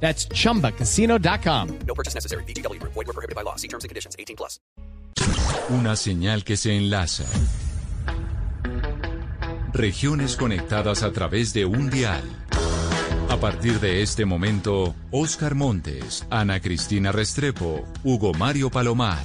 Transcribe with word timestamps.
That's 0.00 0.28
chumbacasino.com. 0.28 1.78
No 1.86 1.94
purchase 1.94 2.14
necessary. 2.14 2.44
BGW. 2.44 2.80
Void 2.82 2.94
were 2.94 3.12
prohibited 3.12 3.34
by 3.34 3.42
law. 3.42 3.56
See 3.56 3.68
terms 3.68 3.84
and 3.84 3.88
conditions. 3.88 4.14
18 4.18 4.36
plus. 4.36 4.60
Una 5.70 5.96
señal 5.96 6.44
que 6.44 6.56
se 6.56 6.76
enlaza. 6.76 7.24
Regiones 9.72 10.36
conectadas 10.36 11.02
a 11.02 11.12
través 11.12 11.52
de 11.52 11.64
un 11.64 11.90
dial. 11.90 12.22
A 13.28 13.36
partir 13.38 13.80
de 13.80 14.02
este 14.02 14.24
momento, 14.24 14.94
Oscar 15.10 15.54
Montes, 15.54 16.24
Ana 16.30 16.60
Cristina 16.60 17.10
Restrepo, 17.10 17.84
Hugo 18.04 18.32
Mario 18.32 18.70
Palomar, 18.70 19.24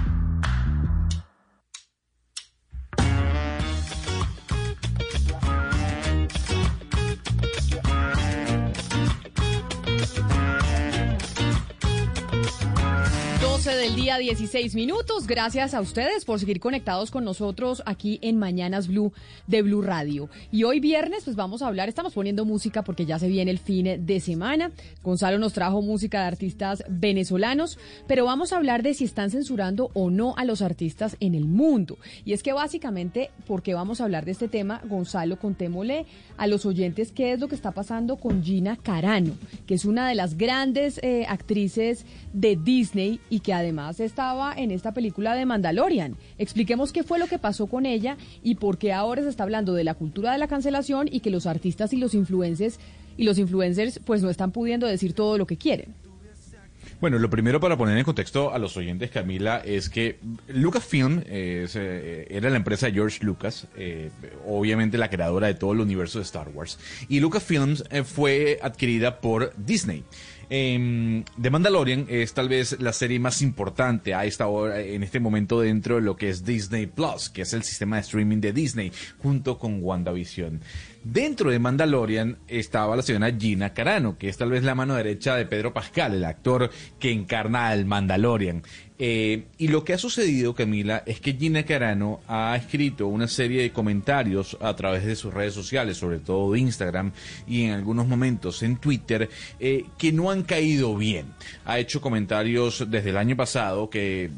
Del 13.91 14.01
día, 14.03 14.17
16 14.17 14.75
minutos. 14.75 15.27
Gracias 15.27 15.73
a 15.73 15.81
ustedes 15.81 16.23
por 16.23 16.39
seguir 16.39 16.59
conectados 16.59 17.11
con 17.11 17.25
nosotros 17.25 17.81
aquí 17.85 18.19
en 18.21 18.37
Mañanas 18.37 18.87
Blue 18.87 19.11
de 19.47 19.61
Blue 19.61 19.81
Radio. 19.81 20.29
Y 20.51 20.63
hoy 20.63 20.79
viernes, 20.79 21.23
pues 21.25 21.35
vamos 21.35 21.61
a 21.61 21.67
hablar, 21.67 21.89
estamos 21.89 22.13
poniendo 22.13 22.45
música 22.45 22.83
porque 22.83 23.05
ya 23.05 23.19
se 23.19 23.27
viene 23.27 23.51
el 23.51 23.59
fin 23.59 24.05
de 24.05 24.19
semana. 24.19 24.71
Gonzalo 25.03 25.39
nos 25.39 25.53
trajo 25.53 25.81
música 25.81 26.21
de 26.21 26.27
artistas 26.27 26.83
venezolanos, 26.89 27.79
pero 28.07 28.23
vamos 28.23 28.53
a 28.53 28.57
hablar 28.57 28.83
de 28.83 28.93
si 28.93 29.03
están 29.03 29.29
censurando 29.29 29.89
o 29.93 30.09
no 30.09 30.35
a 30.37 30.45
los 30.45 30.61
artistas 30.61 31.17
en 31.19 31.35
el 31.35 31.45
mundo. 31.45 31.97
Y 32.23 32.33
es 32.33 32.43
que 32.43 32.53
básicamente, 32.53 33.31
porque 33.47 33.73
vamos 33.73 33.99
a 33.99 34.05
hablar 34.05 34.25
de 34.25 34.31
este 34.31 34.47
tema, 34.47 34.81
Gonzalo, 34.85 35.37
contémosle 35.39 36.05
a 36.37 36.47
los 36.47 36.65
oyentes 36.65 37.11
qué 37.11 37.33
es 37.33 37.39
lo 37.39 37.47
que 37.47 37.55
está 37.55 37.71
pasando 37.71 38.17
con 38.17 38.43
Gina 38.43 38.77
Carano, 38.77 39.33
que 39.65 39.73
es 39.73 39.85
una 39.85 40.07
de 40.07 40.15
las 40.15 40.37
grandes 40.37 40.99
eh, 41.03 41.25
actrices 41.27 42.05
de 42.31 42.55
Disney 42.55 43.19
y 43.29 43.39
que 43.39 43.53
además 43.53 43.80
estaba 43.89 44.53
en 44.55 44.71
esta 44.71 44.93
película 44.93 45.33
de 45.35 45.45
Mandalorian. 45.45 46.15
Expliquemos 46.37 46.91
qué 46.91 47.03
fue 47.03 47.19
lo 47.19 47.27
que 47.27 47.39
pasó 47.39 47.67
con 47.67 47.85
ella 47.85 48.17
y 48.43 48.55
por 48.55 48.77
qué 48.77 48.93
ahora 48.93 49.23
se 49.23 49.29
está 49.29 49.43
hablando 49.43 49.73
de 49.73 49.83
la 49.83 49.93
cultura 49.93 50.31
de 50.31 50.37
la 50.37 50.47
cancelación 50.47 51.07
y 51.11 51.19
que 51.19 51.31
los 51.31 51.45
artistas 51.45 51.93
y 51.93 51.97
los 51.97 52.13
influencers 52.13 52.79
y 53.17 53.23
los 53.23 53.37
influencers 53.37 53.99
pues 54.05 54.21
no 54.21 54.29
están 54.29 54.51
pudiendo 54.51 54.87
decir 54.87 55.13
todo 55.13 55.37
lo 55.37 55.45
que 55.45 55.57
quieren. 55.57 55.93
Bueno, 57.01 57.17
lo 57.17 57.31
primero 57.31 57.59
para 57.59 57.77
poner 57.77 57.97
en 57.97 58.03
contexto 58.03 58.53
a 58.53 58.59
los 58.59 58.77
oyentes, 58.77 59.09
Camila, 59.09 59.59
es 59.65 59.89
que 59.89 60.19
Lucasfilm 60.49 61.23
eh, 61.25 62.27
era 62.29 62.51
la 62.51 62.57
empresa 62.57 62.85
de 62.85 62.93
George 62.93 63.25
Lucas, 63.25 63.67
eh, 63.75 64.11
obviamente 64.45 64.99
la 64.99 65.09
creadora 65.09 65.47
de 65.47 65.55
todo 65.55 65.73
el 65.73 65.79
universo 65.79 66.19
de 66.19 66.25
Star 66.25 66.49
Wars. 66.49 66.77
Y 67.09 67.19
Lucasfilms 67.19 67.85
eh, 67.89 68.03
fue 68.03 68.59
adquirida 68.61 69.19
por 69.19 69.51
Disney. 69.57 70.03
Eh, 70.53 71.23
The 71.41 71.49
Mandalorian 71.49 72.07
es 72.09 72.33
tal 72.33 72.49
vez 72.49 72.75
la 72.81 72.91
serie 72.91 73.19
más 73.19 73.41
importante 73.41 74.13
a 74.13 74.25
esta 74.25 74.47
hora, 74.47 74.81
en 74.81 75.01
este 75.01 75.21
momento 75.21 75.61
dentro 75.61 75.95
de 75.95 76.01
lo 76.01 76.17
que 76.17 76.27
es 76.27 76.43
Disney 76.43 76.87
Plus, 76.87 77.29
que 77.29 77.43
es 77.43 77.53
el 77.53 77.63
sistema 77.63 77.95
de 77.95 78.01
streaming 78.01 78.41
de 78.41 78.51
Disney, 78.51 78.91
junto 79.19 79.57
con 79.57 79.81
WandaVision. 79.81 80.59
Dentro 81.05 81.51
de 81.51 81.57
Mandalorian 81.57 82.37
estaba 82.49 82.97
la 82.97 83.01
señora 83.01 83.31
Gina 83.31 83.73
Carano, 83.73 84.17
que 84.17 84.27
es 84.27 84.37
tal 84.37 84.51
vez 84.51 84.63
la 84.63 84.75
mano 84.75 84.93
derecha 84.93 85.37
de 85.37 85.45
Pedro 85.45 85.73
Pascal, 85.73 86.15
el 86.15 86.25
actor 86.25 86.69
que 86.99 87.13
encarna 87.13 87.69
al 87.69 87.85
Mandalorian. 87.85 88.61
Eh, 89.03 89.45
y 89.57 89.69
lo 89.69 89.83
que 89.83 89.93
ha 89.93 89.97
sucedido, 89.97 90.53
Camila, 90.53 91.01
es 91.07 91.19
que 91.19 91.33
Gina 91.33 91.63
Carano 91.63 92.19
ha 92.27 92.55
escrito 92.55 93.07
una 93.07 93.27
serie 93.27 93.63
de 93.63 93.71
comentarios 93.71 94.55
a 94.61 94.75
través 94.75 95.03
de 95.03 95.15
sus 95.15 95.33
redes 95.33 95.55
sociales, 95.55 95.97
sobre 95.97 96.19
todo 96.19 96.51
de 96.51 96.59
Instagram 96.59 97.11
y 97.47 97.63
en 97.63 97.71
algunos 97.71 98.07
momentos 98.07 98.61
en 98.61 98.77
Twitter, 98.77 99.27
eh, 99.59 99.85
que 99.97 100.11
no 100.11 100.29
han 100.29 100.43
caído 100.43 100.95
bien. 100.95 101.25
Ha 101.65 101.79
hecho 101.79 101.99
comentarios 101.99 102.85
desde 102.91 103.09
el 103.09 103.17
año 103.17 103.35
pasado 103.35 103.89
que 103.89 104.29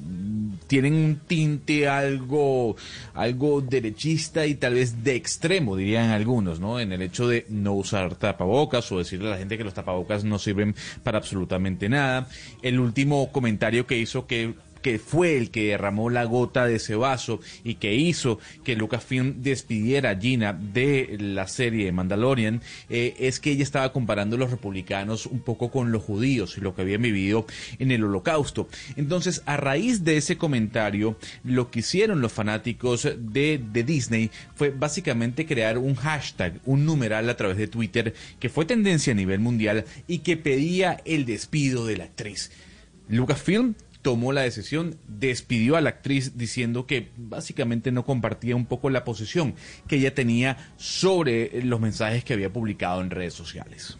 tienen 0.67 0.93
un 0.93 1.19
tinte 1.27 1.89
algo, 1.89 2.77
algo 3.15 3.59
derechista 3.59 4.45
y 4.45 4.55
tal 4.55 4.75
vez 4.75 5.03
de 5.03 5.15
extremo, 5.15 5.75
dirían 5.75 6.11
algunos, 6.11 6.61
¿no? 6.61 6.79
En 6.79 6.93
el 6.93 7.01
hecho 7.01 7.27
de 7.27 7.45
no 7.49 7.73
usar 7.73 8.15
tapabocas 8.15 8.89
o 8.93 8.99
decirle 8.99 9.27
a 9.27 9.31
la 9.31 9.37
gente 9.37 9.57
que 9.57 9.65
los 9.65 9.73
tapabocas 9.73 10.23
no 10.23 10.39
sirven 10.39 10.73
para 11.03 11.17
absolutamente 11.17 11.89
nada. 11.89 12.29
El 12.61 12.79
último 12.79 13.29
comentario 13.29 13.85
que 13.85 13.97
hizo 13.97 14.25
que 14.25 14.52
que 14.83 14.99
fue 14.99 15.37
el 15.37 15.49
que 15.49 15.69
derramó 15.69 16.11
la 16.11 16.25
gota 16.25 16.67
de 16.67 16.75
ese 16.75 16.93
vaso 16.95 17.39
y 17.63 17.75
que 17.75 17.95
hizo 17.95 18.39
que 18.63 18.75
Lucasfilm 18.75 19.41
despidiera 19.41 20.11
a 20.11 20.19
Gina 20.19 20.53
de 20.53 21.17
la 21.19 21.47
serie 21.47 21.91
Mandalorian, 21.91 22.61
eh, 22.89 23.15
es 23.17 23.39
que 23.39 23.51
ella 23.51 23.63
estaba 23.63 23.91
comparando 23.91 24.35
a 24.35 24.39
los 24.39 24.51
republicanos 24.51 25.25
un 25.25 25.39
poco 25.39 25.71
con 25.71 25.91
los 25.91 26.03
judíos 26.03 26.57
y 26.57 26.61
lo 26.61 26.75
que 26.75 26.83
habían 26.83 27.01
vivido 27.01 27.47
en 27.79 27.91
el 27.91 28.03
holocausto. 28.03 28.67
Entonces, 28.95 29.41
a 29.45 29.57
raíz 29.57 30.03
de 30.03 30.17
ese 30.17 30.37
comentario, 30.37 31.17
lo 31.43 31.71
que 31.71 31.79
hicieron 31.79 32.21
los 32.21 32.33
fanáticos 32.33 33.07
de, 33.17 33.61
de 33.71 33.83
Disney 33.83 34.29
fue 34.55 34.69
básicamente 34.69 35.45
crear 35.45 35.77
un 35.77 35.95
hashtag, 35.95 36.59
un 36.65 36.85
numeral 36.85 37.29
a 37.29 37.37
través 37.37 37.57
de 37.57 37.67
Twitter 37.67 38.13
que 38.39 38.49
fue 38.49 38.65
tendencia 38.65 39.13
a 39.13 39.15
nivel 39.15 39.39
mundial 39.39 39.85
y 40.07 40.19
que 40.19 40.35
pedía 40.35 41.01
el 41.05 41.25
despido 41.25 41.85
de 41.85 41.97
la 41.97 42.03
actriz. 42.03 42.51
Lucasfilm 43.07 43.75
tomó 44.03 44.33
la 44.33 44.41
decisión, 44.41 44.97
despidió 45.07 45.75
a 45.75 45.81
la 45.81 45.89
actriz 45.89 46.37
diciendo 46.37 46.85
que 46.85 47.09
básicamente 47.17 47.91
no 47.91 48.05
compartía 48.05 48.55
un 48.55 48.67
poco 48.67 48.91
la 48.91 49.03
posición 49.03 49.55
que 49.87 49.95
ella 49.95 50.13
tenía 50.13 50.73
sobre 50.77 51.63
los 51.63 51.79
mensajes 51.79 52.23
que 52.23 52.33
había 52.33 52.53
publicado 52.53 53.01
en 53.01 53.09
redes 53.09 53.33
sociales 53.33 53.97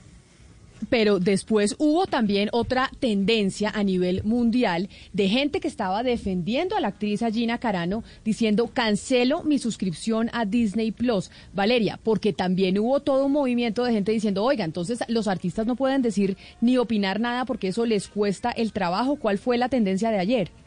pero 0.90 1.20
después 1.20 1.76
hubo 1.80 2.06
también 2.08 2.50
otra 2.52 2.92
tendencia 3.00 3.70
a 3.70 3.84
nivel 3.84 4.24
mundial 4.24 4.90
de 5.14 5.30
gente 5.30 5.60
que 5.60 5.68
estaba 5.68 6.04
defendiendo 6.04 6.76
a 6.76 6.82
la 6.82 6.90
actriz 6.90 7.24
Gina 7.32 7.58
Carano 7.58 8.04
diciendo 8.24 8.68
cancelo 8.74 9.44
mi 9.44 9.60
suscripción 9.60 10.30
a 10.34 10.46
Disney 10.46 10.92
Plus. 10.92 11.32
Valeria, 11.54 12.00
porque 12.04 12.34
también 12.34 12.80
hubo 12.80 13.00
todo 13.00 13.26
un 13.26 13.32
movimiento 13.32 13.84
de 13.84 13.94
gente 13.94 14.12
diciendo, 14.12 14.44
oiga, 14.44 14.66
entonces 14.66 15.00
los 15.08 15.28
artistas 15.28 15.66
no 15.66 15.76
pueden 15.76 16.02
decir 16.02 16.38
ni 16.62 16.78
opinar 16.78 17.20
nada 17.20 17.46
porque 17.46 17.70
eso 17.70 17.86
les 17.86 18.08
cuesta 18.08 18.52
el 18.52 18.72
trabajo. 18.72 19.16
¿Cuál 19.16 19.38
fue 19.38 19.58
la 19.58 19.70
tendencia 19.70 20.12
de 20.12 20.20
ayer? 20.20 20.63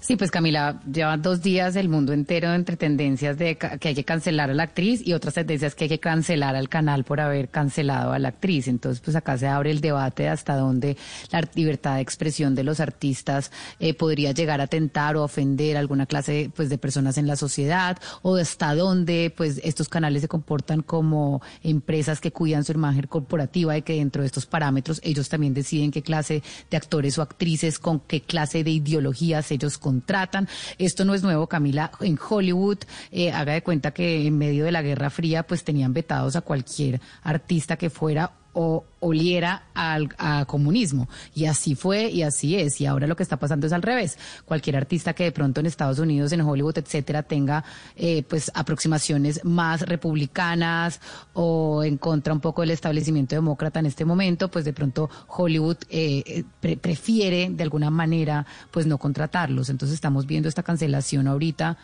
Sí, 0.00 0.16
pues 0.16 0.30
Camila, 0.30 0.80
lleva 0.90 1.16
dos 1.16 1.42
días 1.42 1.76
el 1.76 1.88
mundo 1.88 2.12
entero 2.12 2.52
entre 2.52 2.76
tendencias 2.76 3.38
de 3.38 3.56
que 3.56 3.88
hay 3.88 3.94
que 3.94 4.04
cancelar 4.04 4.50
a 4.50 4.54
la 4.54 4.64
actriz 4.64 5.00
y 5.06 5.12
otras 5.12 5.34
tendencias 5.34 5.74
que 5.74 5.84
hay 5.84 5.88
que 5.88 6.00
cancelar 6.00 6.56
al 6.56 6.68
canal 6.68 7.04
por 7.04 7.20
haber 7.20 7.48
cancelado 7.48 8.12
a 8.12 8.18
la 8.18 8.28
actriz. 8.28 8.66
Entonces, 8.68 9.00
pues 9.00 9.16
acá 9.16 9.38
se 9.38 9.46
abre 9.46 9.70
el 9.70 9.80
debate 9.80 10.24
de 10.24 10.28
hasta 10.30 10.56
dónde 10.56 10.96
la 11.30 11.48
libertad 11.54 11.96
de 11.96 12.00
expresión 12.00 12.54
de 12.54 12.64
los 12.64 12.80
artistas 12.80 13.52
eh, 13.78 13.94
podría 13.94 14.32
llegar 14.32 14.60
a 14.60 14.66
tentar 14.66 15.16
o 15.16 15.22
ofender 15.22 15.76
a 15.76 15.80
alguna 15.80 16.06
clase 16.06 16.50
pues, 16.54 16.68
de 16.68 16.78
personas 16.78 17.16
en 17.16 17.26
la 17.26 17.36
sociedad 17.36 17.98
o 18.22 18.36
hasta 18.36 18.74
dónde 18.74 19.32
pues 19.36 19.60
estos 19.62 19.88
canales 19.88 20.22
se 20.22 20.28
comportan 20.28 20.82
como 20.82 21.42
empresas 21.62 22.20
que 22.20 22.32
cuidan 22.32 22.64
su 22.64 22.72
imagen 22.72 23.06
corporativa 23.06 23.76
y 23.76 23.82
que 23.82 23.94
dentro 23.94 24.22
de 24.22 24.26
estos 24.26 24.46
parámetros 24.46 25.00
ellos 25.04 25.28
también 25.28 25.54
deciden 25.54 25.90
qué 25.90 26.02
clase 26.02 26.42
de 26.70 26.76
actores 26.76 27.18
o 27.18 27.22
actrices 27.22 27.78
con 27.78 28.00
qué 28.00 28.20
clase 28.20 28.64
de 28.64 28.70
ideologías 28.70 29.51
ellos 29.52 29.78
contratan. 29.78 30.48
Esto 30.78 31.04
no 31.04 31.14
es 31.14 31.22
nuevo, 31.22 31.46
Camila. 31.46 31.90
En 32.00 32.18
Hollywood, 32.18 32.78
eh, 33.10 33.32
haga 33.32 33.54
de 33.54 33.62
cuenta 33.62 33.92
que 33.92 34.26
en 34.26 34.38
medio 34.38 34.64
de 34.64 34.72
la 34.72 34.82
Guerra 34.82 35.10
Fría, 35.10 35.44
pues 35.44 35.64
tenían 35.64 35.92
vetados 35.92 36.36
a 36.36 36.40
cualquier 36.40 37.00
artista 37.22 37.76
que 37.76 37.90
fuera 37.90 38.32
o 38.52 38.84
oliera 39.00 39.64
al 39.74 40.10
a 40.18 40.44
comunismo. 40.44 41.08
Y 41.34 41.46
así 41.46 41.74
fue 41.74 42.10
y 42.10 42.22
así 42.22 42.56
es. 42.56 42.80
Y 42.80 42.86
ahora 42.86 43.06
lo 43.06 43.16
que 43.16 43.22
está 43.22 43.38
pasando 43.38 43.66
es 43.66 43.72
al 43.72 43.82
revés. 43.82 44.18
Cualquier 44.44 44.76
artista 44.76 45.14
que 45.14 45.24
de 45.24 45.32
pronto 45.32 45.60
en 45.60 45.66
Estados 45.66 45.98
Unidos, 45.98 46.32
en 46.32 46.42
Hollywood, 46.42 46.78
etcétera, 46.78 47.22
tenga 47.22 47.64
eh, 47.96 48.22
pues 48.28 48.50
aproximaciones 48.54 49.44
más 49.44 49.82
republicanas 49.82 51.00
o 51.32 51.82
en 51.82 51.96
contra 51.98 52.32
un 52.32 52.40
poco 52.40 52.62
del 52.62 52.70
establecimiento 52.70 53.34
demócrata 53.34 53.80
en 53.80 53.86
este 53.86 54.04
momento, 54.04 54.50
pues 54.50 54.64
de 54.64 54.72
pronto 54.72 55.10
Hollywood 55.28 55.78
eh, 55.88 56.44
prefiere 56.60 57.48
de 57.50 57.62
alguna 57.62 57.90
manera 57.90 58.46
pues 58.70 58.86
no 58.86 58.98
contratarlos. 58.98 59.68
Entonces 59.70 59.94
estamos 59.94 60.26
viendo 60.26 60.48
esta 60.48 60.62
cancelación 60.62 61.26
ahorita 61.26 61.78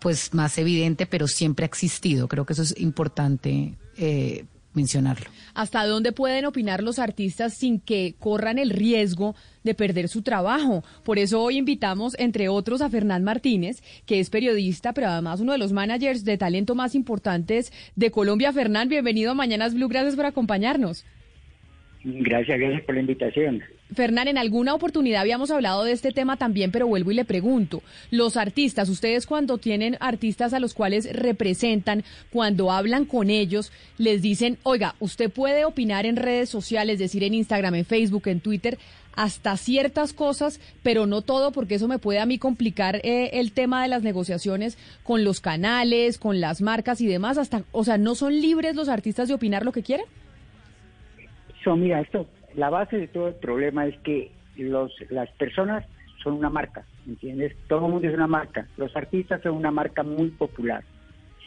pues 0.00 0.34
más 0.34 0.56
evidente, 0.58 1.06
pero 1.06 1.28
siempre 1.28 1.64
ha 1.64 1.66
existido. 1.66 2.26
Creo 2.26 2.44
que 2.46 2.54
eso 2.54 2.62
es 2.62 2.74
importante 2.78 3.76
eh, 3.96 4.46
mencionarlo. 4.74 5.30
¿Hasta 5.54 5.84
dónde 5.86 6.12
pueden 6.12 6.44
opinar 6.44 6.82
los 6.82 6.98
artistas 6.98 7.54
sin 7.54 7.80
que 7.80 8.14
corran 8.18 8.58
el 8.58 8.70
riesgo 8.70 9.34
de 9.64 9.74
perder 9.74 10.08
su 10.08 10.22
trabajo? 10.22 10.84
Por 11.04 11.18
eso 11.18 11.42
hoy 11.42 11.58
invitamos, 11.58 12.16
entre 12.18 12.48
otros, 12.48 12.80
a 12.80 12.90
Fernán 12.90 13.24
Martínez, 13.24 13.82
que 14.06 14.20
es 14.20 14.30
periodista, 14.30 14.92
pero 14.92 15.08
además 15.08 15.40
uno 15.40 15.52
de 15.52 15.58
los 15.58 15.72
managers 15.72 16.24
de 16.24 16.38
talento 16.38 16.74
más 16.74 16.94
importantes 16.94 17.72
de 17.96 18.10
Colombia. 18.10 18.52
Fernán, 18.52 18.88
bienvenido 18.88 19.32
a 19.32 19.34
Mañanas 19.34 19.74
Blue, 19.74 19.88
gracias 19.88 20.16
por 20.16 20.26
acompañarnos. 20.26 21.04
Gracias, 22.04 22.58
gracias 22.58 22.82
por 22.82 22.94
la 22.94 23.00
invitación. 23.02 23.62
Fernán, 23.94 24.28
en 24.28 24.38
alguna 24.38 24.74
oportunidad 24.74 25.20
habíamos 25.20 25.50
hablado 25.50 25.84
de 25.84 25.92
este 25.92 26.12
tema 26.12 26.36
también, 26.36 26.70
pero 26.70 26.86
vuelvo 26.86 27.10
y 27.10 27.14
le 27.14 27.24
pregunto, 27.24 27.82
los 28.10 28.36
artistas, 28.36 28.88
ustedes 28.88 29.26
cuando 29.26 29.58
tienen 29.58 29.96
artistas 30.00 30.52
a 30.52 30.60
los 30.60 30.74
cuales 30.74 31.12
representan, 31.12 32.04
cuando 32.30 32.70
hablan 32.70 33.04
con 33.04 33.30
ellos, 33.30 33.72
les 33.98 34.22
dicen, 34.22 34.58
oiga, 34.62 34.94
usted 35.00 35.30
puede 35.30 35.64
opinar 35.64 36.06
en 36.06 36.16
redes 36.16 36.48
sociales, 36.48 36.94
es 36.94 37.00
decir, 37.00 37.24
en 37.24 37.34
Instagram, 37.34 37.74
en 37.74 37.84
Facebook, 37.84 38.26
en 38.26 38.40
Twitter, 38.40 38.78
hasta 39.16 39.56
ciertas 39.56 40.12
cosas, 40.12 40.60
pero 40.82 41.06
no 41.06 41.22
todo, 41.22 41.52
porque 41.52 41.74
eso 41.74 41.88
me 41.88 41.98
puede 41.98 42.20
a 42.20 42.26
mí 42.26 42.38
complicar 42.38 42.96
eh, 43.02 43.30
el 43.34 43.52
tema 43.52 43.82
de 43.82 43.88
las 43.88 44.02
negociaciones 44.02 44.78
con 45.02 45.24
los 45.24 45.40
canales, 45.40 46.18
con 46.18 46.40
las 46.40 46.60
marcas 46.60 47.00
y 47.00 47.06
demás, 47.06 47.38
hasta, 47.38 47.64
o 47.72 47.84
sea, 47.84 47.98
¿no 47.98 48.14
son 48.14 48.40
libres 48.40 48.76
los 48.76 48.88
artistas 48.88 49.28
de 49.28 49.34
opinar 49.34 49.64
lo 49.64 49.72
que 49.72 49.82
quieren? 49.82 50.06
So, 51.64 51.76
mira, 51.76 52.00
esto, 52.00 52.26
la 52.54 52.70
base 52.70 52.98
de 52.98 53.08
todo 53.08 53.28
el 53.28 53.34
problema 53.34 53.86
es 53.86 53.98
que 54.00 54.30
los, 54.56 54.92
las 55.10 55.30
personas 55.32 55.84
son 56.22 56.34
una 56.34 56.50
marca, 56.50 56.84
¿entiendes? 57.06 57.56
Todo 57.68 57.86
el 57.86 57.92
mundo 57.92 58.08
es 58.08 58.14
una 58.14 58.26
marca. 58.26 58.66
Los 58.76 58.94
artistas 58.96 59.42
son 59.42 59.56
una 59.56 59.70
marca 59.70 60.02
muy 60.02 60.28
popular, 60.30 60.84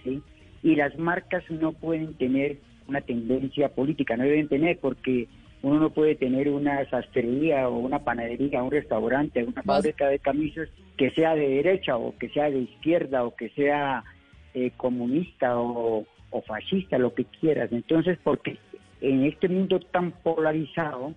¿sí? 0.04 0.22
Y 0.64 0.76
las 0.76 0.98
marcas 0.98 1.44
no 1.50 1.74
pueden 1.74 2.14
tener 2.16 2.58
una 2.88 3.02
tendencia 3.02 3.70
política, 3.70 4.18
no 4.18 4.24
deben 4.24 4.48
tener, 4.48 4.80
porque 4.80 5.28
uno 5.62 5.80
no 5.80 5.90
puede 5.92 6.16
tener 6.16 6.50
una 6.50 6.88
sastrería 6.90 7.70
o 7.70 7.78
una 7.78 8.00
panadería, 8.00 8.64
un 8.64 8.72
restaurante, 8.72 9.44
una 9.44 9.64
fábrica 9.64 10.08
de 10.08 10.20
camisas 10.20 10.70
que 10.98 11.12
sea 11.12 11.36
de 11.36 11.48
derecha 11.48 11.98
o 11.98 12.18
que 12.18 12.30
sea 12.30 12.50
de 12.50 12.60
izquierda 12.60 13.24
o 13.24 13.36
que 13.36 13.50
sea 13.50 14.04
eh, 14.54 14.72
comunista 14.76 15.58
o, 15.58 16.06
o 16.32 16.42
fascista, 16.42 16.98
lo 16.98 17.14
que 17.14 17.26
quieras. 17.26 17.72
Entonces, 17.72 18.18
porque 18.24 18.58
en 19.04 19.26
este 19.26 19.50
mundo 19.50 19.82
tan 19.82 20.12
polarizado, 20.12 21.14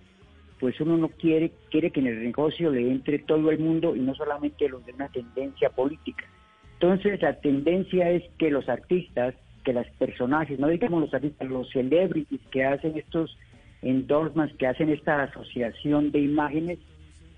pues 0.59 0.79
uno 0.81 0.97
no 0.97 1.07
quiere, 1.07 1.51
quiere 1.71 1.89
que 1.89 2.01
en 2.01 2.07
el 2.07 2.21
negocio 2.21 2.69
le 2.69 2.91
entre 2.91 3.19
todo 3.19 3.49
el 3.49 3.59
mundo 3.59 3.95
y 3.95 3.99
no 3.99 4.13
solamente 4.13 4.67
los 4.67 4.85
de 4.85 4.91
una 4.91 5.07
tendencia 5.07 5.69
política. 5.69 6.25
Entonces 6.73 7.21
la 7.21 7.39
tendencia 7.39 8.09
es 8.11 8.23
que 8.37 8.51
los 8.51 8.67
artistas, 8.67 9.35
que 9.63 9.71
los 9.71 9.87
personajes, 9.97 10.59
no 10.59 10.67
digamos 10.67 10.99
los 10.99 11.13
artistas, 11.13 11.47
los 11.47 11.69
celebrities 11.69 12.41
que 12.51 12.65
hacen 12.65 12.97
estos 12.97 13.37
endorsements, 13.81 14.55
que 14.57 14.67
hacen 14.67 14.89
esta 14.89 15.23
asociación 15.23 16.11
de 16.11 16.19
imágenes, 16.19 16.79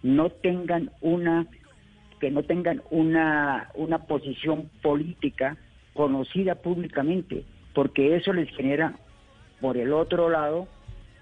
no 0.02 0.32
tengan 0.32 0.90
una 1.02 1.46
que 2.20 2.32
no 2.32 2.44
tengan 2.44 2.82
una, 2.90 3.70
una 3.76 4.00
posición 4.00 4.70
política 4.82 5.58
conocida 5.94 6.56
públicamente, 6.56 7.46
porque 7.74 8.16
eso 8.16 8.34
les 8.34 8.50
genera 8.56 8.96
por 9.62 9.78
el 9.78 9.94
otro 9.94 10.30
lado, 10.30 10.68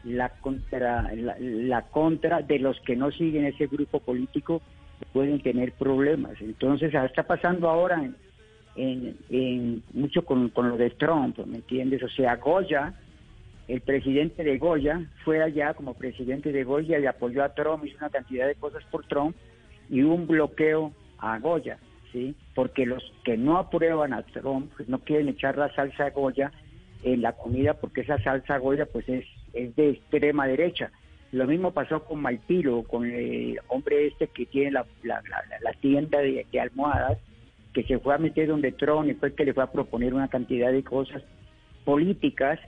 la 0.04 0.30
contra, 0.30 1.12
la, 1.14 1.82
contra 1.84 2.42
de 2.42 2.60
los 2.60 2.80
que 2.82 2.96
no 2.96 3.12
siguen 3.12 3.46
ese 3.46 3.68
grupo 3.68 4.00
político 4.00 4.62
pueden 5.14 5.42
tener 5.42 5.74
problemas. 5.74 6.40
Entonces, 6.42 6.94
ah, 6.96 7.06
está 7.06 7.24
pasando 7.24 7.70
ahora 7.70 8.04
en, 8.76 9.18
en, 9.30 9.84
mucho 9.94 10.24
con, 10.24 10.50
con, 10.50 10.70
lo 10.70 10.78
de 10.78 10.92
Trump, 10.92 11.38
¿me 11.46 11.58
entiendes? 11.58 12.04
O 12.04 12.10
sea, 12.10 12.36
Goya, 12.38 12.94
el 13.68 13.82
presidente 13.82 14.44
de 14.44 14.58
Goya, 14.58 15.02
fue 15.24 15.44
allá 15.44 15.74
como 15.74 15.94
presidente 15.94 16.52
de 16.52 16.64
Goya 16.64 17.00
y 17.00 17.06
apoyó 17.06 17.44
a 17.44 17.54
Trump, 17.54 17.86
hizo 17.86 17.98
una 17.98 18.10
cantidad 18.10 18.48
de 18.48 18.56
cosas 18.56 18.84
por 18.92 19.06
Trump 19.08 19.36
y 19.90 20.02
un 20.02 20.28
bloqueo 20.28 20.94
a 21.20 21.38
Goya, 21.40 21.78
¿sí? 22.12 22.36
Porque 22.56 22.86
los 22.86 23.04
que 23.24 23.38
no 23.38 23.58
aprueban 23.58 24.14
a 24.14 24.24
Trump, 24.24 24.72
no 24.88 25.00
quieren 25.00 25.30
echar 25.30 25.58
la 25.58 25.74
salsa 25.74 26.06
a 26.06 26.10
Goya, 26.12 26.52
en 27.04 27.22
la 27.22 27.34
comida 27.34 27.74
porque 27.76 28.02
esa 28.02 28.22
salsa 28.22 28.58
goya 28.58 28.86
pues 28.86 29.08
es, 29.10 29.26
es 29.54 29.76
de 29.76 29.92
extrema 29.92 30.48
derecha. 30.48 30.92
Lo 31.32 31.46
mismo 31.46 31.72
pasó 31.72 32.04
con 32.06 32.22
Malpiro, 32.22 32.84
con 32.84 33.06
el 33.06 33.60
hombre 33.68 34.08
este 34.08 34.28
que 34.28 34.46
tiene 34.46 34.72
la, 34.72 34.86
la, 35.04 35.22
la, 35.62 35.74
tienda 35.74 36.20
de, 36.20 36.46
almohadas, 36.60 37.18
que 37.74 37.84
se 37.84 38.00
fue 38.00 38.16
a 38.16 38.18
meter 38.18 38.48
donde 38.48 38.72
Trump 38.72 39.10
y 39.10 39.14
fue 39.14 39.34
que 39.34 39.44
le 39.44 39.54
fue 39.54 39.64
a 39.64 39.72
proponer 39.72 40.14
una 40.14 40.30
cantidad 40.30 40.72
de 40.72 40.84
cosas 40.84 41.22
políticas 41.84 42.60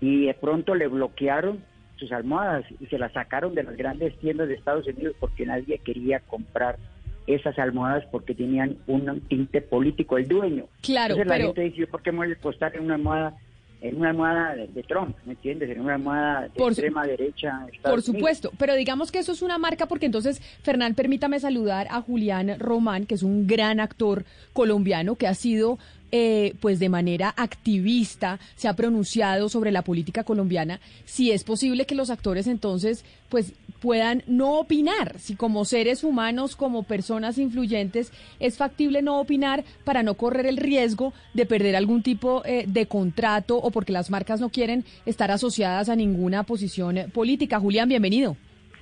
y 0.00 0.26
de 0.26 0.34
pronto 0.34 0.74
le 0.74 0.88
bloquearon 0.88 1.62
sus 1.96 2.10
almohadas 2.10 2.64
y 2.80 2.86
se 2.86 2.98
las 2.98 3.12
sacaron 3.12 3.54
de 3.54 3.62
las 3.62 3.76
grandes 3.76 4.18
tiendas 4.18 4.48
de 4.48 4.54
Estados 4.54 4.86
Unidos 4.86 5.14
porque 5.20 5.46
nadie 5.46 5.78
quería 5.78 6.20
comprar 6.20 6.78
esas 7.26 7.58
almohadas 7.58 8.04
porque 8.10 8.34
tenían 8.34 8.78
un 8.86 9.20
tinte 9.28 9.60
político 9.60 10.18
el 10.18 10.26
dueño. 10.26 10.66
Claro, 10.82 11.14
Entonces 11.14 11.38
la 11.38 11.46
gente 11.46 11.60
dice, 11.62 11.86
¿por 11.86 12.02
qué 12.02 12.10
me 12.10 12.18
voy 12.18 12.32
a 12.32 12.36
costar 12.36 12.74
en 12.74 12.84
una 12.84 12.94
almohada 12.94 13.36
en 13.80 13.96
una 13.96 14.10
almohada 14.10 14.54
de, 14.56 14.82
Trump, 14.82 15.16
¿me 15.24 15.32
entiendes? 15.32 15.70
En 15.70 15.80
una 15.80 15.94
almohada 15.94 16.48
de 16.48 16.64
extrema 16.64 17.06
derecha. 17.06 17.66
por 17.82 18.02
supuesto, 18.02 18.52
pero 18.58 18.74
digamos 18.74 19.10
que 19.10 19.18
eso 19.18 19.32
es 19.32 19.42
una 19.42 19.58
marca 19.58 19.86
porque 19.86 20.06
entonces, 20.06 20.40
Fernán, 20.62 20.94
permítame 20.94 21.40
saludar 21.40 21.86
a 21.90 22.00
Julián 22.02 22.58
Román, 22.58 23.06
que 23.06 23.14
es 23.14 23.22
un 23.22 23.46
gran 23.46 23.80
actor 23.80 24.24
colombiano 24.52 25.16
que 25.16 25.26
ha 25.26 25.34
sido 25.34 25.78
eh, 26.12 26.54
pues 26.60 26.78
de 26.78 26.88
manera 26.88 27.32
activista 27.36 28.38
se 28.56 28.68
ha 28.68 28.74
pronunciado 28.74 29.48
sobre 29.48 29.72
la 29.72 29.82
política 29.82 30.24
colombiana, 30.24 30.80
si 31.04 31.30
es 31.30 31.44
posible 31.44 31.86
que 31.86 31.94
los 31.94 32.10
actores 32.10 32.46
entonces 32.46 33.04
pues 33.28 33.54
puedan 33.80 34.22
no 34.26 34.58
opinar, 34.58 35.18
si 35.18 35.36
como 35.36 35.64
seres 35.64 36.04
humanos, 36.04 36.56
como 36.56 36.82
personas 36.82 37.38
influyentes, 37.38 38.12
es 38.38 38.58
factible 38.58 39.02
no 39.02 39.20
opinar 39.20 39.64
para 39.84 40.02
no 40.02 40.14
correr 40.14 40.46
el 40.46 40.56
riesgo 40.56 41.12
de 41.34 41.46
perder 41.46 41.76
algún 41.76 42.02
tipo 42.02 42.42
eh, 42.44 42.64
de 42.66 42.86
contrato 42.86 43.56
o 43.56 43.70
porque 43.70 43.92
las 43.92 44.10
marcas 44.10 44.40
no 44.40 44.50
quieren 44.50 44.84
estar 45.06 45.30
asociadas 45.30 45.88
a 45.88 45.96
ninguna 45.96 46.42
posición 46.42 46.96
política. 47.14 47.58
Julián, 47.60 47.88
bienvenido. 47.88 48.36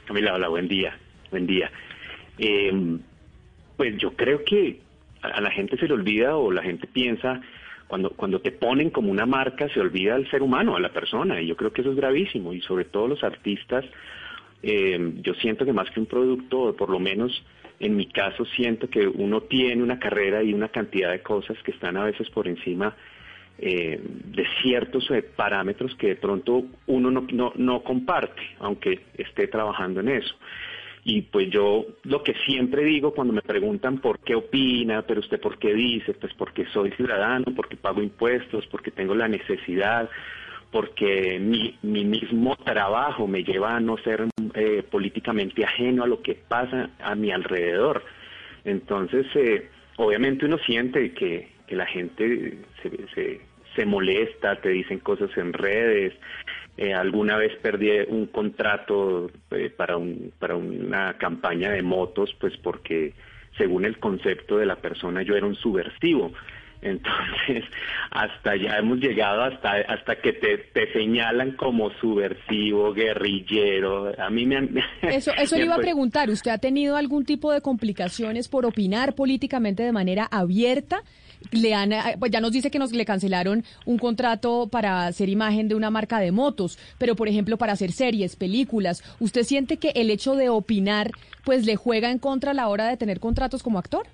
Camila, 0.06 0.34
hola, 0.34 0.48
buen 0.48 0.66
día, 0.66 0.96
buen 1.30 1.46
día. 1.46 1.70
Eh, 2.38 2.98
pues 3.76 3.96
yo 3.98 4.12
creo 4.14 4.44
que 4.44 4.80
a 5.22 5.40
la 5.40 5.50
gente 5.50 5.76
se 5.76 5.86
le 5.86 5.94
olvida 5.94 6.36
o 6.36 6.50
la 6.50 6.62
gente 6.62 6.86
piensa, 6.86 7.40
cuando, 7.86 8.10
cuando 8.10 8.40
te 8.40 8.52
ponen 8.52 8.90
como 8.90 9.10
una 9.10 9.26
marca, 9.26 9.68
se 9.70 9.80
olvida 9.80 10.14
al 10.14 10.30
ser 10.30 10.42
humano, 10.42 10.76
a 10.76 10.80
la 10.80 10.90
persona, 10.90 11.40
y 11.40 11.46
yo 11.46 11.56
creo 11.56 11.72
que 11.72 11.80
eso 11.80 11.90
es 11.90 11.96
gravísimo, 11.96 12.52
y 12.52 12.60
sobre 12.60 12.84
todo 12.84 13.08
los 13.08 13.24
artistas, 13.24 13.84
eh, 14.62 15.14
yo 15.22 15.34
siento 15.34 15.64
que 15.64 15.72
más 15.72 15.90
que 15.90 16.00
un 16.00 16.06
producto, 16.06 16.74
por 16.76 16.90
lo 16.90 16.98
menos 16.98 17.32
en 17.80 17.96
mi 17.96 18.06
caso 18.06 18.44
siento 18.44 18.90
que 18.90 19.06
uno 19.06 19.42
tiene 19.42 19.82
una 19.82 19.98
carrera 19.98 20.42
y 20.42 20.52
una 20.52 20.68
cantidad 20.68 21.10
de 21.10 21.22
cosas 21.22 21.56
que 21.62 21.70
están 21.70 21.96
a 21.96 22.04
veces 22.04 22.28
por 22.30 22.48
encima 22.48 22.96
eh, 23.58 24.00
de 24.02 24.46
ciertos 24.62 25.10
eh, 25.10 25.22
parámetros 25.22 25.94
que 25.96 26.08
de 26.08 26.16
pronto 26.16 26.64
uno 26.86 27.10
no, 27.10 27.26
no, 27.32 27.52
no 27.56 27.82
comparte, 27.82 28.42
aunque 28.58 29.00
esté 29.16 29.46
trabajando 29.48 30.00
en 30.00 30.08
eso. 30.08 30.34
Y 31.10 31.22
pues 31.22 31.48
yo 31.48 31.86
lo 32.02 32.22
que 32.22 32.34
siempre 32.44 32.84
digo 32.84 33.14
cuando 33.14 33.32
me 33.32 33.40
preguntan 33.40 33.96
por 33.96 34.18
qué 34.18 34.34
opina, 34.34 35.00
pero 35.06 35.20
usted 35.20 35.40
por 35.40 35.58
qué 35.58 35.72
dice, 35.72 36.12
pues 36.12 36.34
porque 36.34 36.66
soy 36.66 36.90
ciudadano, 36.90 37.46
porque 37.56 37.78
pago 37.78 38.02
impuestos, 38.02 38.66
porque 38.66 38.90
tengo 38.90 39.14
la 39.14 39.26
necesidad, 39.26 40.10
porque 40.70 41.38
mi, 41.40 41.78
mi 41.80 42.04
mismo 42.04 42.56
trabajo 42.56 43.26
me 43.26 43.42
lleva 43.42 43.74
a 43.74 43.80
no 43.80 43.96
ser 43.96 44.26
eh, 44.52 44.82
políticamente 44.90 45.64
ajeno 45.64 46.04
a 46.04 46.06
lo 46.06 46.20
que 46.20 46.34
pasa 46.34 46.90
a 47.00 47.14
mi 47.14 47.30
alrededor. 47.30 48.04
Entonces, 48.66 49.24
eh, 49.34 49.70
obviamente 49.96 50.44
uno 50.44 50.58
siente 50.58 51.14
que, 51.14 51.48
que 51.66 51.74
la 51.74 51.86
gente 51.86 52.58
se, 52.82 52.90
se, 53.14 53.40
se 53.74 53.86
molesta, 53.86 54.56
te 54.56 54.68
dicen 54.68 54.98
cosas 54.98 55.34
en 55.38 55.54
redes, 55.54 56.12
eh, 56.78 56.94
alguna 56.94 57.36
vez 57.36 57.56
perdí 57.60 57.90
un 58.08 58.26
contrato 58.26 59.28
eh, 59.50 59.68
para, 59.68 59.96
un, 59.96 60.32
para 60.38 60.54
una 60.54 61.18
campaña 61.18 61.72
de 61.72 61.82
motos, 61.82 62.34
pues 62.40 62.56
porque 62.56 63.14
según 63.56 63.84
el 63.84 63.98
concepto 63.98 64.58
de 64.58 64.66
la 64.66 64.76
persona 64.76 65.22
yo 65.22 65.34
era 65.34 65.44
un 65.44 65.56
subversivo. 65.56 66.32
Entonces, 66.80 67.64
hasta 68.12 68.54
ya 68.54 68.78
hemos 68.78 68.98
llegado 68.98 69.42
hasta 69.42 69.72
hasta 69.88 70.20
que 70.20 70.34
te, 70.34 70.58
te 70.72 70.92
señalan 70.92 71.56
como 71.56 71.90
subversivo, 71.94 72.92
guerrillero. 72.92 74.12
A 74.16 74.30
mí 74.30 74.46
me 74.46 74.58
han... 74.58 74.78
Eso, 75.02 75.32
eso 75.36 75.56
le 75.56 75.64
iba 75.64 75.74
a 75.74 75.78
preguntar. 75.78 76.30
¿Usted 76.30 76.52
ha 76.52 76.58
tenido 76.58 76.96
algún 76.96 77.24
tipo 77.24 77.52
de 77.52 77.60
complicaciones 77.60 78.48
por 78.48 78.66
opinar 78.66 79.16
políticamente 79.16 79.82
de 79.82 79.90
manera 79.90 80.28
abierta? 80.30 81.02
Le 81.52 81.74
han, 81.74 81.92
eh, 81.92 82.16
pues 82.18 82.30
ya 82.30 82.40
nos 82.40 82.52
dice 82.52 82.70
que 82.70 82.78
nos 82.78 82.92
le 82.92 83.04
cancelaron 83.04 83.64
un 83.84 83.98
contrato 83.98 84.68
para 84.70 85.06
hacer 85.06 85.28
imagen 85.28 85.68
de 85.68 85.74
una 85.74 85.90
marca 85.90 86.20
de 86.20 86.32
motos, 86.32 86.78
pero 86.98 87.16
por 87.16 87.28
ejemplo 87.28 87.56
para 87.56 87.72
hacer 87.72 87.92
series, 87.92 88.36
películas, 88.36 89.02
¿usted 89.20 89.42
siente 89.42 89.78
que 89.78 89.90
el 89.94 90.10
hecho 90.10 90.34
de 90.34 90.48
opinar 90.48 91.10
pues 91.44 91.66
le 91.66 91.76
juega 91.76 92.10
en 92.10 92.18
contra 92.18 92.50
a 92.50 92.54
la 92.54 92.68
hora 92.68 92.88
de 92.88 92.96
tener 92.96 93.20
contratos 93.20 93.62
como 93.62 93.78
actor? 93.78 94.06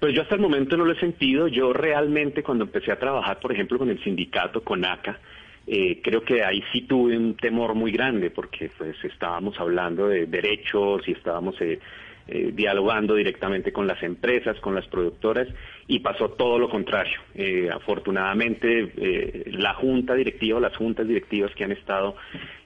Pues 0.00 0.14
yo 0.14 0.22
hasta 0.22 0.34
el 0.34 0.40
momento 0.40 0.76
no 0.76 0.84
lo 0.84 0.94
he 0.94 0.98
sentido. 0.98 1.46
Yo 1.46 1.72
realmente 1.72 2.42
cuando 2.42 2.64
empecé 2.64 2.90
a 2.90 2.98
trabajar, 2.98 3.38
por 3.38 3.52
ejemplo, 3.52 3.78
con 3.78 3.88
el 3.88 4.02
sindicato, 4.02 4.64
con 4.64 4.84
ACA, 4.84 5.20
eh, 5.66 6.00
creo 6.02 6.24
que 6.24 6.42
ahí 6.42 6.60
sí 6.72 6.82
tuve 6.82 7.16
un 7.16 7.36
temor 7.36 7.74
muy 7.74 7.92
grande 7.92 8.30
porque 8.30 8.70
pues 8.76 8.96
estábamos 9.04 9.58
hablando 9.60 10.08
de 10.08 10.26
derechos 10.26 11.06
y 11.06 11.12
estábamos 11.12 11.60
eh, 11.60 11.78
eh, 12.26 12.50
dialogando 12.52 13.14
directamente 13.14 13.72
con 13.72 13.86
las 13.86 14.02
empresas, 14.02 14.58
con 14.58 14.74
las 14.74 14.86
productoras 14.88 15.46
y 15.88 15.98
pasó 15.98 16.30
todo 16.30 16.58
lo 16.58 16.68
contrario. 16.68 17.18
Eh, 17.34 17.68
afortunadamente 17.72 18.92
eh, 18.96 19.44
la 19.52 19.74
junta 19.74 20.14
directiva, 20.14 20.60
las 20.60 20.76
juntas 20.76 21.06
directivas 21.08 21.52
que 21.54 21.64
han 21.64 21.72
estado 21.72 22.16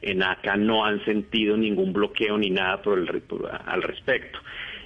en 0.02 0.22
ACA 0.22 0.56
no 0.56 0.84
han 0.84 1.04
sentido 1.04 1.56
ningún 1.56 1.92
bloqueo 1.92 2.36
ni 2.38 2.50
nada 2.50 2.82
por 2.82 2.98
el, 2.98 3.22
por- 3.22 3.50
al 3.66 3.82
respecto. 3.82 4.38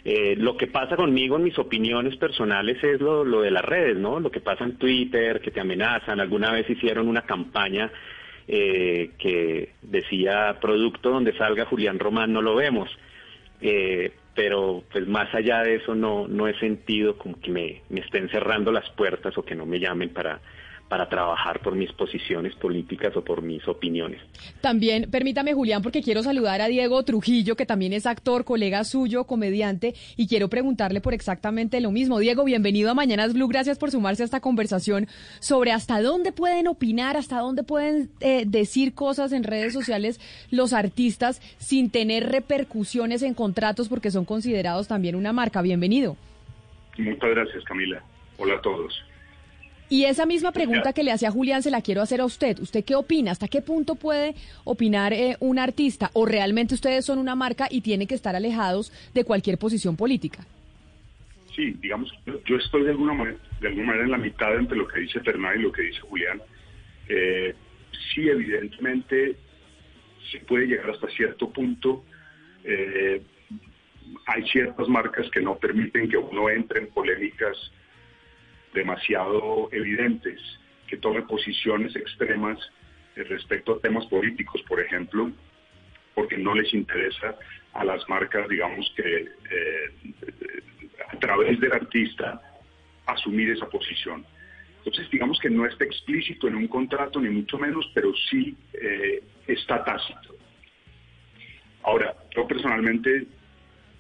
Eh, 0.04 0.34
lo 0.38 0.56
que 0.56 0.66
pasa 0.66 0.96
conmigo 0.96 1.37
en 1.37 1.42
mis 1.44 1.58
opiniones 1.58 2.16
personales 2.16 2.82
es 2.82 3.00
lo, 3.00 3.22
lo 3.25 3.42
de 3.42 3.50
las 3.50 3.64
redes, 3.64 3.99
¿no? 3.99 4.18
Lo 4.18 4.30
que 4.30 4.40
pasa 4.40 4.64
en 4.64 4.78
Twitter, 4.78 5.40
que 5.40 5.50
te 5.50 5.60
amenazan. 5.60 6.20
Alguna 6.20 6.50
vez 6.52 6.70
hicieron 6.70 7.06
una 7.08 7.22
campaña 7.22 7.90
eh, 8.49 9.10
que 9.18 9.70
decía 9.82 10.56
producto 10.60 11.10
donde 11.10 11.37
salga 11.37 11.66
Julián 11.66 11.99
Román 11.99 12.32
no 12.32 12.40
lo 12.40 12.54
vemos. 12.54 12.88
Eh, 13.60 14.12
pero 14.40 14.82
pues 14.90 15.06
más 15.06 15.35
allá 15.35 15.62
de 15.62 15.75
eso 15.75 15.94
no, 15.94 16.26
no 16.26 16.49
he 16.49 16.59
sentido 16.59 17.18
como 17.18 17.38
que 17.38 17.50
me, 17.50 17.82
me 17.90 18.00
estén 18.00 18.30
cerrando 18.30 18.73
las 18.73 18.88
puertas 18.88 19.37
o 19.37 19.42
que 19.42 19.54
no 19.54 19.66
me 19.66 19.78
llamen 19.78 20.09
para, 20.14 20.40
para 20.90 21.09
trabajar 21.09 21.61
por 21.61 21.76
mis 21.76 21.92
posiciones 21.92 22.52
políticas 22.56 23.16
o 23.16 23.23
por 23.23 23.42
mis 23.42 23.66
opiniones. 23.68 24.20
También, 24.61 25.09
permítame, 25.09 25.54
Julián, 25.54 25.82
porque 25.82 26.02
quiero 26.02 26.25
saludar 26.25 26.61
a 26.61 26.66
Diego 26.66 27.04
Trujillo, 27.04 27.54
que 27.54 27.64
también 27.64 27.92
es 27.92 28.06
actor, 28.06 28.44
colega 28.44 28.82
suyo, 28.82 29.23
comediante, 29.23 29.94
y 30.16 30.26
quiero 30.26 30.49
preguntarle 30.49 31.00
por 31.00 31.14
exactamente 31.14 31.80
lo 31.80 31.92
mismo. 31.92 32.18
Diego, 32.18 32.42
bienvenido 32.42 32.90
a 32.90 32.94
Mañanas 32.94 33.35
Blue. 33.35 33.47
Gracias 33.47 33.78
por 33.78 33.92
sumarse 33.92 34.25
a 34.25 34.25
esta 34.25 34.40
conversación 34.40 35.06
sobre 35.38 35.70
hasta 35.70 36.02
dónde 36.02 36.32
pueden 36.32 36.66
opinar, 36.66 37.16
hasta 37.16 37.38
dónde 37.38 37.62
pueden 37.62 38.11
eh, 38.18 38.42
decir 38.44 38.92
cosas 38.92 39.30
en 39.30 39.44
redes 39.44 39.73
sociales 39.73 40.18
los 40.50 40.73
artistas 40.73 41.40
sin 41.59 41.90
tener 41.90 42.30
repercusiones 42.30 43.23
en 43.23 43.35
contratos 43.35 43.88
porque 43.88 44.11
son 44.11 44.25
considerados 44.25 44.88
también 44.88 45.14
una 45.14 45.32
marca. 45.32 45.62
Bienvenido. 45.62 46.16
Muchas 46.99 47.30
gracias, 47.30 47.62
Camila. 47.62 48.02
Hola 48.38 48.56
a 48.56 48.61
todos. 48.61 49.04
Y 49.90 50.04
esa 50.04 50.25
misma 50.25 50.52
pregunta 50.52 50.92
que 50.92 51.02
le 51.02 51.11
hacía 51.11 51.28
a 51.28 51.32
Julián 51.32 51.62
se 51.62 51.70
la 51.70 51.82
quiero 51.82 52.00
hacer 52.00 52.20
a 52.20 52.25
usted. 52.25 52.59
¿Usted 52.61 52.85
qué 52.85 52.94
opina? 52.94 53.32
¿Hasta 53.32 53.49
qué 53.49 53.61
punto 53.61 53.97
puede 53.97 54.35
opinar 54.64 55.12
eh, 55.12 55.37
un 55.40 55.59
artista? 55.59 56.11
¿O 56.14 56.25
realmente 56.26 56.75
ustedes 56.75 57.04
son 57.04 57.18
una 57.18 57.35
marca 57.35 57.66
y 57.68 57.80
tienen 57.80 58.06
que 58.06 58.14
estar 58.14 58.37
alejados 58.37 58.92
de 59.12 59.25
cualquier 59.25 59.59
posición 59.59 59.97
política? 59.97 60.47
Sí, 61.56 61.73
digamos, 61.80 62.09
yo- 62.25 62.40
yo 62.44 62.56
estoy 62.56 62.85
de 62.85 62.90
alguna 62.90 63.14
manera, 63.14 63.37
de 63.61 63.66
alguna 63.68 63.87
manera 63.88 64.04
en 64.04 64.11
la 64.12 64.18
mitad 64.18 64.54
entre 64.56 64.76
lo 64.78 64.87
que 64.87 65.00
dice 65.00 65.18
Fernanda 65.20 65.59
y 65.59 65.62
lo 65.62 65.73
que 65.73 65.82
dice 65.82 66.00
Julián. 66.00 66.40
Eh, 67.09 67.52
sí, 68.14 68.28
evidentemente 68.28 69.37
se 70.30 70.38
puede 70.40 70.66
llegar 70.66 70.90
hasta 70.90 71.09
cierto 71.09 71.50
punto. 71.50 72.04
Eh, 72.62 73.20
hay 74.26 74.49
ciertas 74.50 74.87
marcas 74.88 75.28
que 75.30 75.40
no 75.40 75.56
permiten 75.59 76.09
que 76.09 76.16
uno 76.16 76.49
entre 76.49 76.78
en 76.82 76.87
polémicas 76.90 77.56
demasiado 78.74 79.68
evidentes, 79.72 80.40
que 80.86 80.96
tome 80.96 81.22
posiciones 81.22 81.94
extremas 81.96 82.58
eh, 83.16 83.24
respecto 83.24 83.74
a 83.74 83.80
temas 83.80 84.06
políticos, 84.06 84.62
por 84.68 84.80
ejemplo, 84.80 85.30
porque 86.14 86.36
no 86.36 86.54
les 86.54 86.72
interesa 86.74 87.36
a 87.72 87.84
las 87.84 88.08
marcas, 88.08 88.48
digamos 88.48 88.92
que 88.96 89.22
eh, 89.22 90.12
a 91.12 91.16
través 91.18 91.60
del 91.60 91.72
artista 91.72 92.40
asumir 93.06 93.50
esa 93.50 93.68
posición. 93.68 94.24
Entonces, 94.78 95.10
digamos 95.10 95.38
que 95.38 95.50
no 95.50 95.66
está 95.66 95.84
explícito 95.84 96.48
en 96.48 96.56
un 96.56 96.66
contrato, 96.66 97.20
ni 97.20 97.28
mucho 97.28 97.58
menos, 97.58 97.90
pero 97.94 98.12
sí 98.30 98.56
eh, 98.72 99.22
está 99.46 99.84
tácito. 99.84 100.36
Ahora, 101.82 102.14
yo 102.34 102.46
personalmente 102.46 103.26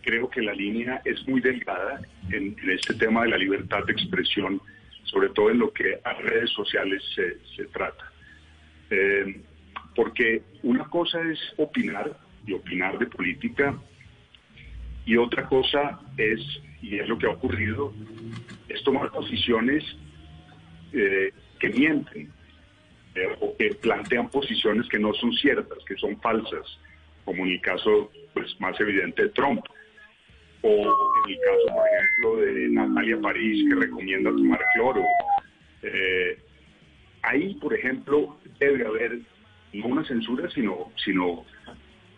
creo 0.02 0.28
que 0.28 0.42
la 0.42 0.52
línea 0.52 1.02
es 1.04 1.26
muy 1.28 1.40
delgada 1.40 2.00
en, 2.30 2.56
este 2.68 2.94
tema 2.94 3.22
de 3.22 3.30
la 3.30 3.38
libertad 3.38 3.84
de 3.84 3.92
expresión, 3.92 4.60
sobre 5.04 5.30
todo 5.30 5.50
en 5.50 5.58
lo 5.58 5.72
que 5.72 6.00
a 6.04 6.14
redes 6.14 6.50
sociales 6.50 7.02
se, 7.14 7.38
se 7.56 7.64
trata. 7.66 8.10
Eh, 8.90 9.40
porque 9.94 10.42
una 10.62 10.84
cosa 10.84 11.20
es 11.22 11.38
opinar 11.56 12.16
y 12.46 12.52
opinar 12.52 12.98
de 12.98 13.06
política 13.06 13.76
y 15.04 15.16
otra 15.16 15.46
cosa 15.48 16.00
es, 16.16 16.40
y 16.82 16.98
es 16.98 17.08
lo 17.08 17.18
que 17.18 17.26
ha 17.26 17.30
ocurrido, 17.30 17.92
es 18.68 18.82
tomar 18.84 19.10
posiciones 19.10 19.84
eh, 20.92 21.32
que 21.58 21.68
mienten 21.70 22.32
eh, 23.14 23.36
o 23.40 23.56
que 23.56 23.74
plantean 23.74 24.28
posiciones 24.30 24.88
que 24.88 24.98
no 24.98 25.12
son 25.14 25.32
ciertas, 25.32 25.78
que 25.84 25.96
son 25.96 26.20
falsas, 26.20 26.78
como 27.24 27.44
en 27.44 27.52
el 27.52 27.60
caso 27.60 28.10
pues, 28.34 28.58
más 28.60 28.78
evidente 28.80 29.24
de 29.24 29.28
Trump, 29.30 29.64
o 30.62 31.12
en 31.24 31.30
el 31.32 31.38
caso, 31.40 31.74
por 31.74 31.86
ejemplo, 31.86 32.36
de 32.36 32.68
Natalia 32.68 33.20
París, 33.20 33.68
que 33.68 33.80
recomienda 33.86 34.30
tomar 34.30 34.60
cloro. 34.74 35.04
Eh, 35.82 36.38
ahí, 37.22 37.54
por 37.54 37.74
ejemplo, 37.74 38.38
debe 38.58 38.86
haber 38.86 39.20
no 39.72 39.86
una 39.86 40.04
censura, 40.04 40.50
sino, 40.50 40.92
sino 41.02 41.44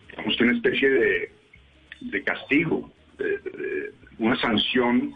digamos 0.09 0.39
una 0.41 0.53
especie 0.53 0.89
de, 0.89 1.31
de 2.01 2.23
castigo, 2.23 2.91
una 4.17 4.35
sanción 4.39 5.13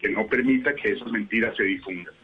que 0.00 0.08
no 0.08 0.26
permita 0.26 0.74
que 0.74 0.92
esas 0.92 1.10
mentiras 1.10 1.56
se 1.56 1.64
difundan. 1.64 2.14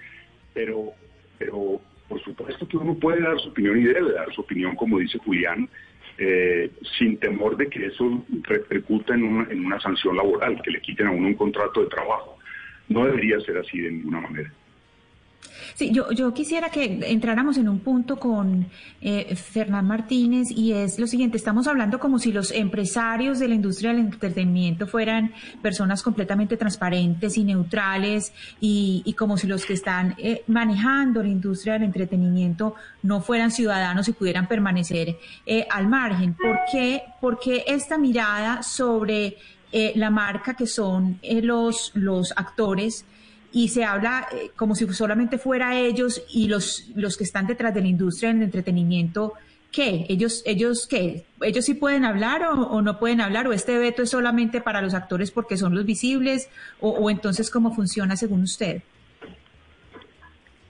Pero, 0.54 0.92
pero 1.38 1.80
por 2.08 2.22
supuesto 2.22 2.68
que 2.68 2.76
uno 2.76 2.94
puede 2.94 3.22
dar 3.22 3.38
su 3.40 3.48
opinión 3.48 3.78
y 3.78 3.84
debe 3.84 4.12
dar 4.12 4.32
su 4.34 4.42
opinión, 4.42 4.76
como 4.76 4.98
dice 4.98 5.18
Julián, 5.18 5.68
eh, 6.18 6.70
sin 6.98 7.18
temor 7.18 7.56
de 7.56 7.68
que 7.68 7.86
eso 7.86 8.24
repercuta 8.42 9.14
en 9.14 9.24
una, 9.24 9.50
en 9.50 9.64
una 9.64 9.80
sanción 9.80 10.16
laboral, 10.16 10.60
que 10.62 10.70
le 10.70 10.80
quiten 10.80 11.06
a 11.06 11.10
uno 11.10 11.28
un 11.28 11.34
contrato 11.34 11.82
de 11.82 11.88
trabajo. 11.88 12.38
No 12.88 13.06
debería 13.06 13.40
ser 13.40 13.58
así 13.58 13.80
de 13.80 13.90
ninguna 13.90 14.20
manera. 14.20 14.52
Sí, 15.74 15.90
yo, 15.92 16.10
yo 16.12 16.32
quisiera 16.34 16.70
que 16.70 17.00
entráramos 17.06 17.56
en 17.56 17.68
un 17.68 17.80
punto 17.80 18.18
con 18.18 18.66
eh, 19.00 19.34
Fernán 19.36 19.86
Martínez 19.86 20.50
y 20.50 20.72
es 20.72 20.98
lo 20.98 21.06
siguiente, 21.06 21.36
estamos 21.36 21.66
hablando 21.66 21.98
como 21.98 22.18
si 22.18 22.32
los 22.32 22.50
empresarios 22.50 23.38
de 23.38 23.48
la 23.48 23.54
industria 23.54 23.90
del 23.90 24.00
entretenimiento 24.00 24.86
fueran 24.86 25.32
personas 25.60 26.02
completamente 26.02 26.56
transparentes 26.56 27.36
y 27.36 27.44
neutrales 27.44 28.32
y, 28.60 29.02
y 29.04 29.12
como 29.14 29.36
si 29.36 29.46
los 29.46 29.64
que 29.64 29.74
están 29.74 30.14
eh, 30.18 30.42
manejando 30.46 31.22
la 31.22 31.28
industria 31.28 31.74
del 31.74 31.84
entretenimiento 31.84 32.74
no 33.02 33.20
fueran 33.20 33.50
ciudadanos 33.50 34.08
y 34.08 34.12
pudieran 34.12 34.46
permanecer 34.46 35.16
eh, 35.46 35.66
al 35.70 35.88
margen. 35.88 36.34
¿Por 36.34 36.58
qué, 36.70 37.02
por 37.20 37.38
qué 37.38 37.64
esta 37.66 37.98
mirada 37.98 38.62
sobre 38.62 39.36
eh, 39.72 39.92
la 39.96 40.10
marca 40.10 40.54
que 40.54 40.66
son 40.66 41.18
eh, 41.22 41.42
los, 41.42 41.92
los 41.94 42.32
actores? 42.36 43.04
Y 43.52 43.68
se 43.68 43.84
habla 43.84 44.26
eh, 44.32 44.50
como 44.56 44.74
si 44.74 44.86
solamente 44.92 45.38
fuera 45.38 45.78
ellos 45.78 46.24
y 46.32 46.48
los, 46.48 46.90
los 46.94 47.16
que 47.16 47.24
están 47.24 47.46
detrás 47.46 47.74
de 47.74 47.82
la 47.82 47.88
industria 47.88 48.32
del 48.32 48.42
entretenimiento, 48.42 49.34
¿qué? 49.70 50.06
¿Ellos, 50.08 50.42
ellos 50.46 50.86
qué? 50.86 51.24
¿Ellos 51.40 51.64
sí 51.64 51.74
pueden 51.74 52.04
hablar 52.04 52.42
o, 52.44 52.80
no 52.82 52.98
pueden 52.98 53.20
hablar? 53.20 53.46
¿O 53.46 53.52
este 53.52 53.78
veto 53.78 54.02
es 54.02 54.10
solamente 54.10 54.60
para 54.60 54.80
los 54.80 54.94
actores 54.94 55.30
porque 55.30 55.56
son 55.56 55.74
los 55.74 55.84
visibles? 55.84 56.50
¿O, 56.80 57.10
entonces 57.10 57.50
cómo 57.50 57.74
funciona 57.74 58.16
según 58.16 58.42
usted? 58.42 58.82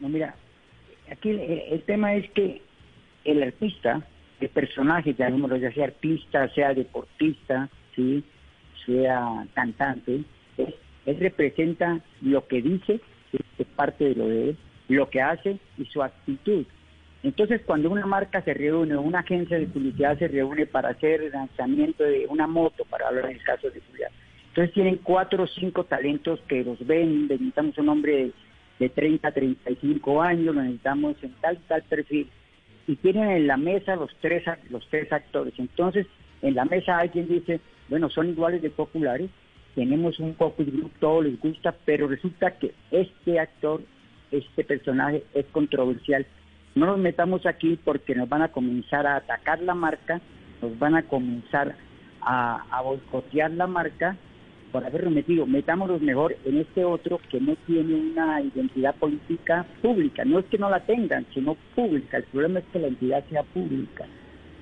No, 0.01 0.09
mira, 0.09 0.35
aquí 1.11 1.31
el, 1.31 1.83
tema 1.85 2.15
es 2.15 2.29
que 2.31 2.62
el 3.25 3.43
artista, 3.43 4.05
el 4.41 4.49
personaje, 4.49 5.15
llamémoslo, 5.15 5.57
ya 5.57 5.73
sea 5.73 5.85
artista, 5.85 6.49
sea 6.55 6.75
deportista, 6.75 7.69
sí, 7.95 8.25
sea 8.85 9.47
cantante, 9.55 10.25
él 11.07 11.17
representa 11.19 12.01
lo 12.21 12.47
que 12.47 12.63
dice, 12.63 13.01
es 13.59 13.67
parte 13.77 14.05
de 14.05 14.15
lo 14.15 14.29
de 14.29 14.51
él, 14.51 14.57
lo 14.89 15.09
que 15.09 15.21
hace 15.21 15.59
y 15.79 15.85
su 15.87 16.03
actitud. 16.03 16.65
Entonces, 17.23 17.63
cuando 17.65 17.91
una 17.91 18.05
marca 18.05 18.43
se 18.43 18.53
reúne, 18.53 18.97
una 18.97 19.21
agencia 19.21 19.59
de 19.59 19.67
publicidad 19.67 20.19
se 20.19 20.29
reúne 20.29 20.67
para 20.67 20.91
hacer 20.91 21.23
el 21.23 21.33
lanzamiento 21.33 22.03
de 22.03 22.27
una 22.29 22.47
moto, 22.47 22.85
para 22.85 23.09
hablar 23.09 23.27
en 23.27 23.37
el 23.37 23.45
caso 23.45 23.71
de 23.71 23.81
Julián, 23.81 24.11
entonces 24.49 24.75
tienen 24.75 24.97
cuatro 25.03 25.45
o 25.45 25.47
cinco 25.47 25.85
talentos 25.85 26.41
que 26.49 26.65
los 26.65 26.85
ven, 26.87 27.29
necesitamos 27.29 27.79
un 27.79 27.89
hombre 27.89 28.17
de, 28.17 28.33
de 28.81 28.89
30 28.89 29.29
a 29.29 29.33
35 29.33 30.21
años, 30.21 30.55
lo 30.55 30.63
necesitamos 30.63 31.17
en 31.23 31.33
tal 31.41 31.59
tal 31.69 31.83
perfil, 31.85 32.29
y 32.87 32.97
tienen 32.97 33.31
en 33.31 33.47
la 33.47 33.57
mesa 33.57 33.97
los 33.97 34.15
tres, 34.21 34.43
los 34.69 34.87
tres 34.89 35.11
actores. 35.13 35.55
Entonces, 35.59 36.07
en 36.43 36.55
la 36.55 36.65
mesa 36.65 36.99
alguien 36.99 37.29
dice, 37.29 37.61
bueno, 37.89 38.11
son 38.11 38.29
iguales 38.29 38.61
de 38.61 38.71
populares, 38.71 39.31
tenemos 39.75 40.19
un 40.21 40.35
focus 40.35 40.67
group, 40.67 40.93
todo 41.00 41.23
les 41.23 41.38
gusta, 41.41 41.75
pero 41.85 42.09
resulta 42.09 42.52
que 42.59 42.73
este 42.91 43.38
actor, 43.38 43.83
este 44.31 44.64
personaje 44.64 45.25
es 45.35 45.47
controversial. 45.47 46.26
No 46.75 46.87
nos 46.87 46.99
metamos 46.99 47.47
aquí 47.47 47.79
porque 47.83 48.14
nos 48.14 48.29
van 48.29 48.43
a 48.43 48.49
comenzar 48.49 49.07
a 49.07 49.17
atacar 49.17 49.61
la 49.62 49.75
marca, 49.75 50.21
nos 50.61 50.79
van 50.79 50.95
a 50.95 51.02
comenzar 51.02 51.76
a, 52.21 52.64
a 52.71 52.83
boicotear 52.83 53.50
la 53.50 53.67
marca 53.67 54.17
por 54.73 54.85
haber 54.85 55.09
metido, 55.11 55.47
metámonos 55.47 56.00
mejor 56.00 56.35
en 56.47 56.57
este 56.57 56.85
otro 56.85 57.21
que 57.31 57.41
no 57.41 57.55
tiene 57.67 57.95
una 57.95 58.41
identidad 58.41 58.95
política 58.95 59.67
pública. 59.83 60.25
No 60.25 60.38
es 60.38 60.47
que 60.47 60.57
no 60.57 60.71
la 60.71 60.81
tengan, 60.81 61.26
sino 61.35 61.57
pública. 61.75 62.17
El 62.17 62.25
problema 62.25 62.61
es 62.61 62.64
que 62.73 62.79
la 62.79 62.87
entidad 62.88 63.23
sea 63.29 63.43
pública. 63.43 64.07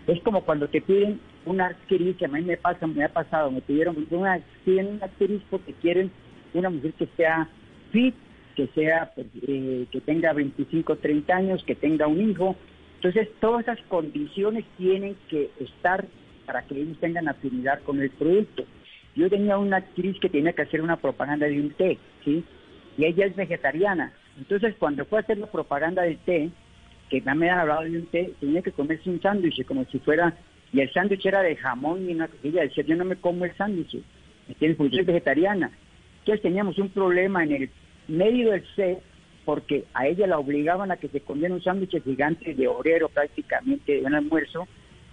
Es 0.08 0.20
como 0.22 0.42
cuando 0.42 0.68
te 0.68 0.80
piden 0.80 1.20
una 1.46 1.66
actriz, 1.66 2.16
que 2.16 2.26
a 2.26 2.28
mí 2.28 2.42
me 2.42 2.56
pasa, 2.56 2.86
me 2.86 3.04
ha 3.04 3.08
pasado, 3.08 3.50
me 3.50 3.60
pidieron 3.60 4.06
una, 4.10 4.40
una 4.66 5.04
actriz 5.04 5.42
porque 5.50 5.72
quieren 5.74 6.10
una 6.54 6.70
mujer 6.70 6.92
que 6.94 7.08
sea 7.16 7.48
fit, 7.92 8.14
que 8.56 8.66
sea, 8.68 9.12
pues, 9.14 9.26
eh, 9.46 9.86
que 9.90 10.00
tenga 10.00 10.32
25, 10.32 10.96
30 10.96 11.34
años, 11.34 11.64
que 11.64 11.74
tenga 11.74 12.06
un 12.06 12.30
hijo. 12.30 12.56
Entonces, 12.96 13.28
todas 13.40 13.62
esas 13.62 13.80
condiciones 13.88 14.64
tienen 14.76 15.16
que 15.28 15.50
estar 15.58 16.04
para 16.44 16.62
que 16.62 16.74
ellos 16.74 16.98
tengan 17.00 17.28
afinidad 17.28 17.80
con 17.82 18.00
el 18.00 18.10
producto. 18.10 18.64
Yo 19.16 19.30
tenía 19.30 19.58
una 19.58 19.78
actriz 19.78 20.18
que 20.20 20.28
tenía 20.28 20.52
que 20.52 20.62
hacer 20.62 20.82
una 20.82 20.96
propaganda 20.96 21.46
de 21.46 21.60
un 21.60 21.70
té, 21.70 21.98
¿sí? 22.24 22.44
Y 22.96 23.04
ella 23.04 23.26
es 23.26 23.36
vegetariana. 23.36 24.12
Entonces, 24.36 24.74
cuando 24.78 25.04
fue 25.04 25.18
a 25.18 25.22
hacer 25.22 25.38
la 25.38 25.46
propaganda 25.46 26.02
del 26.02 26.18
té, 26.18 26.50
que 27.08 27.20
me 27.22 27.50
han 27.50 27.58
hablado 27.58 27.82
de 27.82 27.98
un 27.98 28.06
té, 28.06 28.32
tenía 28.40 28.62
que 28.62 28.72
comerse 28.72 29.10
un 29.10 29.20
sándwich 29.20 29.64
como 29.64 29.84
si 29.86 29.98
fuera, 29.98 30.36
y 30.72 30.80
el 30.80 30.92
sándwich 30.92 31.26
era 31.26 31.42
de 31.42 31.56
jamón 31.56 32.08
y 32.08 32.14
una 32.14 32.28
ella 32.42 32.62
decía, 32.62 32.84
yo 32.84 32.96
no 32.96 33.04
me 33.04 33.16
como 33.16 33.44
el 33.44 33.56
sándwich, 33.56 33.98
¿entiendes? 34.48 34.78
Porque 34.78 35.00
es 35.00 35.06
vegetariana. 35.06 35.70
Entonces 36.20 36.42
teníamos 36.42 36.78
un 36.78 36.90
problema 36.90 37.42
en 37.42 37.52
el 37.52 37.70
medio 38.08 38.52
del 38.52 38.64
set, 38.76 39.02
porque 39.44 39.84
a 39.94 40.06
ella 40.06 40.26
la 40.26 40.38
obligaban 40.38 40.90
a 40.90 40.96
que 40.96 41.08
se 41.08 41.20
comiera 41.20 41.54
un 41.54 41.62
sándwich 41.62 42.02
gigante 42.04 42.54
de 42.54 42.68
obrero 42.68 43.08
prácticamente 43.08 44.00
de 44.00 44.06
un 44.06 44.14
almuerzo, 44.14 44.68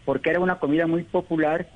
porque 0.05 0.29
era 0.29 0.39
una 0.39 0.59
comida 0.59 0.85
muy 0.85 1.03
popular 1.03 1.67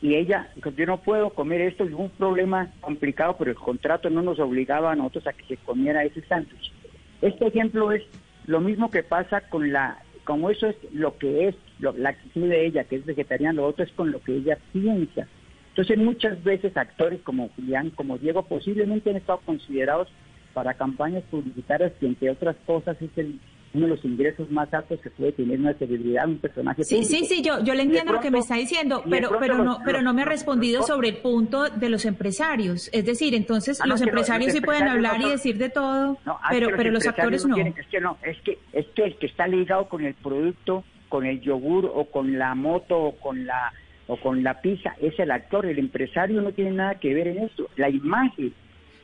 y 0.00 0.14
ella 0.14 0.48
yo 0.76 0.86
no 0.86 0.98
puedo 0.98 1.30
comer 1.30 1.60
esto, 1.60 1.84
es 1.84 1.92
un 1.92 2.10
problema 2.10 2.70
complicado, 2.80 3.36
pero 3.38 3.50
el 3.50 3.56
contrato 3.56 4.10
no 4.10 4.22
nos 4.22 4.38
obligaba 4.38 4.92
a 4.92 4.96
nosotros 4.96 5.26
a 5.26 5.32
que 5.32 5.44
se 5.44 5.56
comiera 5.56 6.04
ese 6.04 6.22
sándwich. 6.22 6.72
Este 7.20 7.46
ejemplo 7.46 7.92
es 7.92 8.02
lo 8.46 8.60
mismo 8.60 8.90
que 8.90 9.02
pasa 9.02 9.42
con 9.42 9.72
la, 9.72 9.98
como 10.24 10.50
eso 10.50 10.68
es 10.68 10.76
lo 10.92 11.18
que 11.18 11.48
es 11.48 11.56
la 11.80 12.10
actitud 12.10 12.48
de 12.48 12.66
ella, 12.66 12.84
que 12.84 12.96
es 12.96 13.04
vegetariana, 13.04 13.54
lo 13.54 13.66
otro 13.66 13.84
es 13.84 13.92
con 13.92 14.10
lo 14.10 14.20
que 14.20 14.36
ella 14.36 14.58
piensa. 14.72 15.26
Entonces 15.70 15.98
muchas 15.98 16.42
veces 16.42 16.76
actores 16.76 17.20
como 17.22 17.50
Julián, 17.50 17.90
como 17.90 18.18
Diego, 18.18 18.42
posiblemente 18.42 19.10
han 19.10 19.16
estado 19.16 19.40
considerados 19.46 20.08
para 20.52 20.74
campañas 20.74 21.22
publicitarias 21.30 21.92
que 22.00 22.06
entre 22.06 22.30
otras 22.30 22.56
cosas 22.66 23.00
es 23.00 23.10
el 23.16 23.38
uno 23.74 23.86
de 23.86 23.94
los 23.94 24.04
ingresos 24.04 24.50
más 24.50 24.72
altos 24.72 25.00
que 25.00 25.10
puede 25.10 25.32
tener 25.32 25.58
una 25.60 25.74
celebridad, 25.74 26.26
un 26.26 26.38
personaje 26.38 26.84
Sí, 26.84 27.04
sí, 27.04 27.24
sí, 27.26 27.42
yo, 27.42 27.62
yo 27.62 27.74
le 27.74 27.82
entiendo 27.82 28.12
lo 28.12 28.20
que 28.20 28.30
me 28.30 28.38
está 28.38 28.56
diciendo, 28.56 29.02
pero, 29.08 29.38
pero, 29.38 29.62
no, 29.62 29.78
pero 29.84 30.02
no 30.02 30.14
me 30.14 30.22
ha 30.22 30.24
respondido 30.24 30.82
sobre 30.82 31.08
el 31.08 31.16
punto 31.18 31.68
de 31.68 31.88
los 31.88 32.04
empresarios. 32.04 32.88
Es 32.92 33.04
decir, 33.04 33.34
entonces 33.34 33.80
ah, 33.80 33.86
los 33.86 34.00
empresarios 34.00 34.52
sí 34.52 34.60
pueden 34.60 34.88
hablar 34.88 35.20
y 35.20 35.30
decir 35.30 35.58
de 35.58 35.68
todo, 35.68 36.18
ah, 36.26 36.40
pero, 36.50 36.68
pero 36.76 36.90
los 36.90 37.06
actores 37.06 37.44
no. 37.46 37.56
es 37.56 37.86
que 37.90 38.00
no, 38.00 38.16
es 38.22 38.40
que, 38.40 38.58
es 38.72 38.86
que 38.94 39.04
el 39.04 39.16
que 39.16 39.26
está 39.26 39.46
ligado 39.46 39.88
con 39.88 40.04
el 40.04 40.14
producto, 40.14 40.84
con 41.08 41.26
el 41.26 41.40
yogur 41.40 41.90
o 41.92 42.06
con 42.06 42.38
la 42.38 42.54
moto 42.54 42.98
o 42.98 43.16
con 43.16 43.46
la 43.46 43.72
o 44.06 44.16
con 44.16 44.42
la 44.42 44.62
pizza 44.62 44.94
es 45.00 45.18
el 45.18 45.30
actor, 45.30 45.66
el 45.66 45.78
empresario 45.78 46.40
no 46.40 46.52
tiene 46.52 46.70
nada 46.70 46.94
que 46.94 47.12
ver 47.12 47.28
en 47.28 47.38
esto. 47.40 47.68
La 47.76 47.90
imagen 47.90 48.54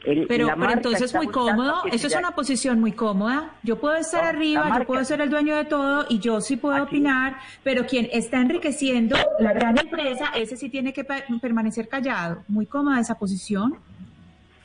pero, 0.05 0.27
pero 0.29 0.71
entonces 0.71 1.15
muy 1.15 1.29
cómodo, 1.29 1.83
eso 1.91 2.07
es 2.07 2.17
una 2.17 2.33
posición 2.33 2.81
muy 2.81 2.93
cómoda. 2.93 3.55
Yo 3.63 3.81
puedo 3.81 3.97
estar 3.97 4.25
arriba, 4.25 4.71
yo 4.79 4.87
puedo 4.87 5.05
ser 5.05 5.21
el 5.21 5.31
dueño 5.31 5.57
de 5.57 5.65
todo 5.65 6.05
y 6.09 6.19
yo 6.19 6.41
sí 6.41 6.57
puedo 6.57 6.83
opinar, 6.83 7.37
pero 7.63 7.87
quien 7.87 8.09
está 8.13 8.41
enriqueciendo 8.41 9.17
la 9.39 9.53
gran 9.53 9.79
empresa, 9.79 10.31
ese 10.37 10.57
sí 10.57 10.69
tiene 10.69 10.93
que 10.93 11.05
permanecer 11.05 11.89
callado. 11.89 12.43
Muy 12.49 12.67
cómoda 12.67 13.01
esa 13.01 13.19
posición. 13.19 13.75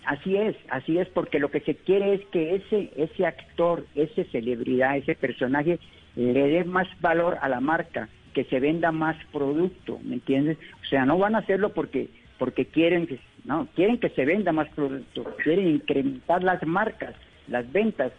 Así 0.05 0.35
es, 0.35 0.55
así 0.69 0.97
es, 0.97 1.07
porque 1.09 1.39
lo 1.39 1.51
que 1.51 1.61
se 1.61 1.75
quiere 1.75 2.15
es 2.15 2.25
que 2.31 2.55
ese, 2.55 2.91
ese 2.97 3.25
actor, 3.25 3.85
esa 3.95 4.23
celebridad, 4.31 4.97
ese 4.97 5.13
personaje 5.15 5.79
le 6.19 6.47
dé 6.47 6.63
más 6.65 6.87
valor 6.99 7.37
a 7.41 7.49
la 7.49 7.59
marca, 7.59 8.09
que 8.33 8.43
se 8.45 8.59
venda 8.59 8.91
más 8.91 9.15
producto, 9.31 9.99
¿me 10.03 10.15
entiendes? 10.15 10.57
O 10.83 10.85
sea, 10.85 11.05
no 11.05 11.17
van 11.17 11.35
a 11.35 11.39
hacerlo 11.39 11.73
porque 11.73 12.09
porque 12.37 12.65
quieren 12.65 13.05
que 13.05 13.19
no, 13.45 13.67
quieren 13.75 13.99
que 13.99 14.09
se 14.09 14.25
venda 14.25 14.51
más 14.51 14.69
producto, 14.69 15.23
quieren 15.43 15.67
incrementar 15.67 16.43
las 16.43 16.65
marcas, 16.65 17.15
las 17.47 17.69
ventas. 17.71 18.11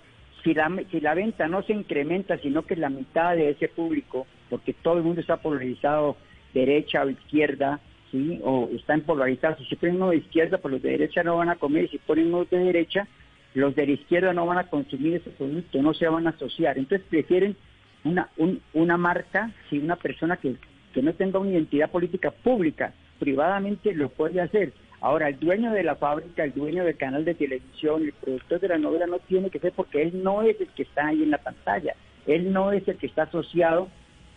Si 0.42 0.54
la, 0.54 0.70
si 0.90 1.00
la 1.00 1.14
venta 1.14 1.48
no 1.48 1.62
se 1.62 1.72
incrementa, 1.72 2.38
sino 2.38 2.62
que 2.62 2.76
la 2.76 2.90
mitad 2.90 3.36
de 3.36 3.50
ese 3.50 3.68
público, 3.68 4.26
porque 4.48 4.72
todo 4.72 4.98
el 4.98 5.04
mundo 5.04 5.20
está 5.20 5.38
polarizado 5.38 6.16
derecha 6.54 7.02
o 7.02 7.10
izquierda, 7.10 7.80
¿sí? 8.10 8.40
o 8.42 8.68
están 8.74 9.02
polarizados, 9.02 9.66
si 9.68 9.76
ponen 9.76 9.96
uno 9.96 10.10
de 10.10 10.18
izquierda, 10.18 10.58
pues 10.58 10.72
los 10.72 10.82
de 10.82 10.90
derecha 10.90 11.22
no 11.22 11.36
van 11.36 11.50
a 11.50 11.56
comer, 11.56 11.88
si 11.90 11.98
ponen 11.98 12.28
uno 12.28 12.46
de 12.50 12.58
derecha, 12.58 13.06
los 13.54 13.74
de 13.74 13.86
la 13.86 13.92
izquierda 13.92 14.32
no 14.32 14.46
van 14.46 14.58
a 14.58 14.68
consumir 14.68 15.16
ese 15.16 15.30
producto, 15.30 15.82
no 15.82 15.92
se 15.94 16.08
van 16.08 16.26
a 16.26 16.30
asociar. 16.30 16.78
Entonces 16.78 17.06
prefieren 17.08 17.56
una, 18.04 18.28
una 18.74 18.96
marca, 18.96 19.50
si 19.68 19.78
una 19.78 19.96
persona 19.96 20.36
que, 20.36 20.56
que 20.92 21.02
no 21.02 21.12
tenga 21.14 21.38
una 21.38 21.50
identidad 21.50 21.90
política 21.90 22.30
pública, 22.30 22.92
privadamente 23.18 23.94
lo 23.94 24.08
puede 24.08 24.40
hacer. 24.40 24.72
Ahora, 25.00 25.28
el 25.28 25.38
dueño 25.38 25.72
de 25.72 25.82
la 25.82 25.96
fábrica, 25.96 26.44
el 26.44 26.52
dueño 26.52 26.84
del 26.84 26.96
canal 26.96 27.24
de 27.24 27.34
televisión, 27.34 28.02
el 28.02 28.12
productor 28.12 28.60
de 28.60 28.68
la 28.68 28.78
novela 28.78 29.06
no 29.06 29.18
tiene 29.20 29.48
que 29.50 29.58
ser 29.58 29.72
porque 29.72 30.02
él 30.02 30.22
no 30.22 30.42
es 30.42 30.60
el 30.60 30.68
que 30.68 30.82
está 30.82 31.06
ahí 31.06 31.22
en 31.22 31.30
la 31.30 31.38
pantalla, 31.38 31.94
él 32.26 32.52
no 32.52 32.72
es 32.72 32.86
el 32.86 32.96
que 32.96 33.06
está 33.06 33.22
asociado, 33.22 33.88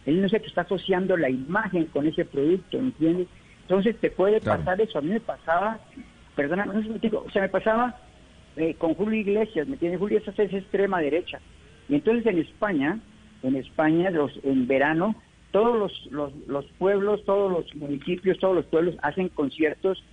él 0.06 0.22
no 0.22 0.28
es 0.28 0.34
el 0.34 0.42
que 0.42 0.48
está 0.48 0.62
asociando 0.62 1.18
la 1.18 1.30
imagen 1.30 1.86
con 1.88 2.08
ese 2.08 2.24
producto, 2.24 2.78
¿entiendes? 2.78 3.28
Entonces 3.62 3.98
te 3.98 4.10
puede 4.10 4.40
pasar 4.42 4.80
eso. 4.80 5.00
A 5.00 5.02
mí 5.02 5.10
me 5.10 5.20
pasaba, 5.20 5.80
perdona, 6.36 6.66
no 6.66 6.82
sé 6.82 7.12
o 7.16 7.30
sea, 7.32 7.42
me 7.42 7.50
pasaba 7.50 7.98
eh, 8.56 8.76
con 8.76 8.94
Julio 8.94 9.20
Iglesias, 9.20 9.68
¿me 9.68 9.74
entiendes? 9.74 10.00
Julio 10.00 10.20
Iglesias 10.20 10.48
es 10.48 10.62
extrema 10.62 11.00
derecha. 11.00 11.40
Y 11.90 11.96
entonces 11.96 12.26
en 12.26 12.40
España, 12.40 13.00
en 13.44 13.56
España, 13.56 14.10
los, 14.10 14.32
en 14.44 14.68
verano, 14.68 15.16
todos 15.52 15.78
los, 15.78 16.12
los, 16.12 16.34
los 16.48 16.66
pueblos, 16.80 17.24
todos 17.26 17.52
los 17.52 17.76
municipios, 17.76 18.40
todos 18.40 18.56
los 18.56 18.66
pueblos 18.66 18.96
hacen 19.04 19.30
conciertos 19.30 20.04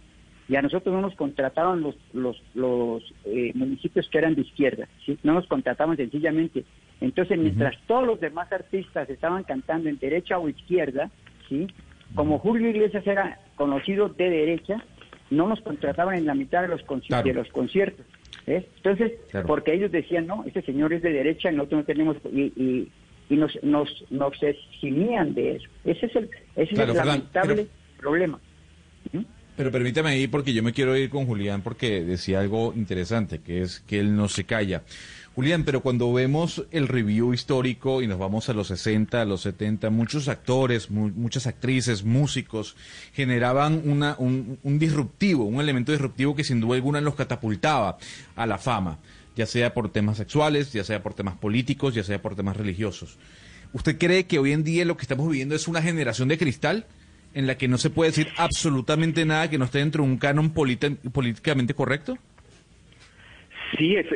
y 0.49 0.57
a 0.57 0.63
nosotros 0.63 0.93
no 0.93 1.01
nos 1.01 1.15
contrataban 1.15 1.81
los, 1.81 1.95
los, 2.13 2.43
los 2.55 3.03
eh, 3.25 3.53
municipios 3.55 4.09
que 4.11 4.19
eran 4.19 4.35
de 4.35 4.43
izquierda, 4.43 4.89
¿sí? 5.07 5.17
no 5.23 5.35
nos 5.35 5.47
contrataban 5.47 5.97
sencillamente. 5.97 6.65
Entonces, 7.01 7.39
mientras 7.39 7.81
todos 7.87 8.05
los 8.05 8.21
demás 8.21 8.53
artistas 8.53 9.09
estaban 9.09 9.45
cantando 9.45 9.89
en 9.89 9.99
derecha 9.99 10.39
o 10.39 10.49
izquierda, 10.49 11.09
¿sí? 11.49 11.69
como 12.17 12.41
Julio 12.41 12.69
Iglesias 12.69 13.07
era 13.07 13.39
conocido 13.55 14.09
de 14.09 14.29
derecha, 14.29 14.85
no 15.31 15.49
nos 15.49 15.61
contrataban 15.61 16.17
en 16.17 16.27
la 16.27 16.35
mitad 16.35 16.63
de 16.63 16.69
los, 16.69 16.85
de 17.25 17.33
los 17.33 17.49
conciertos. 17.49 18.05
Entonces, 18.47 19.13
porque 19.47 19.73
ellos 19.73 19.93
decían, 19.93 20.27
no, 20.27 20.43
este 20.45 20.63
señor 20.63 20.93
es 20.93 21.03
de 21.03 21.13
derecha 21.13 21.53
nosotros 21.53 21.81
no 21.81 21.85
tenemos... 21.85 22.17
Y, 22.33 22.53
y, 22.57 22.93
nos, 23.37 23.53
nos, 23.63 23.89
nos 24.11 24.43
eximían 24.43 25.35
de 25.35 25.57
eso. 25.57 25.69
Ese 25.85 26.07
es 26.07 26.17
el, 26.17 26.31
ese 26.57 26.75
es 26.75 26.79
el 26.79 26.95
lamentable 26.95 27.67
problema. 27.99 28.39
¿Mm? 29.13 29.23
Pero 29.57 29.71
permítame 29.71 30.11
ahí 30.11 30.27
porque 30.27 30.55
yo 30.55 30.63
me 30.63 30.73
quiero 30.73 30.97
ir 30.97 31.11
con 31.11 31.27
Julián 31.27 31.61
porque 31.61 32.03
decía 32.03 32.41
algo 32.41 32.73
interesante, 32.75 33.41
que 33.41 33.63
es 33.63 33.81
que 33.81 34.01
él 34.01 34.17
no 34.17 34.29
se 34.29 34.45
calla. 34.45 34.83
Julián, 35.35 35.65
pero 35.65 35.81
cuando 35.81 36.13
vemos 36.13 36.65
el 36.71 36.89
review 36.89 37.33
histórico 37.33 38.03
y 38.03 38.07
nos 38.07 38.19
vamos 38.19 38.49
a 38.49 38.53
los 38.53 38.69
60, 38.69 39.23
a 39.23 39.25
los 39.25 39.43
70, 39.43 39.91
muchos 39.91 40.29
actores, 40.29 40.91
muchas 40.91 41.47
actrices, 41.47 42.05
músicos 42.05 42.75
generaban 43.13 43.83
una, 43.85 44.17
un, 44.19 44.59
un, 44.63 44.79
disruptivo, 44.79 45.45
un 45.45 45.61
elemento 45.61 45.93
disruptivo 45.93 46.35
que 46.35 46.43
sin 46.43 46.61
duda 46.61 46.77
alguna 46.77 47.01
los 47.01 47.15
catapultaba 47.15 47.97
a 48.37 48.47
la 48.47 48.59
fama, 48.59 48.99
ya 49.41 49.47
sea 49.47 49.73
por 49.73 49.91
temas 49.91 50.19
sexuales, 50.19 50.71
ya 50.71 50.85
sea 50.85 51.03
por 51.03 51.15
temas 51.15 51.39
políticos, 51.39 51.95
ya 51.95 52.05
sea 52.05 52.21
por 52.21 52.37
temas 52.37 52.59
religiosos. 52.59 53.19
¿Usted 53.73 53.97
cree 53.97 54.27
que 54.27 54.39
hoy 54.39 54.53
en 54.53 54.65
día 54.65 54.85
lo 54.85 54.99
que 54.99 55.03
estamos 55.03 55.27
viviendo 55.31 55.55
es 55.55 55.67
una 55.67 55.81
generación 55.81 56.29
de 56.29 56.37
cristal? 56.37 56.87
en 57.33 57.47
la 57.47 57.57
que 57.57 57.69
no 57.69 57.79
se 57.79 57.91
puede 57.91 58.11
decir 58.11 58.27
absolutamente 58.37 59.25
nada 59.25 59.49
que 59.49 59.57
no 59.57 59.67
esté 59.67 59.79
dentro 59.79 60.03
de 60.03 60.11
un 60.11 60.19
canon 60.19 60.53
políticamente 60.53 61.75
correcto? 61.75 62.19
Sí, 63.79 63.95
es, 63.95 64.07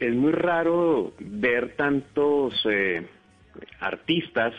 es, 0.00 0.14
muy 0.14 0.32
raro 0.32 1.14
ver 1.20 1.76
tantos 1.76 2.54
eh, 2.68 3.06
artistas 3.78 4.52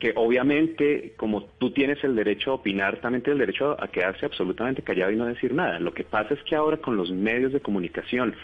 que 0.00 0.12
obviamente, 0.16 1.12
como 1.16 1.44
tú 1.44 1.70
tienes 1.70 2.02
el 2.02 2.16
derecho 2.16 2.50
a 2.50 2.54
opinar, 2.54 3.00
también 3.00 3.22
tienes 3.22 3.40
el 3.40 3.46
derecho 3.46 3.76
a 3.80 3.86
quedarse 3.86 4.26
absolutamente 4.26 4.82
callado 4.82 5.12
y 5.12 5.16
no 5.16 5.26
decir 5.26 5.54
nada. 5.54 5.78
Lo 5.78 5.94
que 5.94 6.04
pasa 6.04 6.34
es 6.34 6.42
que 6.42 6.56
ahora 6.56 6.78
con 6.78 6.96
los 6.96 7.12
medios 7.12 7.52
de 7.52 7.60
comunicación, 7.60 8.34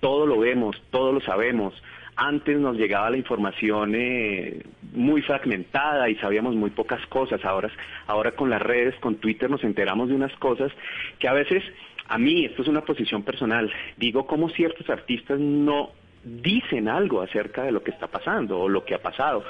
todo 0.00 0.26
lo 0.26 0.38
vemos, 0.38 0.80
todo 0.90 1.12
lo 1.12 1.20
sabemos, 1.20 1.74
antes 2.16 2.58
nos 2.58 2.76
llegaba 2.76 3.10
la 3.10 3.16
información 3.16 3.92
eh, 3.94 4.62
muy 4.92 5.22
fragmentada 5.22 6.08
y 6.10 6.16
sabíamos 6.16 6.56
muy 6.56 6.70
pocas 6.70 7.04
cosas. 7.06 7.44
Ahora, 7.44 7.70
ahora 8.08 8.32
con 8.32 8.50
las 8.50 8.60
redes, 8.60 8.94
con 8.96 9.16
Twitter 9.16 9.48
nos 9.48 9.62
enteramos 9.62 10.08
de 10.08 10.16
unas 10.16 10.34
cosas 10.36 10.72
que 11.20 11.28
a 11.28 11.32
veces, 11.32 11.62
a 12.08 12.18
mí, 12.18 12.44
esto 12.44 12.62
es 12.62 12.68
una 12.68 12.80
posición 12.80 13.22
personal, 13.22 13.70
digo 13.96 14.26
cómo 14.26 14.48
ciertos 14.48 14.88
artistas 14.90 15.38
no 15.38 15.90
dicen 16.24 16.88
algo 16.88 17.22
acerca 17.22 17.62
de 17.62 17.70
lo 17.70 17.82
que 17.84 17.92
está 17.92 18.08
pasando 18.08 18.58
o 18.58 18.68
lo 18.68 18.84
que 18.84 18.94
ha 18.94 19.00
pasado. 19.00 19.44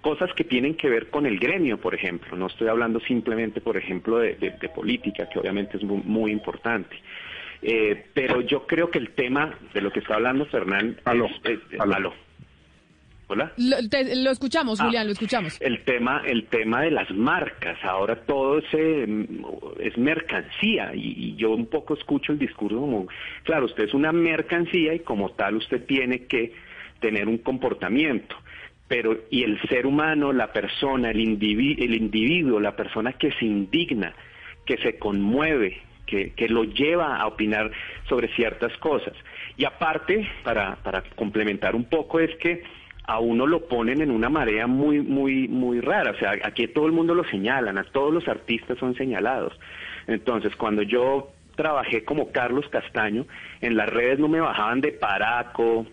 cosas 0.00 0.32
que 0.34 0.44
tienen 0.44 0.74
que 0.76 0.88
ver 0.88 1.10
con 1.10 1.26
el 1.26 1.38
gremio, 1.38 1.78
por 1.78 1.94
ejemplo. 1.94 2.36
No 2.36 2.46
estoy 2.46 2.68
hablando 2.68 3.00
simplemente, 3.00 3.60
por 3.60 3.76
ejemplo, 3.76 4.18
de, 4.18 4.34
de- 4.36 4.50
de 4.52 4.68
política, 4.68 5.28
que 5.28 5.38
obviamente 5.40 5.76
es 5.76 5.82
muy, 5.82 6.00
muy 6.04 6.30
importante. 6.32 6.96
Eh, 7.62 8.06
pero 8.12 8.40
yo 8.40 8.66
creo 8.66 8.90
que 8.90 8.98
el 8.98 9.10
tema 9.10 9.56
de 9.72 9.80
lo 9.80 9.90
que 9.92 10.00
está 10.00 10.14
hablando 10.14 10.46
Fernán... 10.46 10.96
Aló, 11.04 11.26
es- 11.44 11.60
es- 11.70 11.80
aló. 11.80 11.94
aló. 11.94 12.14
Hola. 13.28 13.52
Lo, 13.56 13.76
te- 13.88 14.16
lo 14.22 14.30
escuchamos, 14.30 14.78
Ah. 14.80 14.84
Julián, 14.84 15.06
lo 15.06 15.12
escuchamos. 15.12 15.58
El 15.62 15.84
tema, 15.84 16.22
el 16.26 16.46
tema 16.48 16.82
de 16.82 16.90
las 16.90 17.10
marcas, 17.12 17.78
ahora 17.82 18.16
todo 18.26 18.58
ese, 18.58 19.06
mm, 19.06 19.44
es 19.80 19.96
mercancía 19.96 20.94
y, 20.94 21.14
y 21.16 21.36
yo 21.36 21.52
un 21.52 21.66
poco 21.66 21.94
escucho 21.94 22.32
el 22.32 22.38
discurso 22.38 22.76
como, 22.78 23.06
claro, 23.44 23.66
usted 23.66 23.84
es 23.84 23.94
una 23.94 24.12
mercancía 24.12 24.92
y 24.92 24.98
como 25.00 25.30
tal 25.30 25.56
usted 25.56 25.86
tiene 25.86 26.26
que 26.26 26.52
tener 27.00 27.26
un 27.26 27.38
comportamiento, 27.38 28.36
pero 28.86 29.16
y 29.30 29.44
el 29.44 29.58
ser 29.68 29.86
humano, 29.86 30.32
la 30.34 30.52
persona, 30.52 31.10
el, 31.10 31.20
el 31.20 31.94
individuo, 31.94 32.60
la 32.60 32.76
persona 32.76 33.14
que 33.14 33.32
se 33.32 33.46
indigna, 33.46 34.14
que 34.66 34.76
se 34.78 34.98
conmueve, 34.98 35.80
que, 36.06 36.32
que 36.32 36.48
lo 36.48 36.64
lleva 36.64 37.16
a 37.16 37.26
opinar 37.26 37.70
sobre 38.08 38.28
ciertas 38.34 38.76
cosas. 38.78 39.14
Y 39.56 39.64
aparte, 39.64 40.28
para, 40.44 40.76
para 40.76 41.02
complementar 41.14 41.74
un 41.74 41.84
poco, 41.84 42.20
es 42.20 42.34
que 42.36 42.62
a 43.04 43.18
uno 43.18 43.46
lo 43.46 43.66
ponen 43.66 44.00
en 44.00 44.10
una 44.10 44.28
marea 44.28 44.66
muy, 44.66 45.00
muy, 45.00 45.48
muy 45.48 45.80
rara. 45.80 46.12
O 46.12 46.16
sea, 46.16 46.32
aquí 46.42 46.66
todo 46.68 46.86
el 46.86 46.92
mundo 46.92 47.14
lo 47.14 47.24
señalan, 47.24 47.78
a 47.78 47.84
todos 47.84 48.12
los 48.12 48.28
artistas 48.28 48.78
son 48.78 48.94
señalados. 48.94 49.58
Entonces, 50.06 50.54
cuando 50.56 50.82
yo 50.82 51.30
trabajé 51.56 52.04
como 52.04 52.32
Carlos 52.32 52.68
Castaño, 52.68 53.26
en 53.60 53.76
las 53.76 53.88
redes 53.88 54.18
no 54.18 54.28
me 54.28 54.40
bajaban 54.40 54.80
de 54.80 54.92
Paraco, 54.92 55.86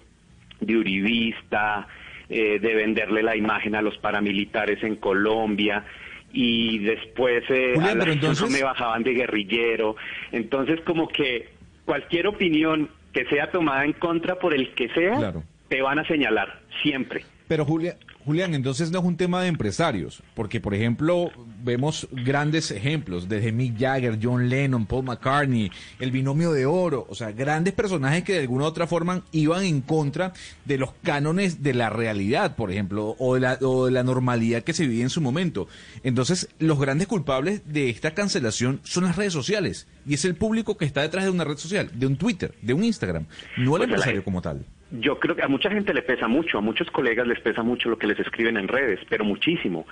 de 0.60 0.78
Uribista, 0.78 1.88
eh, 2.30 2.60
de 2.60 2.76
venderle 2.76 3.24
la 3.24 3.36
imagen 3.36 3.76
a 3.76 3.82
los 3.82 3.98
paramilitares 3.98 4.84
en 4.84 4.96
Colombia 4.98 5.84
y 6.32 6.80
después 6.80 7.44
eh, 7.50 7.74
Julián, 7.76 8.02
a 8.02 8.06
la- 8.06 8.12
entonces- 8.14 8.50
me 8.52 8.64
bajaban 8.64 9.04
de 9.04 9.14
guerrillero. 9.14 9.96
Entonces 10.32 10.80
como 10.82 11.08
que 11.08 11.50
cualquier 11.86 12.28
opinión 12.28 12.90
que 13.14 13.26
sea 13.26 13.50
tomada 13.52 13.86
en 13.86 13.94
contra 13.94 14.36
por 14.38 14.54
el 14.54 14.74
que 14.76 14.90
sea, 14.90 15.18
Claro. 15.18 15.44
te 15.68 15.82
van 15.82 16.00
a 16.00 16.06
señalar 16.08 16.62
siempre. 16.84 17.24
Pero 17.48 17.66
Julia- 17.66 17.98
Julián, 18.30 18.54
entonces 18.54 18.92
no 18.92 19.00
es 19.00 19.06
un 19.06 19.18
tema 19.18 19.42
de 19.42 19.48
empresarios, 19.48 20.22
porque 20.36 20.62
por 20.62 20.76
ejemplo 20.76 21.32
vemos 21.64 22.08
grandes 22.12 22.70
ejemplos, 22.70 23.28
desde 23.28 23.52
Mick 23.52 23.80
Jagger, 23.80 24.20
John 24.22 24.48
Lennon, 24.48 24.86
Paul 24.86 25.06
McCartney, 25.06 25.72
el 26.00 26.12
binomio 26.12 26.52
de 26.52 26.68
oro, 26.68 27.08
o 27.10 27.16
sea, 27.16 27.32
grandes 27.32 27.74
personajes 27.74 28.24
que 28.24 28.34
de 28.34 28.42
alguna 28.42 28.66
u 28.66 28.68
otra 28.68 28.86
forma 28.86 29.24
iban 29.32 29.64
en 29.64 29.82
contra 29.82 30.32
de 30.66 30.78
los 30.78 30.92
cánones 31.02 31.64
de 31.64 31.74
la 31.74 31.90
realidad, 31.90 32.56
por 32.56 32.70
ejemplo, 32.70 33.16
o 33.18 33.34
de 33.34 33.40
la, 33.40 33.58
o 33.62 33.88
de 33.88 33.92
la 33.92 34.04
normalidad 34.04 34.62
que 34.62 34.74
se 34.74 34.86
vivía 34.86 35.02
en 35.02 35.10
su 35.10 35.22
momento. 35.22 35.68
Entonces, 36.04 36.50
los 36.60 36.80
grandes 36.80 37.08
culpables 37.08 37.64
de 37.66 37.90
esta 37.90 38.14
cancelación 38.14 38.80
son 38.84 39.06
las 39.06 39.16
redes 39.16 39.34
sociales, 39.34 39.88
y 40.06 40.14
es 40.14 40.24
el 40.24 40.36
público 40.36 40.78
que 40.78 40.86
está 40.86 41.02
detrás 41.02 41.26
de 41.26 41.32
una 41.32 41.46
red 41.46 41.58
social, 41.58 41.90
de 41.96 42.06
un 42.06 42.16
Twitter, 42.16 42.54
de 42.62 42.76
un 42.76 42.84
Instagram, 42.84 43.26
no 43.58 43.76
el 43.76 43.80
Pues 43.80 43.90
empresario 43.90 44.24
como 44.24 44.44
tal. 44.44 44.64
Yo 44.92 45.20
creo 45.20 45.36
que 45.36 45.44
a 45.44 45.48
mucha 45.48 45.70
gente 45.70 45.94
le 45.94 46.02
pesa 46.02 46.28
mucho, 46.28 46.58
a 46.58 46.62
muchos 46.62 46.90
colegas 46.92 47.28
les 47.28 47.40
pesa 47.42 47.62
mucho 47.62 47.90
lo 47.90 47.98
que 47.98 48.08
les 48.08 48.20
escriben 48.20 48.58
en 48.58 48.68
redes, 48.68 49.00
pero 49.10 49.24
muchísimo. 49.24 49.86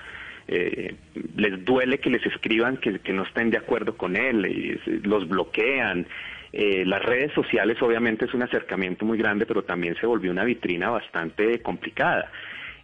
Eh, 0.48 0.96
les 1.36 1.64
duele 1.66 2.00
que 2.00 2.10
les 2.10 2.26
escriban 2.26 2.78
que, 2.78 3.00
que 3.00 3.14
no 3.14 3.24
estén 3.24 3.50
de 3.52 3.58
acuerdo 3.58 3.96
con 3.96 4.16
él, 4.16 4.80
los 5.04 5.28
bloquean. 5.28 6.08
Eh, 6.54 6.84
las 6.86 7.04
redes 7.04 7.32
sociales 7.34 7.80
obviamente 7.82 8.26
es 8.26 8.34
un 8.34 8.42
acercamiento 8.42 9.06
muy 9.06 9.18
grande, 9.18 9.46
pero 9.46 9.64
también 9.64 9.96
se 10.00 10.08
volvió 10.08 10.32
una 10.32 10.46
vitrina 10.46 10.90
bastante 10.90 11.60
complicada. 11.62 12.32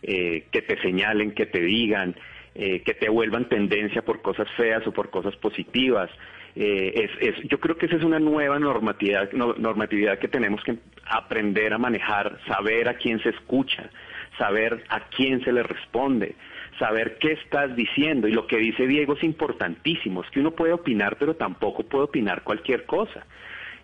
Eh, 0.04 0.44
que 0.52 0.62
te 0.62 0.80
señalen, 0.82 1.32
que 1.32 1.46
te 1.46 1.62
digan, 1.62 2.14
eh, 2.56 2.82
que 2.82 2.94
te 2.94 3.10
vuelvan 3.10 3.48
tendencia 3.48 4.04
por 4.04 4.22
cosas 4.22 4.48
feas 4.58 4.86
o 4.86 4.92
por 4.92 5.10
cosas 5.10 5.36
positivas. 5.38 6.12
Eh, 6.56 7.10
es, 7.20 7.36
es- 7.36 7.48
yo 7.50 7.60
creo 7.60 7.78
que 7.78 7.86
esa 7.88 7.96
es 7.96 8.04
una 8.04 8.20
nueva 8.20 8.60
normatividad, 8.60 9.32
no- 9.32 9.56
normatividad 9.58 10.20
que 10.20 10.28
tenemos 10.28 10.62
que 10.64 10.76
aprender 11.06 11.74
a 11.74 11.78
manejar, 11.78 12.40
saber 12.48 12.90
a 12.90 12.96
quién 12.96 13.22
se 13.22 13.30
escucha, 13.30 13.90
saber 14.38 14.84
a 14.90 15.02
quién 15.02 15.44
se 15.44 15.52
le 15.52 15.64
responde, 15.64 16.36
saber 16.80 17.18
qué 17.20 17.34
estás 17.34 17.76
diciendo. 17.76 18.28
Y 18.28 18.32
lo 18.32 18.48
que 18.48 18.58
dice 18.58 18.88
Diego 18.88 19.14
es 19.14 19.24
importantísimo, 19.24 20.24
es 20.24 20.30
que 20.32 20.40
uno 20.40 20.52
puede 20.52 20.74
opinar, 20.74 21.18
pero 21.18 21.36
tampoco 21.36 21.84
puede 21.84 22.06
opinar 22.06 22.44
cualquier 22.44 22.86
cosa, 22.86 23.26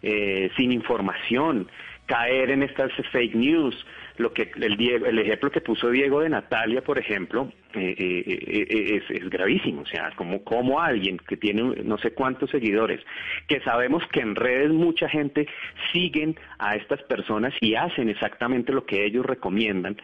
eh, 0.02 0.50
sin 0.58 0.72
información, 0.72 1.70
caer 2.06 2.52
en 2.52 2.64
estas 2.64 2.92
fake 3.12 3.36
news. 3.36 3.86
Lo 4.20 4.34
que 4.34 4.52
el, 4.54 4.76
Diego, 4.76 5.06
el 5.06 5.18
ejemplo 5.18 5.50
que 5.50 5.62
puso 5.62 5.90
Diego 5.90 6.20
de 6.20 6.28
Natalia, 6.28 6.82
por 6.82 7.00
ejemplo, 7.00 7.54
eh, 7.74 7.96
eh, 7.98 8.24
eh, 8.28 8.96
es, 8.98 9.10
es 9.10 9.30
gravísimo. 9.30 9.84
O 9.84 9.86
sea, 9.86 10.12
como, 10.18 10.44
como 10.44 10.82
alguien 10.82 11.18
que 11.18 11.38
tiene 11.38 11.64
no 11.86 11.98
sé 11.98 12.12
cuántos 12.12 12.50
seguidores, 12.50 13.00
que 13.48 13.62
sabemos 13.62 14.04
que 14.12 14.20
en 14.20 14.36
redes 14.36 14.72
mucha 14.72 15.08
gente 15.08 15.48
siguen 15.94 16.36
a 16.58 16.76
estas 16.76 17.02
personas 17.04 17.54
y 17.62 17.76
hacen 17.76 18.10
exactamente 18.10 18.74
lo 18.74 18.86
que 18.86 19.06
ellos 19.06 19.26
recomiendan, 19.26 19.96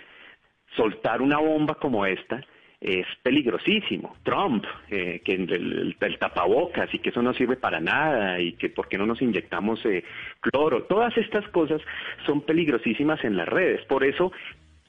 soltar 0.77 1.21
una 1.21 1.39
bomba 1.39 1.75
como 1.75 2.05
esta 2.05 2.41
es 2.85 3.07
peligrosísimo. 3.23 4.15
Trump, 4.21 4.63
eh, 4.91 5.19
que 5.25 5.33
el, 5.33 5.95
tapabocas 6.19 6.93
y 6.93 6.99
que 6.99 7.09
eso 7.09 7.23
no 7.23 7.33
sirve 7.33 7.55
para 7.55 7.79
nada 7.79 8.39
y 8.39 8.53
que 8.53 8.69
por 8.69 8.87
qué 8.87 8.97
no 8.99 9.07
nos 9.07 9.23
inyectamos 9.23 9.83
eh, 9.85 10.03
cloro, 10.39 10.83
todas 10.83 11.17
estas 11.17 11.47
cosas 11.49 11.81
son 12.27 12.41
peligrosísimas 12.41 13.23
en 13.23 13.37
las 13.37 13.47
redes. 13.47 13.83
Por 13.85 14.03
eso 14.03 14.31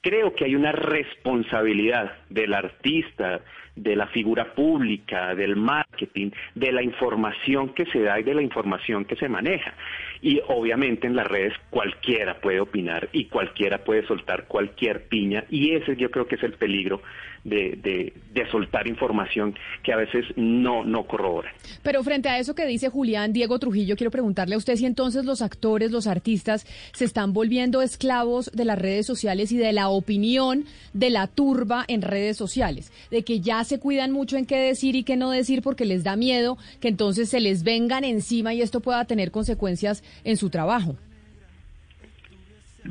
creo 0.03 0.35
que 0.35 0.45
hay 0.45 0.55
una 0.55 0.73
responsabilidad 0.73 2.19
del 2.29 2.53
artista, 2.53 3.41
de 3.77 3.95
la 3.95 4.07
figura 4.09 4.55
pública, 4.55 5.35
del 5.35 5.55
marketing, 5.57 6.31
de 6.55 6.73
la 6.73 6.83
información 6.83 7.75
que 7.75 7.85
se 7.87 8.01
da 8.01 8.19
y 8.19 8.23
de 8.23 8.35
la 8.35 8.43
información 8.43 9.05
que 9.05 9.17
se 9.17 9.29
maneja. 9.29 9.75
Y 10.23 10.41
obviamente 10.49 11.07
en 11.07 11.15
las 11.15 11.27
redes 11.27 11.53
cualquiera 11.71 12.41
puede 12.41 12.59
opinar 12.61 13.09
y 13.13 13.27
cualquiera 13.27 13.85
puede 13.85 14.07
soltar 14.07 14.47
cualquier 14.49 15.05
piña 15.09 15.45
y 15.51 15.75
ese 15.75 15.95
yo 15.97 16.11
creo 16.11 16.27
que 16.27 16.37
es 16.37 16.43
el 16.43 16.55
peligro 16.55 17.03
de, 17.45 17.79
de- 17.81 18.13
de 18.33 18.51
soltar 18.51 18.89
información 18.89 19.55
que 19.85 19.93
a 19.93 19.97
veces 19.97 20.25
no, 20.37 20.85
no 20.85 21.05
corrobora. 21.07 21.53
Pero 21.83 22.03
frente 22.03 22.29
a 22.29 22.39
eso 22.39 22.55
que 22.55 22.67
dice 22.67 22.89
Julián, 22.89 23.33
Diego 23.33 23.59
Trujillo, 23.59 23.95
quiero 23.97 24.11
preguntarle 24.11 24.55
a 24.57 24.59
usted 24.59 24.75
si 24.77 24.85
entonces 24.87 25.25
los 25.25 25.43
actores, 25.43 25.91
los 25.93 26.07
artistas, 26.07 26.67
se 26.93 27.05
están 27.05 27.33
volviendo 27.33 27.83
esclavos 27.83 28.51
de 28.53 28.65
las 28.65 28.79
redes 28.79 29.07
sociales 29.07 29.53
y 29.53 29.59
de 29.59 29.73
la 29.73 29.89
opinión 29.91 30.65
de 30.93 31.11
la 31.11 31.29
turba 31.29 31.85
en 31.89 32.03
redes 32.03 32.37
sociales, 32.37 32.93
de 33.11 33.23
que 33.23 33.41
ya 33.41 33.63
se 33.67 33.79
cuidan 33.79 34.13
mucho 34.13 34.37
en 34.37 34.47
qué 34.47 34.57
decir 34.57 34.97
y 34.97 35.05
qué 35.05 35.17
no 35.17 35.31
decir 35.31 35.63
porque 35.63 35.85
les 35.85 36.05
da 36.05 36.17
miedo 36.17 36.57
que 36.81 36.89
entonces 36.89 37.29
se 37.29 37.41
les 37.41 37.63
vengan 37.63 38.05
encima 38.05 38.55
y 38.55 38.63
esto 38.63 38.81
pueda 38.81 39.05
tener 39.05 39.31
consecuencias 39.31 40.03
en 40.25 40.37
su 40.37 40.51
trabajo. 40.51 40.97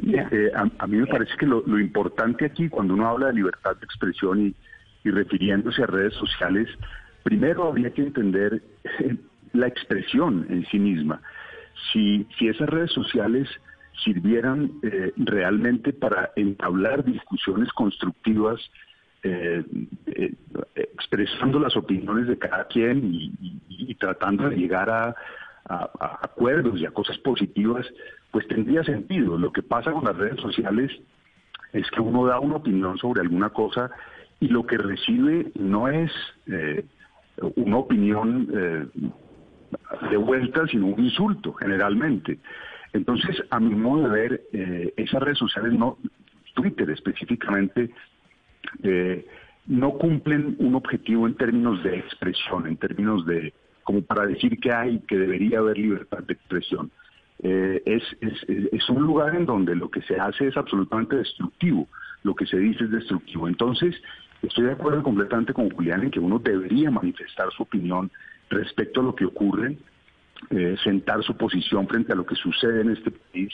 Eh, 0.04 0.52
a, 0.54 0.70
a 0.78 0.88
mí 0.88 0.98
me 0.98 1.08
parece 1.08 1.32
que 1.40 1.46
lo, 1.46 1.80
importante 1.80 2.46
aquí, 2.46 2.70
cuando 2.70 2.94
uno 2.94 3.08
habla 3.08 3.28
de 3.28 3.34
libertad 3.34 3.76
de 3.78 3.86
expresión 3.86 4.48
y, 4.48 4.56
y 5.04 5.12
refiriéndose 5.12 5.84
a 5.84 5.88
redes 5.88 6.14
sociales, 6.16 6.68
primero 7.24 7.68
habría 7.68 7.92
que 7.92 8.02
entender 8.02 8.62
eh, 9.00 9.16
la 9.54 9.68
expresión 9.68 10.46
en 10.50 10.66
sí 10.68 10.80
misma. 10.80 11.22
Si, 11.92 12.28
si 12.38 12.48
esas 12.48 12.70
redes 12.70 12.92
sociales 12.92 13.48
sirvieran 14.04 14.72
eh, 14.84 15.14
realmente 15.18 15.94
para 15.94 16.32
entablar 16.36 17.06
discusiones 17.06 17.70
constructivas, 17.74 18.60
eh, 19.28 19.64
eh, 20.06 20.34
expresando 20.76 21.60
las 21.60 21.76
opiniones 21.76 22.28
de 22.28 22.38
cada 22.38 22.68
quien 22.68 23.10
y, 23.12 23.96
tratando 23.96 24.50
de 24.50 24.56
llegar 24.56 24.90
a, 24.90 25.16
acuerdos 26.22 26.80
y 26.80 26.86
a 26.86 26.92
cosas 26.92 27.18
positivas, 27.18 27.88
pues 28.30 28.48
tendría 28.48 28.84
sentido. 28.84 29.36
Lo 29.36 29.52
que 29.52 29.64
pasa 29.64 29.92
con 29.92 30.04
las 30.04 30.16
redes 30.16 30.40
sociales 30.40 30.92
es 31.74 31.90
que 31.90 32.02
uno 32.02 32.28
da 32.28 32.40
una 32.40 32.58
opinión 32.58 33.00
sobre 33.00 33.22
alguna 33.22 33.50
cosa 33.50 33.90
y 34.40 34.50
lo 34.50 34.68
que 34.68 34.78
recibe 34.78 35.52
no 35.56 35.88
es 35.88 36.12
eh, 36.46 36.86
una 37.56 37.78
opinión 37.78 38.48
eh, 38.54 38.86
de 40.12 40.18
vuelta, 40.18 40.68
sino 40.68 40.86
un 40.86 41.04
insulto, 41.04 41.54
generalmente. 41.54 42.38
Entonces, 42.94 43.42
a 43.50 43.60
mi 43.60 43.74
modo 43.74 44.08
de 44.08 44.10
ver, 44.10 44.42
esas 44.98 45.24
redes 45.24 45.40
sociales, 45.40 45.74
no 45.74 45.98
Twitter 46.54 46.90
específicamente, 46.92 47.92
eh, 48.84 49.26
no 49.68 49.92
cumplen 49.94 50.56
un 50.60 50.76
objetivo 50.76 51.28
en 51.28 51.36
términos 51.36 51.84
de 51.84 51.98
expresión, 51.98 52.68
en 52.68 52.78
términos 52.78 53.26
de, 53.26 53.54
como 53.84 54.02
para 54.02 54.26
decir 54.26 54.60
que 54.60 54.72
hay, 54.72 55.00
que 55.08 55.18
debería 55.18 55.60
haber 55.60 55.78
libertad 55.78 56.20
de 56.24 56.34
expresión. 56.34 56.92
Eh, 57.44 57.82
es, 57.86 58.90
un 58.90 59.04
lugar 59.04 59.36
en 59.36 59.46
donde 59.46 59.76
lo 59.76 59.90
que 59.90 60.02
se 60.04 60.20
hace 60.20 60.48
es 60.48 60.58
absolutamente 60.58 61.16
destructivo, 61.16 61.88
lo 62.24 62.36
que 62.36 62.46
se 62.46 62.58
dice 62.58 62.86
es 62.86 62.92
destructivo. 62.92 63.48
Entonces, 63.48 63.96
estoy 64.42 64.66
de 64.66 64.72
acuerdo 64.72 65.04
completamente 65.04 65.54
con 65.54 65.70
Julián 65.70 66.04
en 66.04 66.12
que 66.12 66.20
uno 66.20 66.40
debería 66.40 66.92
manifestar 66.92 67.52
su 67.52 67.64
opinión 67.64 68.12
respecto 68.50 69.02
a 69.02 69.04
lo 69.04 69.16
que 69.16 69.26
ocurre, 69.26 69.78
eh, 70.52 70.76
sentar 70.84 71.24
su 71.24 71.36
posición 71.36 71.88
frente 71.88 72.14
a 72.14 72.16
lo 72.16 72.26
que 72.26 72.36
sucede 72.36 72.82
en 72.82 72.92
este 72.92 73.12
país, 73.12 73.54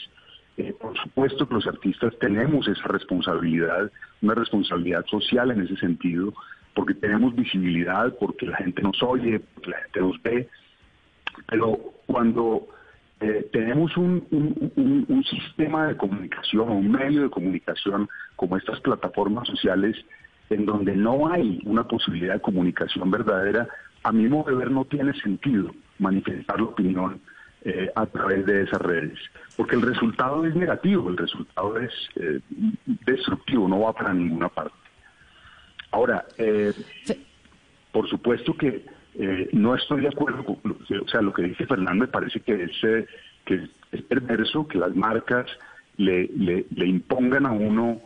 Eh, 0.58 0.74
por 0.78 0.96
supuesto 0.98 1.48
que 1.48 1.54
los 1.54 1.66
artistas 1.66 2.12
tenemos 2.18 2.68
esa 2.68 2.86
responsabilidad, 2.88 3.90
una 4.20 4.34
responsabilidad 4.34 5.04
social 5.06 5.50
en 5.50 5.62
ese 5.62 5.76
sentido, 5.76 6.34
porque 6.74 6.94
tenemos 6.94 7.34
visibilidad, 7.34 8.14
porque 8.18 8.46
la 8.46 8.56
gente 8.58 8.82
nos 8.82 9.02
oye, 9.02 9.40
porque 9.40 9.70
la 9.70 9.78
gente 9.78 10.00
nos 10.00 10.22
ve, 10.22 10.48
pero 11.48 11.78
cuando 12.06 12.68
eh, 13.20 13.48
tenemos 13.52 13.96
un, 13.96 14.26
sistema 15.30 15.86
de 15.86 15.96
comunicación, 15.96 16.68
un 16.68 16.90
medio 16.90 17.22
de 17.22 17.30
comunicación 17.30 18.08
como 18.36 18.56
estas 18.56 18.80
plataformas 18.80 19.48
sociales, 19.48 19.96
en 20.50 20.66
donde 20.66 20.94
no 20.94 21.28
hay 21.32 21.60
una 21.64 21.84
posibilidad 21.84 22.34
de 22.34 22.40
comunicación 22.40 23.10
verdadera, 23.10 23.68
a 24.02 24.12
mi 24.12 24.28
modo 24.28 24.50
de 24.50 24.56
ver 24.56 24.70
no 24.70 24.84
tiene 24.84 25.14
sentido 25.20 25.70
manifestar 25.98 26.58
la 26.58 26.64
opinión 26.64 27.20
eh, 27.64 27.90
a 27.94 28.06
través 28.06 28.44
de 28.46 28.62
esas 28.62 28.80
redes, 28.80 29.18
porque 29.56 29.76
el 29.76 29.82
resultado 29.82 30.44
es 30.44 30.54
negativo, 30.54 31.08
el 31.08 31.16
resultado 31.16 31.78
es 31.78 31.92
eh, 32.16 32.40
destructivo, 33.06 33.68
no 33.68 33.80
va 33.80 33.92
para 33.92 34.12
ninguna 34.12 34.48
parte. 34.48 34.74
Ahora, 35.92 36.24
eh, 36.38 36.72
por 37.92 38.08
supuesto 38.08 38.56
que 38.56 38.84
no 39.52 39.74
estoy 39.74 40.00
de 40.00 40.08
acuerdo 40.08 40.42
con, 40.44 40.72
o 40.72 41.08
sea, 41.08 41.20
lo 41.20 41.32
que 41.32 41.42
dice 41.42 41.66
Fernando 41.66 42.06
me 42.06 42.08
parece 42.08 42.40
que 42.40 42.64
es, 42.64 43.06
que 43.44 43.68
es 43.92 44.02
perverso 44.02 44.66
que 44.66 44.78
las 44.78 44.96
marcas 44.96 45.46
le, 45.98 46.30
le, 46.34 46.86
impongan 46.86 47.44
a 47.44 47.52
uno 47.52 48.00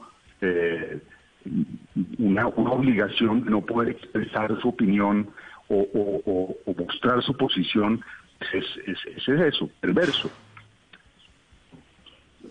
una, 2.18 2.48
una 2.48 2.70
obligación 2.72 3.44
de 3.44 3.50
no 3.52 3.60
poder 3.60 3.90
expresar 3.90 4.60
su 4.60 4.68
opinión 4.68 5.28
o, 5.68 6.56
mostrar 6.76 7.22
su 7.22 7.36
posición, 7.36 8.00
es, 8.40 8.64
es, 8.86 8.98
es 9.16 9.28
eso, 9.28 9.68
perverso. 9.80 10.30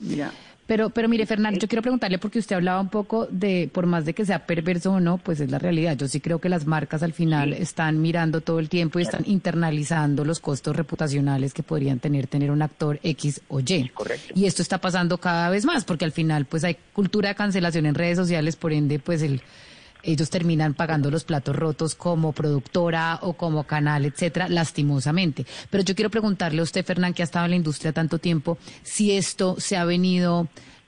Mira, 0.01 0.31
pero, 0.67 0.89
pero 0.89 1.07
mire, 1.07 1.27
Fernando, 1.27 1.59
yo 1.59 1.67
quiero 1.67 1.83
preguntarle 1.83 2.17
porque 2.17 2.39
usted 2.39 2.55
hablaba 2.55 2.81
un 2.81 2.89
poco 2.89 3.27
de, 3.29 3.69
por 3.71 3.85
más 3.85 4.03
de 4.03 4.13
que 4.13 4.25
sea 4.25 4.47
perverso 4.47 4.93
o 4.93 4.99
no, 4.99 5.19
pues 5.19 5.39
es 5.39 5.51
la 5.51 5.59
realidad. 5.59 5.95
Yo 5.95 6.07
sí 6.07 6.19
creo 6.19 6.39
que 6.39 6.49
las 6.49 6.65
marcas 6.65 7.03
al 7.03 7.13
final 7.13 7.53
están 7.53 8.01
mirando 8.01 8.41
todo 8.41 8.57
el 8.57 8.67
tiempo 8.67 8.97
y 8.97 9.03
están 9.03 9.23
internalizando 9.27 10.25
los 10.25 10.39
costos 10.39 10.75
reputacionales 10.75 11.53
que 11.53 11.61
podrían 11.61 11.99
tener 11.99 12.25
tener 12.25 12.49
un 12.49 12.63
actor 12.63 12.99
X 13.03 13.41
o 13.47 13.59
Y. 13.59 13.89
Correcto. 13.93 14.33
Y 14.35 14.45
esto 14.45 14.63
está 14.63 14.79
pasando 14.79 15.19
cada 15.19 15.49
vez 15.49 15.65
más 15.65 15.85
porque 15.85 16.05
al 16.05 16.11
final 16.11 16.45
pues 16.45 16.63
hay 16.63 16.77
cultura 16.93 17.29
de 17.29 17.35
cancelación 17.35 17.85
en 17.85 17.93
redes 17.93 18.17
sociales, 18.17 18.55
por 18.55 18.73
ende 18.73 18.97
pues 18.97 19.21
el 19.21 19.41
ellos 20.05 20.29
terminan 20.29 20.73
pagando 20.73 21.09
los 21.11 21.23
platos 21.23 21.55
rotos 21.55 21.95
como 21.95 22.31
productora 22.31 23.19
o 23.21 23.33
como 23.33 23.63
canal, 23.63 24.05
etcétera, 24.05 24.47
lastimosamente. 24.47 25.45
Pero 25.69 25.83
yo 25.83 25.95
quiero 25.95 26.09
preguntarle 26.09 26.61
a 26.61 26.63
usted, 26.63 26.85
Fernán, 26.85 27.13
que 27.13 27.23
ha 27.23 27.25
estado 27.25 27.45
en 27.45 27.51
la 27.51 27.57
industria 27.57 27.93
tanto 27.93 28.19
tiempo, 28.19 28.57
si 28.83 29.11
esto 29.11 29.55
se 29.59 29.77
ha 29.77 29.85
venido 29.85 30.47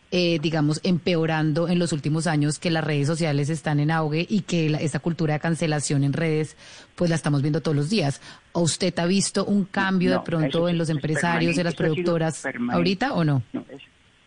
eh, 0.09 0.39
digamos, 0.41 0.79
empeorando 0.85 1.67
en 1.67 1.79
los 1.79 1.91
últimos 1.91 2.27
años, 2.27 2.59
que 2.59 2.71
las 2.71 2.81
redes 2.81 3.07
sociales 3.07 3.49
están 3.49 3.81
en 3.81 3.91
auge 3.91 4.25
y 4.29 4.41
que 4.41 4.67
esta 4.79 4.99
cultura 4.99 5.33
de 5.33 5.41
cancelación 5.41 6.05
en 6.05 6.13
redes, 6.13 6.55
pues 6.95 7.09
la 7.09 7.17
estamos 7.17 7.41
viendo 7.41 7.59
todos 7.59 7.75
los 7.75 7.89
días. 7.89 8.21
¿O 8.53 8.61
usted 8.61 8.97
ha 8.99 9.05
visto 9.05 9.43
un 9.43 9.65
cambio 9.65 10.11
de 10.11 10.19
pronto 10.21 10.69
en 10.69 10.77
los 10.77 10.89
empresarios, 10.89 11.57
en 11.57 11.65
las 11.65 11.75
productoras, 11.75 12.45
ahorita 12.71 13.15
o 13.15 13.25
no? 13.25 13.43
No, 13.51 13.65
es, 13.69 13.81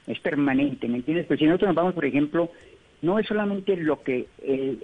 es 0.06 0.20
permanente, 0.20 0.86
¿me 0.86 0.98
entiendes? 0.98 1.26
Pues 1.26 1.38
si 1.38 1.46
nosotros 1.46 1.68
nos 1.68 1.76
vamos, 1.76 1.94
por 1.94 2.04
ejemplo, 2.04 2.50
no 3.02 3.18
es 3.18 3.26
solamente 3.26 3.76
lo 3.76 4.02
que 4.02 4.26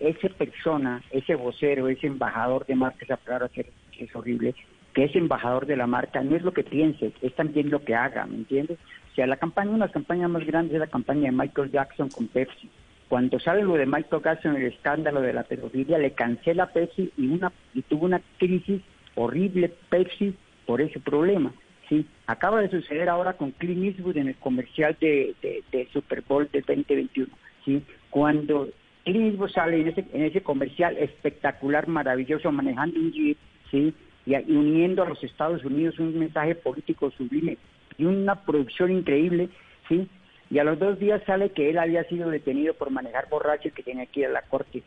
esa 0.00 0.28
persona, 0.30 1.02
ese 1.10 1.34
vocero, 1.34 1.88
ese 1.88 2.06
embajador 2.06 2.64
de 2.66 2.74
marca, 2.74 3.04
esa 3.04 3.16
palabra 3.16 3.48
que 3.48 3.66
es 3.98 4.16
horrible, 4.16 4.54
que 4.94 5.04
es 5.04 5.14
embajador 5.14 5.66
de 5.66 5.76
la 5.76 5.86
marca, 5.86 6.22
no 6.22 6.34
es 6.34 6.42
lo 6.42 6.52
que 6.52 6.64
piense, 6.64 7.12
es 7.20 7.34
también 7.34 7.68
lo 7.68 7.84
que 7.84 7.94
haga, 7.94 8.24
¿me 8.24 8.36
entiendes? 8.36 8.78
O 9.12 9.14
sea, 9.14 9.26
la 9.26 9.36
campaña, 9.36 9.70
una 9.70 9.88
campañas 9.88 10.30
más 10.30 10.46
grandes 10.46 10.74
es 10.74 10.80
la 10.80 10.86
campaña 10.86 11.30
de 11.30 11.36
Michael 11.36 11.70
Jackson 11.70 12.08
con 12.08 12.28
Pepsi. 12.28 12.70
Cuando 13.08 13.38
sale 13.38 13.62
lo 13.62 13.74
de 13.74 13.84
Michael 13.84 14.22
Jackson, 14.22 14.56
el 14.56 14.66
escándalo 14.66 15.20
de 15.20 15.34
la 15.34 15.42
pedofilia, 15.42 15.98
le 15.98 16.12
cancela 16.12 16.72
Pepsi 16.72 17.12
y, 17.18 17.26
una, 17.28 17.52
y 17.74 17.82
tuvo 17.82 18.06
una 18.06 18.22
crisis 18.38 18.80
horrible 19.14 19.70
Pepsi 19.90 20.34
por 20.64 20.80
ese 20.80 20.98
problema. 20.98 21.52
Sí, 21.90 22.06
acaba 22.26 22.62
de 22.62 22.70
suceder 22.70 23.10
ahora 23.10 23.34
con 23.34 23.50
Clint 23.52 23.84
Eastwood 23.84 24.16
en 24.16 24.28
el 24.28 24.36
comercial 24.36 24.96
de, 24.98 25.34
de 25.42 25.88
Super 25.92 26.22
Bowl 26.22 26.48
del 26.50 26.62
2021. 26.62 27.28
¿sí? 27.66 27.82
Cuando 28.16 28.70
Clint 29.04 29.38
sale 29.50 29.78
en 29.78 29.88
ese, 29.88 30.06
en 30.14 30.22
ese 30.22 30.40
comercial 30.40 30.96
espectacular, 30.96 31.86
maravilloso, 31.86 32.50
manejando 32.50 32.98
un 32.98 33.12
jeep, 33.12 33.36
¿sí? 33.70 33.92
Y, 34.24 34.34
uniendo 34.50 35.02
a 35.02 35.08
los 35.10 35.22
Estados 35.22 35.62
Unidos 35.66 35.98
un 35.98 36.18
mensaje 36.18 36.54
político 36.54 37.10
sublime 37.10 37.58
y 37.98 38.06
una 38.06 38.36
producción 38.36 38.90
increíble, 38.90 39.50
¿sí? 39.86 40.08
Y 40.48 40.58
a 40.58 40.64
los 40.64 40.78
dos 40.78 40.98
días 40.98 41.20
sale 41.26 41.50
que 41.50 41.68
él 41.68 41.76
había 41.76 42.04
sido 42.04 42.30
detenido 42.30 42.72
por 42.72 42.88
manejar 42.88 43.28
borracho 43.28 43.68
y 43.68 43.72
que 43.72 43.82
tenía 43.82 44.06
que 44.06 44.20
ir 44.20 44.26
a 44.28 44.30
la 44.30 44.42
corte. 44.48 44.82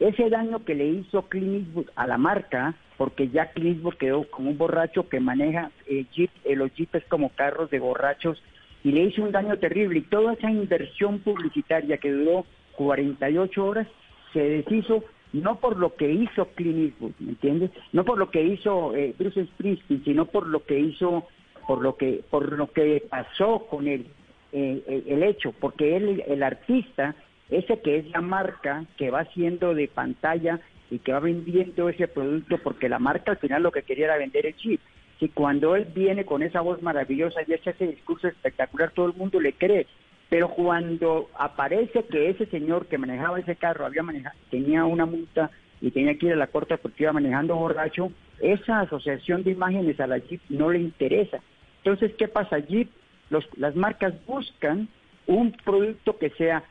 Ese 0.00 0.28
daño 0.28 0.64
que 0.64 0.74
le 0.74 0.88
hizo 0.88 1.28
Clint 1.28 1.86
a 1.94 2.08
la 2.08 2.18
marca, 2.18 2.74
porque 2.98 3.28
ya 3.28 3.52
Clint 3.52 3.84
quedó 3.96 4.28
como 4.28 4.50
un 4.50 4.58
borracho 4.58 5.08
que 5.08 5.20
maneja 5.20 5.70
eh, 5.86 6.04
jeep, 6.12 6.32
eh, 6.44 6.56
los 6.56 6.74
jeeps 6.74 7.04
como 7.04 7.28
carros 7.28 7.70
de 7.70 7.78
borrachos 7.78 8.42
y 8.82 8.90
le 8.90 9.04
hizo 9.04 9.22
un 9.22 9.30
daño 9.30 9.56
terrible. 9.58 10.00
Y 10.00 10.02
toda 10.02 10.32
esa 10.32 10.50
inversión 10.50 11.20
publicitaria 11.20 11.98
que 11.98 12.10
duró 12.10 12.44
48 12.76 13.64
horas 13.64 13.88
se 14.32 14.40
deshizo 14.40 15.04
no 15.32 15.58
por 15.58 15.78
lo 15.78 15.94
que 15.94 16.10
hizo 16.10 16.46
Clint 16.54 16.94
¿me 17.00 17.30
entiendes? 17.30 17.70
No 17.92 18.04
por 18.04 18.18
lo 18.18 18.30
que 18.30 18.42
hizo 18.42 18.94
eh, 18.94 19.14
Bruce 19.18 19.46
Springsteen, 19.46 20.04
sino 20.04 20.26
por 20.26 20.46
lo 20.46 20.64
que 20.64 20.78
hizo, 20.78 21.26
por 21.66 21.80
lo 21.82 21.96
que, 21.96 22.22
por 22.30 22.52
lo 22.52 22.70
que 22.70 23.02
pasó 23.08 23.66
con 23.70 23.88
él, 23.88 24.06
eh, 24.52 25.04
el, 25.06 25.22
hecho, 25.22 25.52
porque 25.52 25.96
él, 25.96 26.22
el 26.26 26.42
artista, 26.42 27.14
ese 27.48 27.80
que 27.80 27.98
es 27.98 28.10
la 28.10 28.20
marca 28.20 28.84
que 28.98 29.10
va 29.10 29.20
haciendo 29.20 29.74
de 29.74 29.88
pantalla 29.88 30.60
y 30.90 30.98
que 30.98 31.12
va 31.12 31.20
vendiendo 31.20 31.88
ese 31.88 32.08
producto, 32.08 32.58
porque 32.58 32.90
la 32.90 32.98
marca 32.98 33.32
al 33.32 33.38
final 33.38 33.62
lo 33.62 33.72
que 33.72 33.82
quería 33.82 34.06
era 34.06 34.18
vender 34.18 34.46
el 34.46 34.56
chip. 34.56 34.80
Y 35.20 35.28
cuando 35.28 35.76
él 35.76 35.86
viene 35.94 36.26
con 36.26 36.42
esa 36.42 36.60
voz 36.60 36.82
maravillosa 36.82 37.40
y 37.46 37.54
hace 37.54 37.70
ese 37.70 37.86
discurso 37.86 38.28
espectacular, 38.28 38.90
todo 38.90 39.06
el 39.06 39.14
mundo 39.14 39.40
le 39.40 39.52
cree. 39.52 39.86
Pero 40.32 40.48
cuando 40.48 41.28
aparece 41.34 42.04
que 42.04 42.30
ese 42.30 42.46
señor 42.46 42.86
que 42.86 42.96
manejaba 42.96 43.38
ese 43.38 43.54
carro 43.54 43.84
había 43.84 44.02
manejado, 44.02 44.34
tenía 44.50 44.86
una 44.86 45.04
multa 45.04 45.50
y 45.78 45.90
tenía 45.90 46.16
que 46.16 46.24
ir 46.24 46.32
a 46.32 46.36
la 46.36 46.46
corte 46.46 46.78
porque 46.78 47.02
iba 47.02 47.12
manejando 47.12 47.54
borracho, 47.54 48.10
esa 48.40 48.80
asociación 48.80 49.42
de 49.42 49.50
imágenes 49.50 50.00
a 50.00 50.06
la 50.06 50.16
Jeep 50.16 50.40
no 50.48 50.70
le 50.70 50.78
interesa. 50.78 51.40
Entonces, 51.84 52.14
¿qué 52.16 52.28
pasa? 52.28 52.60
Jeep, 52.60 52.88
los, 53.28 53.46
las 53.58 53.76
marcas 53.76 54.14
buscan 54.26 54.88
un 55.26 55.52
producto 55.52 56.16
que 56.16 56.30
sea 56.30 56.64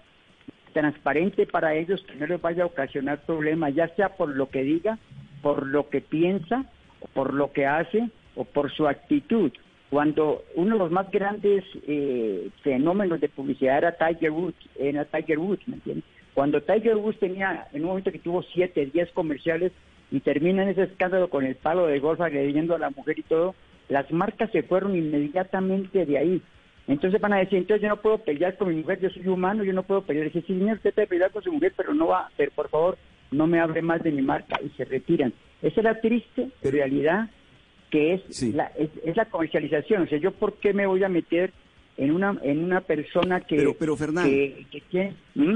transparente 0.74 1.46
para 1.46 1.76
ellos, 1.76 2.04
que 2.08 2.16
no 2.16 2.26
les 2.26 2.42
vaya 2.42 2.64
a 2.64 2.66
ocasionar 2.66 3.20
problemas, 3.28 3.76
ya 3.76 3.90
sea 3.90 4.10
por 4.10 4.30
lo 4.30 4.50
que 4.50 4.64
diga, 4.64 4.98
por 5.44 5.68
lo 5.68 5.88
que 5.88 6.02
piensa, 6.02 6.66
por 7.14 7.36
lo 7.36 7.52
que 7.52 7.68
hace 7.68 8.10
o 8.34 8.44
por 8.44 8.72
su 8.72 8.88
actitud 8.88 9.52
cuando 9.92 10.46
uno 10.56 10.76
de 10.76 10.80
los 10.80 10.90
más 10.90 11.12
grandes 11.12 11.66
eh, 11.86 12.50
fenómenos 12.64 13.20
de 13.20 13.28
publicidad 13.28 13.78
era 13.78 13.92
Tiger 13.92 14.32
Woods, 14.32 14.56
era 14.80 15.04
Tiger 15.04 15.38
Woods, 15.38 15.68
¿me 15.68 15.76
entiendes? 15.76 16.06
Cuando 16.34 16.62
Tiger 16.62 16.96
Woods 16.96 17.20
tenía, 17.20 17.68
en 17.74 17.82
un 17.82 17.90
momento 17.90 18.10
que 18.10 18.20
tuvo 18.20 18.42
siete, 18.42 18.90
diez 18.94 19.12
comerciales 19.12 19.74
y 20.10 20.22
termina 20.22 20.64
en 20.64 20.70
ese 20.70 20.84
escándalo 20.84 21.30
con 21.30 21.44
el 21.46 21.56
palo 21.56 21.88
de 21.88 22.00
golf 22.00 22.22
agrediendo 22.22 22.74
a 22.74 22.80
la 22.80 22.90
mujer 22.90 23.20
y 23.20 23.24
todo, 23.24 23.54
las 23.90 24.10
marcas 24.14 24.50
se 24.52 24.64
fueron 24.64 24.96
inmediatamente 24.96 26.06
de 26.06 26.18
ahí. 26.18 26.42
Entonces 26.88 27.20
van 27.20 27.34
a 27.34 27.40
decir, 27.40 27.58
entonces 27.58 27.82
yo 27.82 27.90
no 27.90 28.02
puedo 28.02 28.20
pelear 28.20 28.56
con 28.56 28.70
mi 28.70 28.76
mujer, 28.76 29.02
yo 29.02 29.10
soy 29.10 29.28
humano, 29.28 29.66
yo 29.66 29.74
no 29.74 29.84
puedo 29.84 30.04
pelear. 30.04 30.28
Dice, 30.28 30.40
sí, 30.48 30.58
señor, 30.58 30.78
usted 30.78 30.94
puede 30.94 31.08
pelear 31.08 31.32
con 31.32 31.44
su 31.44 31.52
mujer, 31.52 31.74
pero 31.76 31.94
no 31.94 32.08
va, 32.08 32.30
pero 32.38 32.52
por 32.52 32.70
favor, 32.70 32.98
no 33.30 33.46
me 33.46 33.60
hable 33.60 33.82
más 33.82 34.02
de 34.04 34.12
mi 34.12 34.22
marca 34.22 34.58
y 34.64 34.70
se 34.70 34.86
retiran. 34.86 35.34
Esa 35.62 35.82
era 35.82 36.00
triste 36.00 36.50
realidad 36.64 37.30
que 37.92 38.14
es, 38.16 38.42
la, 38.54 38.72
es, 38.78 39.16
la 39.16 39.26
comercialización. 39.26 40.04
O 40.04 40.08
sea, 40.08 40.18
yo 40.18 40.32
por 40.32 40.54
qué 40.54 40.74
me 40.74 40.88
voy 40.88 41.04
a 41.04 41.10
meter 41.10 41.52
en 41.98 42.12
una 42.12 42.40
en 42.42 42.64
una 42.64 42.82
persona 42.82 43.42
que... 43.42 43.58
Pero, 43.58 43.76
pero 43.78 43.96
Fernando... 43.96 44.30
Que, 44.32 45.14
¿Mm? 45.36 45.56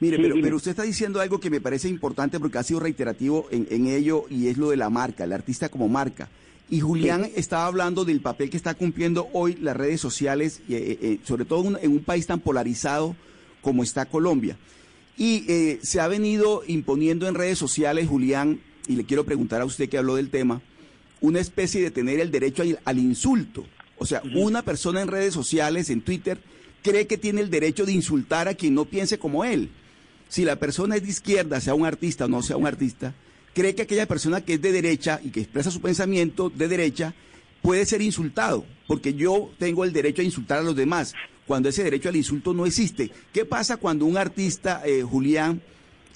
Mire, 0.00 0.18
pero, 0.18 0.36
pero, 0.40 0.56
usted 0.56 0.72
está 0.72 0.82
diciendo 0.82 1.20
algo 1.20 1.38
que 1.40 1.50
me 1.50 1.60
parece 1.60 1.88
importante 1.88 2.40
porque 2.40 2.58
ha 2.58 2.62
sido 2.62 2.80
reiterativo 2.80 3.46
en, 3.50 3.66
en 3.70 3.86
ello 3.86 4.24
y 4.28 4.48
es 4.48 4.56
lo 4.56 4.70
de 4.70 4.76
la 4.76 4.90
marca, 4.90 5.24
el 5.24 5.32
artista 5.32 5.68
como 5.68 5.88
marca. 5.88 6.28
Y 6.70 6.80
Julián 6.80 7.30
estaba 7.36 7.66
hablando 7.66 8.04
del 8.04 8.20
papel 8.20 8.48
que 8.48 8.56
está 8.56 8.74
cumpliendo 8.74 9.28
hoy 9.32 9.54
las 9.56 9.76
redes 9.76 10.00
sociales, 10.00 10.62
eh, 10.68 10.98
eh, 11.00 11.18
sobre 11.22 11.44
todo 11.44 11.78
en 11.78 11.90
un 11.90 12.02
país 12.02 12.26
tan 12.26 12.40
polarizado 12.40 13.14
como 13.60 13.82
está 13.82 14.06
Colombia. 14.06 14.56
Y 15.16 15.44
eh, 15.48 15.78
se 15.82 16.00
ha 16.00 16.08
venido 16.08 16.62
imponiendo 16.66 17.28
en 17.28 17.34
redes 17.34 17.58
sociales, 17.58 18.08
Julián, 18.08 18.60
y 18.88 18.96
le 18.96 19.04
quiero 19.04 19.24
preguntar 19.24 19.60
a 19.60 19.66
usted 19.66 19.88
que 19.88 19.98
habló 19.98 20.16
del 20.16 20.30
tema, 20.30 20.62
una 21.24 21.40
especie 21.40 21.80
de 21.80 21.90
tener 21.90 22.20
el 22.20 22.30
derecho 22.30 22.62
al, 22.84 22.98
insulto. 22.98 23.64
O 23.96 24.04
sea, 24.04 24.22
una 24.34 24.62
persona 24.62 25.00
en 25.00 25.08
redes 25.08 25.32
sociales, 25.32 25.88
en 25.88 26.02
Twitter, 26.02 26.38
cree 26.82 27.06
que 27.06 27.16
tiene 27.16 27.40
el 27.40 27.48
derecho 27.48 27.86
de 27.86 27.92
insultar 27.92 28.46
a 28.46 28.54
quien 28.54 28.74
no 28.74 28.84
piense 28.84 29.18
como 29.18 29.42
él. 29.42 29.70
Si 30.28 30.44
la 30.44 30.56
persona 30.56 30.96
es 30.96 31.02
de 31.02 31.08
izquierda, 31.08 31.62
sea 31.62 31.74
un 31.74 31.86
artista 31.86 32.26
o 32.26 32.28
no 32.28 32.42
sea 32.42 32.58
un 32.58 32.66
artista, 32.66 33.14
cree 33.54 33.74
que 33.74 33.82
aquella 33.82 34.06
persona 34.06 34.42
que 34.42 34.54
es 34.54 34.62
de 34.62 34.72
derecha 34.72 35.18
y 35.24 35.30
que 35.30 35.40
expresa 35.40 35.70
su 35.70 35.80
pensamiento 35.80 36.50
de 36.50 36.68
derecha 36.68 37.14
puede 37.62 37.86
ser 37.86 38.02
insultado, 38.02 38.66
porque 38.86 39.14
yo 39.14 39.50
tengo 39.58 39.84
el 39.84 39.94
derecho 39.94 40.20
a 40.20 40.26
insultar 40.26 40.58
a 40.58 40.62
los 40.62 40.76
demás, 40.76 41.14
cuando 41.46 41.70
ese 41.70 41.84
derecho 41.84 42.10
al 42.10 42.16
insulto 42.16 42.52
no 42.52 42.66
existe. 42.66 43.10
¿Qué 43.32 43.46
pasa 43.46 43.78
cuando 43.78 44.04
un 44.04 44.18
artista, 44.18 44.82
eh, 44.84 45.02
Julián, 45.02 45.62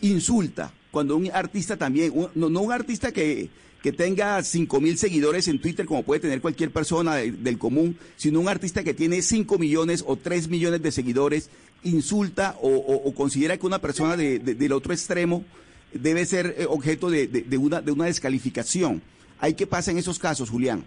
insulta? 0.03 0.75
Cuando 0.91 1.17
un 1.17 1.31
artista 1.33 1.79
también, 1.79 2.13
no, 2.35 2.51
no 2.51 2.61
un 2.61 2.73
artista 2.73 3.11
que, 3.11 3.49
que 3.83 3.93
tenga 3.93 4.43
cinco 4.43 4.81
mil 4.81 4.99
seguidores 4.99 5.49
en 5.49 5.61
Twitter, 5.61 5.87
como 5.87 6.03
puede 6.03 6.21
tener 6.21 6.41
cualquier 6.41 6.71
persona 6.71 7.17
del 7.17 7.59
común, 7.59 7.97
sino 8.17 8.41
un 8.41 8.49
artista 8.49 8.83
que 8.83 8.95
tiene 8.95 9.23
5 9.23 9.59
millones 9.59 10.05
o 10.07 10.17
3 10.17 10.49
millones 10.49 10.83
de 10.83 10.91
seguidores, 10.91 11.51
insulta 11.85 12.57
o, 12.61 13.15
considera 13.15 13.57
que 13.57 13.67
una 13.67 13.79
persona 13.79 14.17
del 14.17 14.73
otro 14.73 14.93
extremo 14.93 15.45
debe 15.93 16.25
ser 16.25 16.55
eh, 16.59 16.67
objeto 16.69 17.11
de, 17.11 17.59
una, 17.59 17.81
de 17.81 17.93
una 17.93 18.07
descalificación. 18.07 19.01
¿Hay 19.41 19.55
qué 19.55 19.67
pasa 19.67 19.91
en 19.91 19.99
esos 19.99 20.19
casos, 20.19 20.51
Julián? 20.51 20.85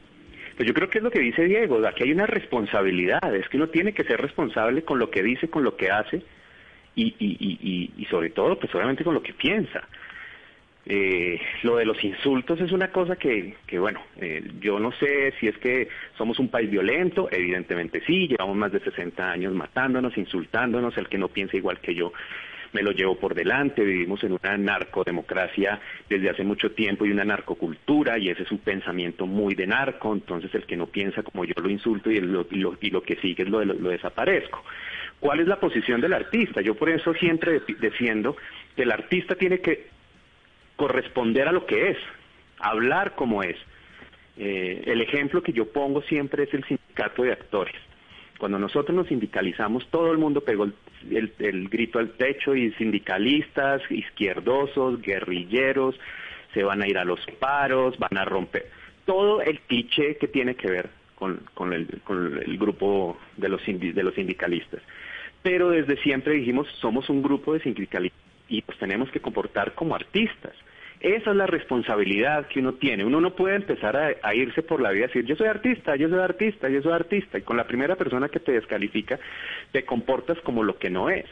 Pues 0.57 0.67
yo 0.67 0.73
creo 0.73 0.89
que 0.89 0.97
es 0.97 1.03
lo 1.03 1.11
que 1.11 1.19
dice 1.19 1.45
Diego, 1.45 1.85
aquí 1.87 2.03
hay 2.03 2.11
una 2.11 2.27
responsabilidad, 2.27 3.33
es 3.35 3.47
que 3.49 3.57
uno 3.57 3.69
tiene 3.69 3.93
que 3.93 4.03
ser 4.03 4.19
responsable 4.21 4.83
con 4.83 4.99
lo 4.99 5.09
que 5.09 5.23
dice, 5.23 5.47
con 5.47 5.63
lo 5.63 5.75
que 5.75 5.89
hace 5.89 6.21
y, 6.95 7.15
y, 7.17 7.91
y, 7.97 8.05
sobre 8.05 8.29
todo, 8.29 8.59
pues 8.59 8.73
obviamente 8.75 9.03
con 9.03 9.13
lo 9.13 9.23
que 9.23 9.33
piensa. 9.33 9.87
Eh, 10.85 11.39
lo 11.61 11.75
de 11.75 11.85
los 11.85 12.03
insultos 12.03 12.59
es 12.59 12.71
una 12.71 12.91
cosa 12.91 13.15
que, 13.15 13.55
que 13.67 13.77
bueno, 13.77 14.01
eh, 14.17 14.43
yo 14.59 14.79
no 14.79 14.91
sé 14.93 15.31
si 15.39 15.47
es 15.47 15.57
que 15.59 15.87
somos 16.17 16.39
un 16.39 16.49
país 16.49 16.71
violento, 16.71 17.29
evidentemente 17.31 18.01
sí, 18.05 18.27
llevamos 18.27 18.57
más 18.57 18.71
de 18.71 18.79
60 18.79 19.31
años 19.31 19.53
matándonos, 19.53 20.17
insultándonos, 20.17 20.97
el 20.97 21.07
que 21.07 21.19
no 21.19 21.27
piensa 21.27 21.55
igual 21.55 21.79
que 21.79 21.93
yo 21.93 22.11
me 22.73 22.81
lo 22.81 22.91
llevo 22.91 23.15
por 23.17 23.35
delante, 23.35 23.83
vivimos 23.83 24.23
en 24.23 24.31
una 24.31 24.57
narcodemocracia 24.57 25.79
desde 26.09 26.29
hace 26.29 26.43
mucho 26.43 26.71
tiempo 26.71 27.05
y 27.05 27.11
una 27.11 27.25
narcocultura 27.25 28.17
y 28.17 28.29
ese 28.29 28.43
es 28.43 28.51
un 28.51 28.59
pensamiento 28.59 29.25
muy 29.25 29.55
de 29.55 29.67
narco, 29.67 30.13
entonces 30.13 30.53
el 30.55 30.65
que 30.65 30.77
no 30.77 30.87
piensa 30.87 31.21
como 31.21 31.45
yo 31.45 31.53
lo 31.61 31.69
insulto 31.69 32.09
y, 32.09 32.19
lo, 32.19 32.47
y 32.49 32.89
lo, 32.89 33.03
que 33.03 33.17
sigue 33.17 33.43
es 33.43 33.49
lo, 33.49 33.63
lo, 33.63 33.89
desaparezco. 33.89 34.63
¿Cuál 35.19 35.41
es 35.41 35.47
la 35.47 35.59
posición 35.59 36.01
del 36.01 36.13
artista? 36.13 36.61
Yo 36.61 36.75
por 36.75 36.89
eso 36.89 37.13
siempre 37.13 37.61
defiendo 37.79 38.35
que 38.75 38.83
el 38.83 38.91
artista 38.91 39.35
tiene 39.35 39.59
que 39.59 40.00
corresponder 40.81 41.47
a 41.47 41.51
lo 41.51 41.67
que 41.67 41.91
es, 41.91 41.97
hablar 42.57 43.13
como 43.13 43.43
es. 43.43 43.55
Eh, 44.35 44.81
el 44.87 44.99
ejemplo 45.01 45.43
que 45.43 45.53
yo 45.53 45.71
pongo 45.71 46.01
siempre 46.01 46.45
es 46.45 46.53
el 46.55 46.63
sindicato 46.63 47.21
de 47.21 47.33
actores. 47.33 47.75
Cuando 48.39 48.57
nosotros 48.57 48.95
nos 48.95 49.05
sindicalizamos, 49.05 49.87
todo 49.91 50.11
el 50.11 50.17
mundo 50.17 50.41
pegó 50.41 50.67
el, 51.11 51.69
grito 51.69 51.99
al 51.99 52.13
techo 52.13 52.55
y 52.55 52.71
sindicalistas, 52.71 53.83
izquierdosos, 53.91 54.99
guerrilleros, 55.03 55.99
se 56.55 56.63
van 56.63 56.81
a 56.81 56.87
ir 56.87 56.97
a 56.97 57.05
los 57.05 57.19
paros, 57.39 57.99
van 57.99 58.17
a 58.17 58.25
romper. 58.25 58.65
Todo 59.05 59.43
el 59.43 59.59
cliché 59.59 60.17
que 60.17 60.29
tiene 60.29 60.55
que 60.55 60.71
ver 60.71 60.89
con, 61.13 61.41
con, 61.53 61.73
el, 61.73 61.85
grupo 62.57 63.19
de 63.37 63.49
los, 63.49 63.61
de 63.67 64.03
los 64.03 64.15
sindicalistas. 64.15 64.81
Pero 65.43 65.69
desde 65.69 65.97
siempre 65.97 66.33
dijimos, 66.33 66.67
somos 66.79 67.07
un 67.11 67.21
grupo 67.21 67.53
de 67.53 67.59
sindicalistas 67.59 68.19
y 68.51 68.61
pues 68.63 68.77
tenemos 68.79 69.09
que 69.11 69.21
comportar 69.21 69.73
como 69.75 69.95
artistas. 69.95 70.53
Esa 71.01 71.31
es 71.31 71.35
la 71.35 71.47
responsabilidad 71.47 72.45
que 72.47 72.59
uno 72.59 72.73
tiene. 72.73 73.03
Uno 73.03 73.19
no 73.19 73.35
puede 73.35 73.55
empezar 73.55 73.97
a, 74.21 74.35
irse 74.35 74.61
por 74.61 74.81
la 74.81 74.91
vida 74.91 75.05
y 75.05 75.07
decir, 75.07 75.25
yo 75.25 75.35
soy 75.35 75.47
artista, 75.47 75.95
yo 75.95 76.07
soy 76.09 76.19
artista, 76.19 76.69
yo 76.69 76.81
soy 76.83 76.93
artista, 76.93 77.39
y 77.39 77.41
con 77.41 77.57
la 77.57 77.65
primera 77.65 77.95
persona 77.95 78.29
que 78.29 78.39
te 78.39 78.51
descalifica, 78.51 79.19
te 79.71 79.83
comportas 79.83 80.39
como 80.41 80.63
lo 80.63 80.77
que 80.77 80.91
no 80.91 81.09
es. 81.09 81.25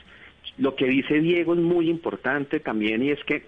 Lo 0.58 0.76
que 0.76 0.88
dice 0.88 1.20
Diego 1.20 1.54
es 1.54 1.60
muy 1.60 1.88
importante 1.88 2.60
también 2.60 3.04
y 3.04 3.12
es 3.12 3.24
que 3.26 3.44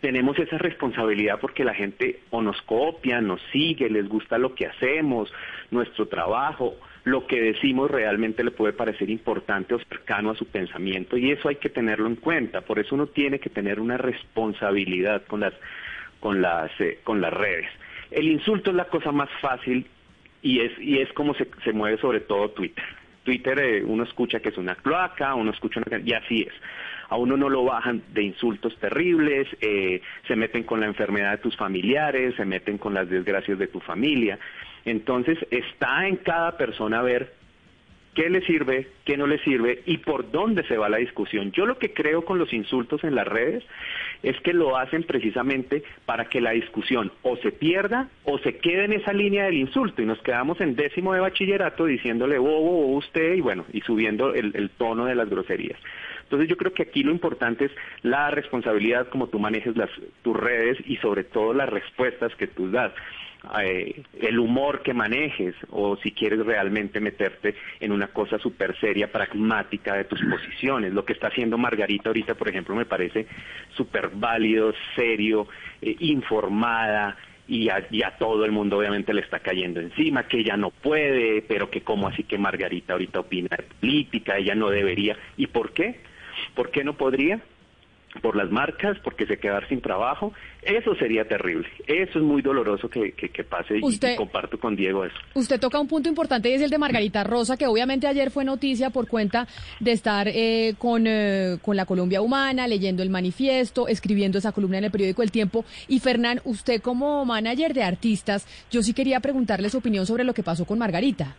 tenemos 0.00 0.38
esa 0.38 0.58
responsabilidad 0.58 1.40
porque 1.40 1.64
la 1.64 1.74
gente 1.74 2.20
o 2.30 2.40
nos 2.40 2.60
copia, 2.62 3.20
nos 3.20 3.42
sigue, 3.50 3.90
les 3.90 4.08
gusta 4.08 4.38
lo 4.38 4.54
que 4.54 4.66
hacemos, 4.66 5.32
nuestro 5.72 6.06
trabajo, 6.06 6.76
lo 7.04 7.26
que 7.26 7.40
decimos 7.40 7.90
realmente 7.90 8.42
le 8.42 8.50
puede 8.50 8.72
parecer 8.72 9.10
importante 9.10 9.74
o 9.74 9.78
cercano 9.78 10.30
a 10.30 10.36
su 10.36 10.46
pensamiento 10.46 11.16
y 11.18 11.30
eso 11.30 11.48
hay 11.48 11.56
que 11.56 11.68
tenerlo 11.68 12.06
en 12.06 12.16
cuenta. 12.16 12.62
Por 12.62 12.78
eso 12.78 12.94
uno 12.94 13.06
tiene 13.06 13.38
que 13.38 13.50
tener 13.50 13.78
una 13.78 13.98
responsabilidad 13.98 15.22
con 15.26 15.40
las, 15.40 15.52
con 16.20 16.40
las, 16.40 16.70
eh, 16.80 17.00
con 17.04 17.20
las 17.20 17.32
redes. 17.32 17.68
El 18.10 18.28
insulto 18.28 18.70
es 18.70 18.76
la 18.76 18.86
cosa 18.86 19.12
más 19.12 19.28
fácil 19.40 19.86
y 20.40 20.60
es, 20.60 20.72
y 20.78 20.98
es 20.98 21.12
como 21.12 21.34
se, 21.34 21.46
se 21.62 21.72
mueve 21.72 21.98
sobre 21.98 22.20
todo 22.20 22.50
Twitter. 22.50 22.84
Twitter 23.24 23.58
eh, 23.58 23.84
uno 23.84 24.04
escucha 24.04 24.40
que 24.40 24.50
es 24.50 24.58
una 24.58 24.74
cloaca, 24.76 25.34
uno 25.34 25.50
escucha 25.50 25.80
una... 25.84 25.98
y 25.98 26.12
así 26.12 26.42
es. 26.42 26.54
A 27.10 27.16
uno 27.16 27.36
no 27.36 27.50
lo 27.50 27.64
bajan 27.64 28.02
de 28.12 28.22
insultos 28.22 28.76
terribles, 28.78 29.46
eh, 29.60 30.00
se 30.26 30.36
meten 30.36 30.62
con 30.62 30.80
la 30.80 30.86
enfermedad 30.86 31.32
de 31.32 31.38
tus 31.38 31.56
familiares, 31.56 32.34
se 32.36 32.44
meten 32.44 32.78
con 32.78 32.94
las 32.94 33.08
desgracias 33.10 33.58
de 33.58 33.66
tu 33.66 33.80
familia. 33.80 34.38
Entonces 34.84 35.38
está 35.50 36.06
en 36.06 36.16
cada 36.16 36.56
persona 36.56 37.02
ver 37.02 37.32
qué 38.14 38.30
le 38.30 38.40
sirve, 38.42 38.86
qué 39.04 39.16
no 39.16 39.26
le 39.26 39.38
sirve 39.40 39.82
y 39.86 39.98
por 39.98 40.30
dónde 40.30 40.64
se 40.64 40.76
va 40.78 40.88
la 40.88 40.98
discusión. 40.98 41.52
Yo 41.52 41.66
lo 41.66 41.78
que 41.78 41.92
creo 41.92 42.24
con 42.24 42.38
los 42.38 42.52
insultos 42.52 43.04
en 43.04 43.14
las 43.14 43.26
redes 43.26 43.64
es 44.22 44.40
que 44.40 44.52
lo 44.52 44.78
hacen 44.78 45.02
precisamente 45.02 45.82
para 46.06 46.26
que 46.26 46.40
la 46.40 46.52
discusión 46.52 47.12
o 47.22 47.36
se 47.36 47.50
pierda 47.50 48.08
o 48.24 48.38
se 48.38 48.56
quede 48.58 48.84
en 48.84 48.92
esa 48.94 49.12
línea 49.12 49.44
del 49.44 49.54
insulto 49.54 50.00
y 50.00 50.06
nos 50.06 50.20
quedamos 50.22 50.60
en 50.60 50.76
décimo 50.76 51.12
de 51.12 51.20
bachillerato 51.20 51.84
diciéndole 51.86 52.38
bobo 52.38 52.86
o 52.86 52.96
usted 52.96 53.34
y 53.34 53.40
bueno, 53.40 53.66
y 53.72 53.80
subiendo 53.82 54.32
el, 54.32 54.70
tono 54.78 55.06
de 55.06 55.14
las 55.14 55.28
groserías. 55.28 55.78
Entonces 56.22 56.48
yo 56.48 56.56
creo 56.56 56.72
que 56.72 56.84
aquí 56.84 57.02
lo 57.02 57.10
importante 57.10 57.66
es 57.66 57.72
la 58.02 58.30
responsabilidad 58.30 59.08
como 59.08 59.28
tú 59.28 59.38
manejes 59.38 59.76
las, 59.76 59.90
tus 60.22 60.36
redes 60.36 60.78
y 60.86 60.96
sobre 60.96 61.24
todo 61.24 61.52
las 61.52 61.68
respuestas 61.68 62.34
que 62.36 62.46
tú 62.46 62.70
das. 62.70 62.92
Eh, 63.60 64.02
el 64.20 64.38
humor 64.38 64.82
que 64.82 64.94
manejes 64.94 65.54
o 65.70 65.96
si 65.96 66.12
quieres 66.12 66.44
realmente 66.44 67.00
meterte 67.00 67.54
en 67.80 67.92
una 67.92 68.08
cosa 68.08 68.38
súper 68.38 68.78
seria, 68.80 69.10
pragmática 69.10 69.94
de 69.94 70.04
tus 70.04 70.20
posiciones. 70.24 70.92
Lo 70.92 71.04
que 71.04 71.12
está 71.12 71.28
haciendo 71.28 71.58
Margarita 71.58 72.08
ahorita, 72.08 72.34
por 72.34 72.48
ejemplo, 72.48 72.74
me 72.74 72.86
parece 72.86 73.26
súper 73.76 74.10
válido, 74.14 74.72
serio, 74.94 75.48
eh, 75.80 75.96
informada. 76.00 77.16
Y 77.46 77.68
a, 77.68 77.86
y 77.90 78.02
a, 78.02 78.16
todo 78.16 78.46
el 78.46 78.52
mundo 78.52 78.78
obviamente 78.78 79.12
le 79.12 79.20
está 79.20 79.40
cayendo 79.40 79.78
encima, 79.78 80.26
que 80.26 80.38
ella 80.38 80.56
no 80.56 80.70
puede, 80.70 81.42
pero 81.42 81.68
que 81.68 81.82
como 81.82 82.08
así 82.08 82.22
que 82.22 82.38
Margarita 82.38 82.94
ahorita 82.94 83.20
opina 83.20 83.50
de 83.54 83.64
política, 83.64 84.38
ella 84.38 84.54
no 84.54 84.70
debería. 84.70 85.14
¿Y 85.36 85.48
por 85.48 85.74
qué? 85.74 86.00
¿Por 86.54 86.70
qué 86.70 86.84
no 86.84 86.94
podría? 86.94 87.42
Por 88.20 88.36
las 88.36 88.50
marcas, 88.50 88.96
porque 89.02 89.26
se 89.26 89.38
quedar 89.38 89.68
sin 89.68 89.80
trabajo, 89.80 90.32
eso 90.62 90.94
sería 90.96 91.26
terrible. 91.26 91.68
Eso 91.86 92.18
es 92.18 92.24
muy 92.24 92.42
doloroso 92.42 92.88
que, 92.88 93.12
que, 93.12 93.44
pase 93.44 93.78
y, 93.78 94.16
comparto 94.16 94.58
con 94.58 94.76
Diego 94.76 95.04
eso. 95.04 95.16
Usted 95.34 95.60
toca 95.60 95.80
un 95.80 95.88
punto 95.88 96.08
importante 96.08 96.48
y 96.48 96.54
es 96.54 96.62
el 96.62 96.70
de 96.70 96.78
Margarita 96.78 97.24
Rosa, 97.24 97.56
que 97.56 97.66
obviamente 97.66 98.06
ayer 98.06 98.30
fue 98.30 98.44
noticia 98.44 98.90
por 98.90 99.08
cuenta 99.08 99.46
de 99.80 99.92
estar 99.92 100.28
eh, 100.28 100.74
con, 100.78 101.06
eh, 101.06 101.58
con 101.60 101.76
la 101.76 101.86
Colombia 101.86 102.20
Humana, 102.20 102.66
leyendo 102.66 103.02
el 103.02 103.10
manifiesto, 103.10 103.88
escribiendo 103.88 104.38
esa 104.38 104.52
columna 104.52 104.78
en 104.78 104.84
el 104.84 104.90
periódico 104.90 105.22
El 105.22 105.30
Tiempo. 105.30 105.64
Y 105.88 106.00
Fernán, 106.00 106.40
usted 106.44 106.80
como 106.80 107.24
manager 107.24 107.74
de 107.74 107.82
artistas, 107.82 108.46
yo 108.70 108.82
sí 108.82 108.94
quería 108.94 109.20
preguntarle 109.20 109.68
su 109.70 109.78
opinión 109.78 110.06
sobre 110.06 110.24
lo 110.24 110.34
que 110.34 110.42
pasó 110.42 110.64
con 110.64 110.78
Margarita. 110.78 111.34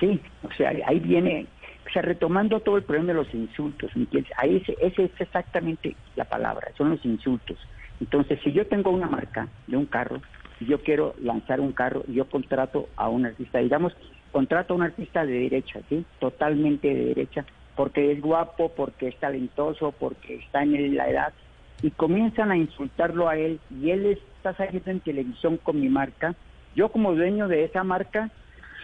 Sí, 0.00 0.20
o 0.42 0.52
sea, 0.56 0.72
ahí 0.86 0.98
viene 0.98 1.46
o 1.92 2.00
sea, 2.00 2.00
retomando 2.00 2.60
todo 2.60 2.78
el 2.78 2.84
problema 2.84 3.08
de 3.08 3.18
los 3.18 3.34
insultos, 3.34 3.92
Ahí 4.38 4.62
esa 4.80 5.02
es 5.02 5.20
exactamente 5.20 5.94
la 6.16 6.24
palabra, 6.24 6.72
son 6.78 6.88
los 6.88 7.04
insultos. 7.04 7.58
Entonces, 8.00 8.40
si 8.42 8.50
yo 8.50 8.66
tengo 8.66 8.90
una 8.90 9.08
marca 9.08 9.50
de 9.66 9.76
un 9.76 9.84
carro, 9.84 10.22
y 10.58 10.64
yo 10.64 10.82
quiero 10.82 11.14
lanzar 11.20 11.60
un 11.60 11.72
carro, 11.72 12.02
yo 12.08 12.30
contrato 12.30 12.88
a 12.96 13.10
un 13.10 13.26
artista, 13.26 13.58
digamos, 13.58 13.94
contrato 14.30 14.72
a 14.72 14.76
un 14.78 14.84
artista 14.84 15.26
de 15.26 15.34
derecha, 15.40 15.80
¿sí? 15.90 16.06
Totalmente 16.18 16.88
de 16.88 17.04
derecha, 17.08 17.44
porque 17.76 18.10
es 18.12 18.22
guapo, 18.22 18.72
porque 18.74 19.08
es 19.08 19.18
talentoso, 19.20 19.92
porque 19.92 20.36
está 20.36 20.62
en 20.62 20.96
la 20.96 21.10
edad, 21.10 21.34
y 21.82 21.90
comienzan 21.90 22.50
a 22.52 22.56
insultarlo 22.56 23.28
a 23.28 23.36
él, 23.36 23.60
y 23.68 23.90
él 23.90 24.06
está 24.06 24.54
saliendo 24.54 24.90
en 24.90 25.00
televisión 25.00 25.58
con 25.58 25.78
mi 25.78 25.90
marca, 25.90 26.34
yo 26.74 26.88
como 26.88 27.14
dueño 27.14 27.48
de 27.48 27.64
esa 27.64 27.84
marca, 27.84 28.30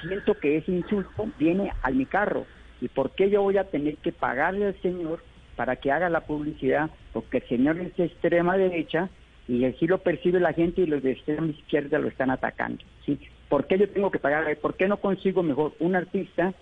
siento 0.03 0.35
que 0.39 0.59
ese 0.59 0.73
insulto 0.73 1.31
viene 1.39 1.73
a 1.83 1.91
mi 1.91 2.05
carro, 2.05 2.47
¿Y 2.81 2.89
por 2.89 3.11
qué 3.11 3.31
yo 3.31 3.43
voy 3.43 3.59
a 3.59 3.65
tener 3.65 3.97
que 3.97 4.13
pagarle 4.13 4.67
al 4.67 4.81
señor 4.81 5.23
para 5.57 5.77
que 5.77 5.91
haga 5.91 6.09
la 6.09 6.21
publicidad? 6.21 6.91
Porque 7.13 7.39
el 7.39 7.49
señor 7.49 7.79
es 7.79 7.97
de 7.97 8.05
extrema 8.05 8.57
derecha 8.57 9.09
y 9.49 9.65
así 9.65 9.87
lo 9.87 9.99
percibe 9.99 10.41
la 10.41 10.53
gente 10.53 10.83
y 10.83 10.87
los 10.87 11.03
de 11.03 11.13
extrema 11.13 11.49
izquierda 11.49 11.99
lo 11.99 12.09
están 12.09 12.31
atacando. 12.31 12.85
¿sí? 13.05 13.19
¿Por 13.49 13.67
qué 13.67 13.79
yo 13.79 13.89
tengo 13.89 14.11
que 14.11 14.19
pagarle? 14.19 14.57
¿Por 14.57 14.75
qué 14.75 14.87
no 14.87 14.99
consigo 14.99 15.43
mejor 15.43 15.73
un 15.81 15.97
artista, 15.97 16.53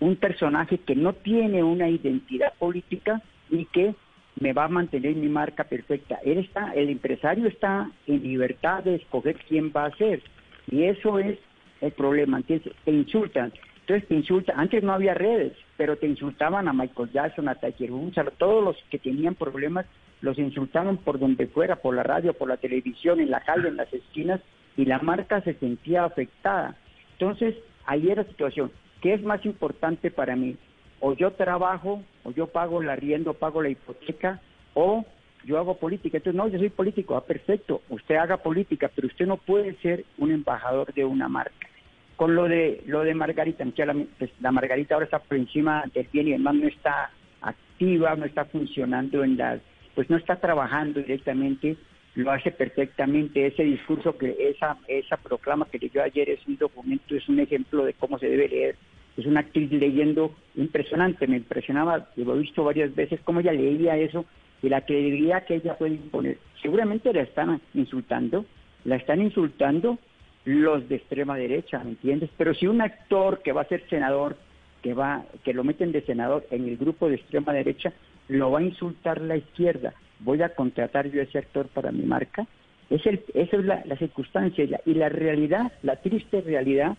un 0.00 0.16
personaje 0.16 0.78
que 0.78 0.94
no 0.94 1.14
tiene 1.14 1.64
una 1.64 1.88
identidad 1.88 2.52
política 2.58 3.22
y 3.50 3.64
que 3.66 3.94
me 4.38 4.52
va 4.52 4.64
a 4.64 4.68
mantener 4.68 5.16
mi 5.16 5.28
marca 5.28 5.64
perfecta? 5.64 6.18
Él 6.24 6.38
está, 6.38 6.72
el 6.74 6.90
empresario 6.90 7.48
está 7.48 7.90
en 8.06 8.22
libertad 8.22 8.84
de 8.84 8.96
escoger 8.96 9.36
quién 9.48 9.72
va 9.74 9.86
a 9.86 9.96
ser. 9.96 10.22
Y 10.70 10.84
eso 10.84 11.18
es 11.18 11.38
el 11.80 11.92
problema. 11.92 12.36
Entonces, 12.38 12.72
te 12.84 12.90
insultan. 12.90 13.52
Entonces 13.86 14.08
te 14.08 14.16
insultan, 14.16 14.58
antes 14.58 14.82
no 14.82 14.92
había 14.92 15.14
redes, 15.14 15.52
pero 15.76 15.96
te 15.96 16.08
insultaban 16.08 16.66
a 16.66 16.72
Michael 16.72 17.12
Jackson, 17.12 17.48
a 17.48 17.54
Tiger 17.54 17.92
Woods, 17.92 18.18
a 18.18 18.24
todos 18.24 18.64
los 18.64 18.76
que 18.90 18.98
tenían 18.98 19.36
problemas, 19.36 19.86
los 20.22 20.36
insultaban 20.40 20.96
por 20.96 21.20
donde 21.20 21.46
fuera, 21.46 21.76
por 21.76 21.94
la 21.94 22.02
radio, 22.02 22.34
por 22.34 22.48
la 22.48 22.56
televisión, 22.56 23.20
en 23.20 23.30
la 23.30 23.42
calle, 23.42 23.68
en 23.68 23.76
las 23.76 23.92
esquinas, 23.94 24.40
y 24.76 24.86
la 24.86 24.98
marca 24.98 25.40
se 25.42 25.54
sentía 25.54 26.04
afectada. 26.04 26.74
Entonces, 27.12 27.54
ahí 27.84 28.10
era 28.10 28.24
la 28.24 28.28
situación. 28.28 28.72
¿Qué 29.00 29.14
es 29.14 29.22
más 29.22 29.46
importante 29.46 30.10
para 30.10 30.34
mí? 30.34 30.56
O 30.98 31.12
yo 31.14 31.30
trabajo, 31.34 32.02
o 32.24 32.32
yo 32.32 32.48
pago 32.48 32.82
el 32.82 32.90
arriendo, 32.90 33.34
pago 33.34 33.62
la 33.62 33.68
hipoteca, 33.68 34.40
o 34.74 35.04
yo 35.44 35.58
hago 35.58 35.76
política. 35.76 36.16
Entonces, 36.16 36.36
no, 36.36 36.48
yo 36.48 36.58
soy 36.58 36.70
político. 36.70 37.14
Ah, 37.14 37.24
perfecto. 37.24 37.82
Usted 37.88 38.16
haga 38.16 38.38
política, 38.38 38.90
pero 38.92 39.06
usted 39.06 39.26
no 39.26 39.36
puede 39.36 39.76
ser 39.76 40.04
un 40.18 40.32
embajador 40.32 40.92
de 40.92 41.04
una 41.04 41.28
marca. 41.28 41.68
Con 42.16 42.34
lo 42.34 42.48
de 42.48 42.82
lo 42.86 43.02
de 43.02 43.14
Margarita, 43.14 43.64
la, 43.64 43.94
pues, 44.18 44.30
la 44.40 44.50
Margarita 44.50 44.94
ahora 44.94 45.04
está 45.04 45.18
por 45.18 45.36
encima 45.36 45.84
del 45.94 46.08
bien 46.12 46.28
y 46.28 46.32
además 46.32 46.54
no 46.54 46.68
está 46.68 47.10
activa, 47.42 48.16
no 48.16 48.24
está 48.24 48.46
funcionando 48.46 49.22
en 49.22 49.36
las, 49.36 49.60
pues 49.94 50.08
no 50.08 50.16
está 50.16 50.36
trabajando 50.36 51.00
directamente, 51.00 51.76
lo 52.14 52.30
hace 52.30 52.50
perfectamente. 52.50 53.46
Ese 53.46 53.64
discurso 53.64 54.16
que 54.16 54.34
esa 54.38 54.78
esa 54.88 55.18
proclama 55.18 55.66
que 55.70 55.78
leyó 55.78 56.02
ayer 56.02 56.30
es 56.30 56.40
un 56.46 56.56
documento, 56.56 57.14
es 57.14 57.28
un 57.28 57.38
ejemplo 57.38 57.84
de 57.84 57.92
cómo 57.92 58.18
se 58.18 58.28
debe 58.28 58.48
leer. 58.48 58.76
Es 59.16 59.26
una 59.26 59.40
actriz 59.40 59.70
leyendo 59.70 60.34
impresionante, 60.56 61.26
me 61.26 61.36
impresionaba, 61.36 62.08
lo 62.16 62.36
he 62.36 62.40
visto 62.40 62.64
varias 62.64 62.94
veces 62.94 63.20
cómo 63.24 63.40
ella 63.40 63.52
leía 63.52 63.96
eso 63.96 64.26
y 64.62 64.68
la 64.68 64.82
credibilidad 64.82 65.44
que 65.44 65.56
ella 65.56 65.76
puede 65.76 65.94
imponer. 65.94 66.38
Seguramente 66.62 67.12
la 67.12 67.22
están 67.22 67.60
insultando, 67.74 68.44
la 68.84 68.96
están 68.96 69.20
insultando 69.20 69.98
los 70.46 70.88
de 70.88 70.94
extrema 70.94 71.36
derecha, 71.36 71.82
¿me 71.82 71.90
entiendes? 71.90 72.30
Pero 72.38 72.54
si 72.54 72.68
un 72.68 72.80
actor 72.80 73.42
que 73.42 73.52
va 73.52 73.62
a 73.62 73.68
ser 73.68 73.86
senador, 73.90 74.36
que 74.80 74.94
va, 74.94 75.24
que 75.44 75.52
lo 75.52 75.64
meten 75.64 75.90
de 75.90 76.02
senador 76.02 76.46
en 76.52 76.68
el 76.68 76.76
grupo 76.76 77.08
de 77.08 77.16
extrema 77.16 77.52
derecha, 77.52 77.92
lo 78.28 78.52
va 78.52 78.60
a 78.60 78.62
insultar 78.62 79.20
la 79.20 79.36
izquierda, 79.36 79.92
voy 80.20 80.42
a 80.42 80.54
contratar 80.54 81.10
yo 81.10 81.20
a 81.20 81.24
ese 81.24 81.38
actor 81.38 81.66
para 81.66 81.90
mi 81.90 82.04
marca. 82.04 82.46
Es 82.90 83.04
el, 83.06 83.24
esa 83.34 83.56
es 83.56 83.64
la, 83.64 83.96
circunstancia 83.98 84.64
y 84.84 84.94
la, 84.94 85.08
realidad, 85.08 85.72
la 85.82 85.96
triste 85.96 86.40
realidad 86.40 86.96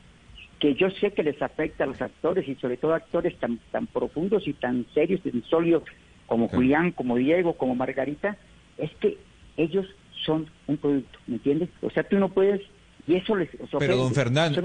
que 0.60 0.76
yo 0.76 0.90
sé 0.90 1.12
que 1.12 1.24
les 1.24 1.42
afecta 1.42 1.86
a 1.86 1.88
los 1.88 2.02
actores 2.02 2.46
y 2.50 2.56
sobre 2.56 2.76
todo 2.76 2.94
actores 2.94 3.38
tan, 3.38 3.60
tan 3.72 3.88
profundos 3.88 4.46
y 4.46 4.54
tan 4.54 4.86
serios 4.94 5.22
y 5.24 5.32
tan 5.32 5.44
sólidos 5.44 5.84
como 6.26 6.50
Julián, 6.50 6.92
como 6.92 7.16
Diego, 7.16 7.54
como 7.54 7.76
Margarita, 7.76 8.36
es 8.78 8.92
que 8.96 9.18
ellos 9.56 9.86
son 10.26 10.48
un 10.68 10.76
producto, 10.76 11.18
¿me 11.28 11.36
entiendes? 11.36 11.70
O 11.82 11.90
sea, 11.90 12.04
tú 12.04 12.18
no 12.18 12.28
puedes 12.28 12.62
y 13.08 13.16
eso 13.16 13.36
les 13.36 13.50
Pero 13.80 13.98
don 13.98 14.14
Fernando, 14.14 14.62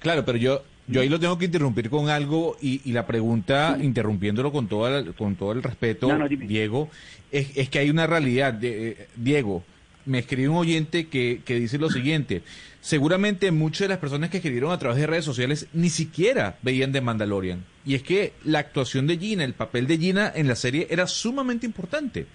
claro, 0.00 0.24
pero 0.24 0.38
yo 0.38 0.62
yo 0.88 1.02
ahí 1.02 1.08
lo 1.10 1.20
tengo 1.20 1.36
que 1.36 1.44
interrumpir 1.44 1.90
con 1.90 2.08
algo 2.08 2.56
y, 2.62 2.92
la 2.92 3.06
pregunta, 3.06 3.76
interrumpiéndolo 3.80 4.50
con 4.50 4.68
toda 4.68 5.04
con 5.12 5.36
todo 5.36 5.52
el 5.52 5.62
respeto, 5.62 6.08
Diego, 6.30 6.88
es, 7.30 7.68
que 7.68 7.78
hay 7.78 7.90
una 7.90 8.06
realidad. 8.06 8.54
De, 8.54 8.88
eh, 8.88 9.08
Diego, 9.14 9.62
me 10.06 10.20
escribe 10.20 10.48
un 10.48 10.56
oyente 10.56 11.08
que, 11.08 11.42
que 11.44 11.60
dice 11.60 11.76
lo 11.76 11.90
siguiente. 11.90 12.42
Seguramente 12.80 13.50
muchas 13.50 13.80
de 13.80 13.88
las 13.88 13.98
personas 13.98 14.30
que 14.30 14.38
escribieron 14.38 14.72
a 14.72 14.78
través 14.78 14.98
de 14.98 15.06
redes 15.06 15.26
sociales 15.26 15.66
ni 15.74 15.90
siquiera 15.90 16.56
veían 16.62 16.90
de 16.90 17.02
Mandalorian. 17.02 17.64
Y 17.84 17.94
es 17.94 18.02
que 18.02 18.32
la 18.44 18.60
actuación 18.60 19.06
de 19.06 19.18
Gina, 19.18 19.44
el 19.44 19.52
papel 19.52 19.86
de 19.86 19.98
Gina 19.98 20.32
en 20.34 20.48
la 20.48 20.56
serie 20.56 20.86
era 20.88 21.06
sumamente 21.06 21.66
importante. 21.66 22.26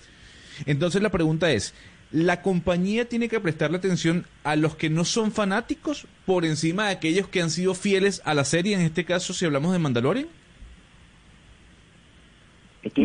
Entonces 0.68 1.01
la 1.01 1.10
pregunta 1.10 1.51
es, 1.51 1.74
la 2.14 2.43
compañía 2.43 3.09
tiene 3.09 3.28
que 3.28 3.39
prestarle 3.39 3.78
atención 3.78 4.26
a 4.43 4.55
los 4.55 4.76
que 4.76 4.89
no 4.91 5.03
son 5.03 5.32
fanáticos 5.32 6.05
por 6.28 6.45
encima 6.45 6.86
de 6.86 6.91
aquellos 6.91 7.28
que 7.28 7.41
han 7.41 7.49
sido 7.49 7.74
fieles 7.74 8.22
a 8.24 8.36
la 8.36 8.45
serie, 8.45 8.76
en 8.76 8.82
este 8.82 9.03
caso 9.03 9.34
si 9.34 9.45
hablamos 9.45 9.74
de 9.74 9.80
Mandalorian? 9.80 10.28
Que 12.84 13.01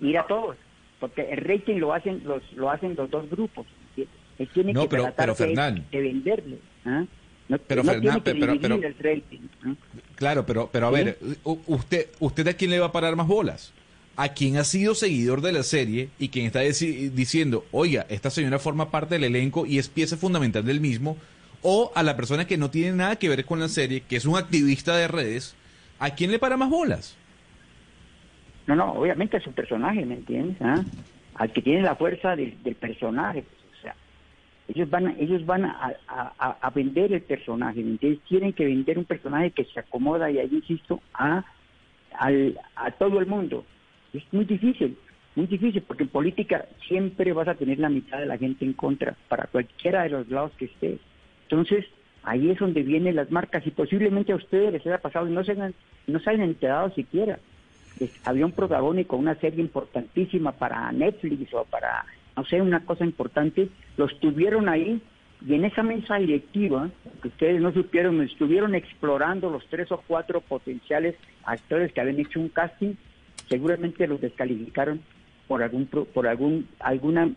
ir 0.00 0.18
a 0.18 0.26
todos, 0.28 0.56
porque 1.00 1.22
el 1.22 1.38
rating 1.38 1.76
lo 1.76 1.92
hacen 1.92 2.22
los 2.24 2.40
lo 2.52 2.70
hacen 2.70 2.94
los 2.94 3.10
dos 3.10 3.28
grupos. 3.28 3.66
Él 3.96 4.48
tiene 4.54 4.72
no, 4.72 4.82
que 4.82 4.88
pero, 4.88 5.12
pero 5.16 5.34
de, 5.34 5.84
venderle. 5.90 6.58
¿ah? 6.84 7.04
No, 7.48 7.58
pero 7.58 7.82
tiene 7.82 8.22
que 8.22 8.34
pero, 8.34 8.60
pero, 8.60 8.74
el 8.76 8.94
rating. 8.98 9.40
¿ah? 9.64 9.74
Claro, 10.14 10.46
pero, 10.46 10.70
pero 10.72 10.86
a 10.86 10.90
ver, 10.90 11.18
usted, 11.42 12.10
¿usted 12.20 12.46
a 12.46 12.54
quién 12.54 12.70
le 12.70 12.78
va 12.78 12.86
a 12.86 12.92
parar 12.92 13.16
más 13.16 13.26
bolas? 13.26 13.72
A 14.16 14.28
quien 14.28 14.56
ha 14.56 14.64
sido 14.64 14.94
seguidor 14.94 15.40
de 15.40 15.52
la 15.52 15.62
serie 15.62 16.10
y 16.18 16.28
quien 16.28 16.46
está 16.46 16.60
diciendo, 16.60 17.64
oiga, 17.72 18.06
esta 18.08 18.30
señora 18.30 18.58
forma 18.58 18.90
parte 18.90 19.14
del 19.14 19.24
elenco 19.24 19.66
y 19.66 19.78
es 19.78 19.88
pieza 19.88 20.16
fundamental 20.16 20.64
del 20.64 20.80
mismo, 20.80 21.16
o 21.62 21.92
a 21.94 22.02
la 22.02 22.16
persona 22.16 22.46
que 22.46 22.58
no 22.58 22.70
tiene 22.70 22.96
nada 22.96 23.16
que 23.16 23.28
ver 23.28 23.44
con 23.44 23.60
la 23.60 23.68
serie, 23.68 24.02
que 24.02 24.16
es 24.16 24.26
un 24.26 24.36
activista 24.36 24.96
de 24.96 25.08
redes, 25.08 25.56
¿a 25.98 26.10
quién 26.10 26.30
le 26.30 26.38
para 26.38 26.56
más 26.56 26.68
bolas? 26.68 27.16
No, 28.66 28.76
no, 28.76 28.92
obviamente 28.92 29.36
es 29.36 29.46
un 29.46 29.54
personaje, 29.54 30.04
¿me 30.04 30.14
entiendes? 30.14 30.56
¿Ah? 30.60 30.82
Al 31.34 31.52
que 31.52 31.62
tiene 31.62 31.82
la 31.82 31.96
fuerza 31.96 32.36
del, 32.36 32.52
personaje. 32.78 33.42
Pues, 33.42 33.78
o 33.78 33.82
sea, 33.82 33.94
ellos 34.68 34.90
van, 34.90 35.08
a, 35.08 35.14
ellos 35.18 35.46
van 35.46 35.64
a, 35.64 35.94
a, 36.08 36.70
vender 36.70 37.12
el 37.12 37.22
personaje, 37.22 37.80
¿me 37.82 37.92
entiendes? 37.92 38.20
Tienen 38.28 38.52
que 38.52 38.66
vender 38.66 38.98
un 38.98 39.04
personaje 39.04 39.50
que 39.50 39.64
se 39.64 39.80
acomoda, 39.80 40.30
y 40.30 40.38
ahí 40.38 40.48
insisto, 40.52 41.00
a, 41.14 41.44
al, 42.18 42.58
a 42.76 42.90
todo 42.92 43.18
el 43.18 43.26
mundo. 43.26 43.64
Es 44.12 44.22
muy 44.32 44.44
difícil, 44.44 44.96
muy 45.34 45.46
difícil, 45.46 45.82
porque 45.82 46.02
en 46.02 46.10
política 46.10 46.66
siempre 46.86 47.32
vas 47.32 47.48
a 47.48 47.54
tener 47.54 47.78
la 47.78 47.88
mitad 47.88 48.18
de 48.18 48.26
la 48.26 48.38
gente 48.38 48.64
en 48.64 48.74
contra, 48.74 49.16
para 49.28 49.46
cualquiera 49.46 50.02
de 50.02 50.10
los 50.10 50.28
lados 50.28 50.52
que 50.58 50.66
estés. 50.66 51.00
Entonces, 51.44 51.86
ahí 52.22 52.50
es 52.50 52.58
donde 52.58 52.82
vienen 52.82 53.16
las 53.16 53.30
marcas 53.30 53.66
y 53.66 53.70
posiblemente 53.70 54.32
a 54.32 54.36
ustedes 54.36 54.72
les 54.72 54.86
haya 54.86 54.98
pasado 54.98 55.28
y 55.28 55.32
no 55.32 55.42
se, 55.44 55.52
han, 55.52 55.74
no 56.06 56.18
se 56.20 56.30
hayan 56.30 56.42
enterado 56.42 56.90
siquiera. 56.90 57.38
había 58.24 58.46
un 58.46 58.52
protagónico, 58.52 59.16
una 59.16 59.34
serie 59.36 59.60
importantísima 59.60 60.52
para 60.52 60.92
Netflix 60.92 61.52
o 61.54 61.64
para, 61.64 62.04
no 62.36 62.44
sé, 62.44 62.60
una 62.60 62.84
cosa 62.84 63.04
importante, 63.04 63.68
los 63.96 64.18
tuvieron 64.20 64.68
ahí 64.68 65.00
y 65.46 65.54
en 65.54 65.64
esa 65.64 65.82
mesa 65.82 66.16
directiva, 66.16 66.88
que 67.20 67.28
ustedes 67.28 67.60
no 67.60 67.72
supieron, 67.72 68.20
estuvieron 68.22 68.74
explorando 68.74 69.50
los 69.50 69.66
tres 69.66 69.90
o 69.90 70.02
cuatro 70.06 70.40
potenciales 70.40 71.16
actores 71.44 71.92
que 71.92 72.00
habían 72.00 72.20
hecho 72.20 72.38
un 72.38 72.48
casting 72.48 72.94
seguramente 73.52 74.06
los 74.06 74.18
descalificaron 74.18 75.02
por 75.46 75.62
algún 75.62 75.86
por 75.86 76.26
algún 76.26 76.66
alguna 76.78 77.30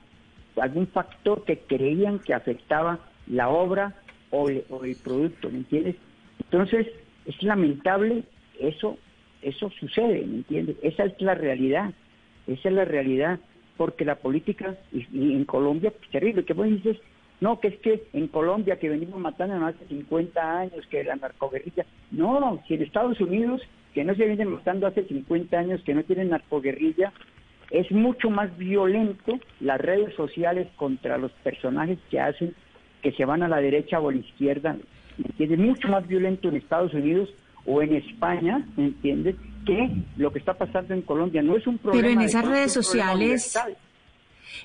algún 0.55 0.87
factor 0.87 1.43
que 1.43 1.59
creían 1.59 2.19
que 2.19 2.33
afectaba 2.33 2.99
la 3.27 3.49
obra 3.49 3.93
o 4.29 4.49
el, 4.49 4.95
producto, 5.03 5.49
¿me 5.49 5.57
entiendes? 5.57 5.95
Entonces, 6.39 6.87
es 7.25 7.43
lamentable 7.43 8.23
eso 8.59 8.97
eso 9.41 9.69
sucede, 9.77 10.25
¿me 10.25 10.37
entiendes? 10.37 10.77
Esa 10.81 11.03
es 11.03 11.21
la 11.21 11.35
realidad. 11.35 11.93
Esa 12.47 12.69
es 12.69 12.75
la 12.75 12.85
realidad 12.85 13.39
porque 13.75 14.05
la 14.05 14.15
política 14.15 14.77
y, 14.93 15.05
en 15.33 15.43
Colombia 15.43 15.89
es 15.89 16.09
terrible, 16.11 16.45
que 16.45 16.53
vos 16.53 16.67
dices, 16.67 16.97
no, 17.41 17.59
que 17.59 17.67
es 17.67 17.77
que 17.79 18.07
en 18.13 18.27
Colombia 18.29 18.79
que 18.79 18.87
venimos 18.87 19.19
matando 19.19 19.65
hace 19.65 19.85
50 19.87 20.59
años, 20.59 20.87
que 20.89 21.03
la 21.03 21.17
narcoguerrilla. 21.17 21.85
No, 22.11 22.63
si 22.67 22.75
en 22.75 22.83
Estados 22.83 23.19
Unidos 23.19 23.61
que 23.95 24.03
no 24.03 24.13
se 24.13 24.25
vienen 24.25 24.49
matando 24.49 24.87
hace 24.87 25.05
50 25.05 25.57
años, 25.57 25.81
que 25.85 25.93
no 25.93 26.03
tienen 26.03 26.29
narcoguerrilla, 26.29 27.13
es 27.71 27.89
mucho 27.91 28.29
más 28.29 28.55
violento 28.57 29.39
las 29.61 29.79
redes 29.79 30.13
sociales 30.15 30.67
contra 30.75 31.17
los 31.17 31.31
personajes 31.43 31.97
que 32.11 32.19
hacen 32.19 32.53
que 33.01 33.13
se 33.13 33.23
van 33.23 33.41
a 33.41 33.47
la 33.47 33.57
derecha 33.57 33.99
o 33.99 34.09
a 34.09 34.11
la 34.11 34.19
izquierda, 34.19 34.75
¿me 35.17 35.25
entiendes? 35.25 35.59
Mucho 35.59 35.87
más 35.87 36.05
violento 36.07 36.49
en 36.49 36.57
Estados 36.57 36.93
Unidos 36.93 37.29
o 37.65 37.81
en 37.81 37.95
España, 37.95 38.67
¿me 38.75 38.87
entiendes? 38.87 39.35
Que 39.65 39.89
lo 40.17 40.31
que 40.33 40.39
está 40.39 40.55
pasando 40.55 40.93
en 40.93 41.01
Colombia 41.01 41.41
no 41.41 41.55
es 41.55 41.65
un 41.65 41.77
problema. 41.77 42.07
Pero 42.07 42.19
en 42.19 42.25
esas 42.25 42.45
redes 42.45 42.73
sociales, 42.73 43.57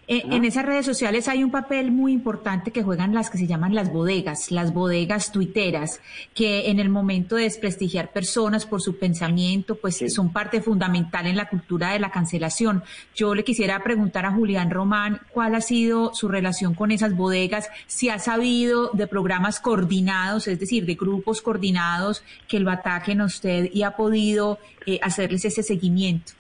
eh, 0.09 0.23
en 0.31 0.45
esas 0.45 0.65
redes 0.65 0.87
sociales 0.87 1.29
hay 1.29 1.45
un 1.45 1.51
papel 1.51 1.91
muy 1.91 2.13
importante 2.13 2.71
que 2.71 2.83
juegan 2.83 3.15
las 3.15 3.31
que 3.31 3.39
se 3.39 3.47
llaman 3.47 3.75
las 3.75 3.93
bodegas, 3.93 4.51
las 4.51 4.75
bodegas 4.75 5.33
tuiteras, 5.33 6.01
que 6.35 6.71
en 6.71 6.81
el 6.81 6.89
momento 6.89 7.37
de 7.37 7.45
desprestigiar 7.45 8.13
personas 8.13 8.67
por 8.67 8.83
su 8.83 8.99
pensamiento, 8.99 9.77
pues 9.77 10.03
son 10.09 10.33
parte 10.33 10.61
fundamental 10.61 11.27
en 11.27 11.37
la 11.37 11.49
cultura 11.49 11.93
de 11.93 12.01
la 12.01 12.11
cancelación. 12.11 12.83
Yo 13.15 13.35
le 13.35 13.45
quisiera 13.45 13.83
preguntar 13.83 14.27
a 14.27 14.33
Julián 14.33 14.71
Román 14.71 15.21
cuál 15.33 15.55
ha 15.55 15.61
sido 15.61 16.13
su 16.15 16.29
relación 16.29 16.75
con 16.75 16.91
esas 16.91 17.17
bodegas, 17.17 17.69
si 17.87 18.09
ha 18.09 18.19
sabido 18.19 18.91
de 18.93 19.07
programas 19.07 19.61
coordinados, 19.61 20.49
es 20.49 20.59
decir, 20.59 20.87
de 20.87 20.95
grupos 20.95 21.43
coordinados 21.43 22.23
que 22.49 22.61
lo 22.61 22.71
ataquen 22.71 23.21
a 23.21 23.27
usted 23.27 23.71
y 23.73 23.83
ha 23.83 23.93
podido 23.93 24.59
eh, 24.87 24.99
hacerles 25.03 25.45
ese 25.45 25.63
seguimiento. 25.63 26.40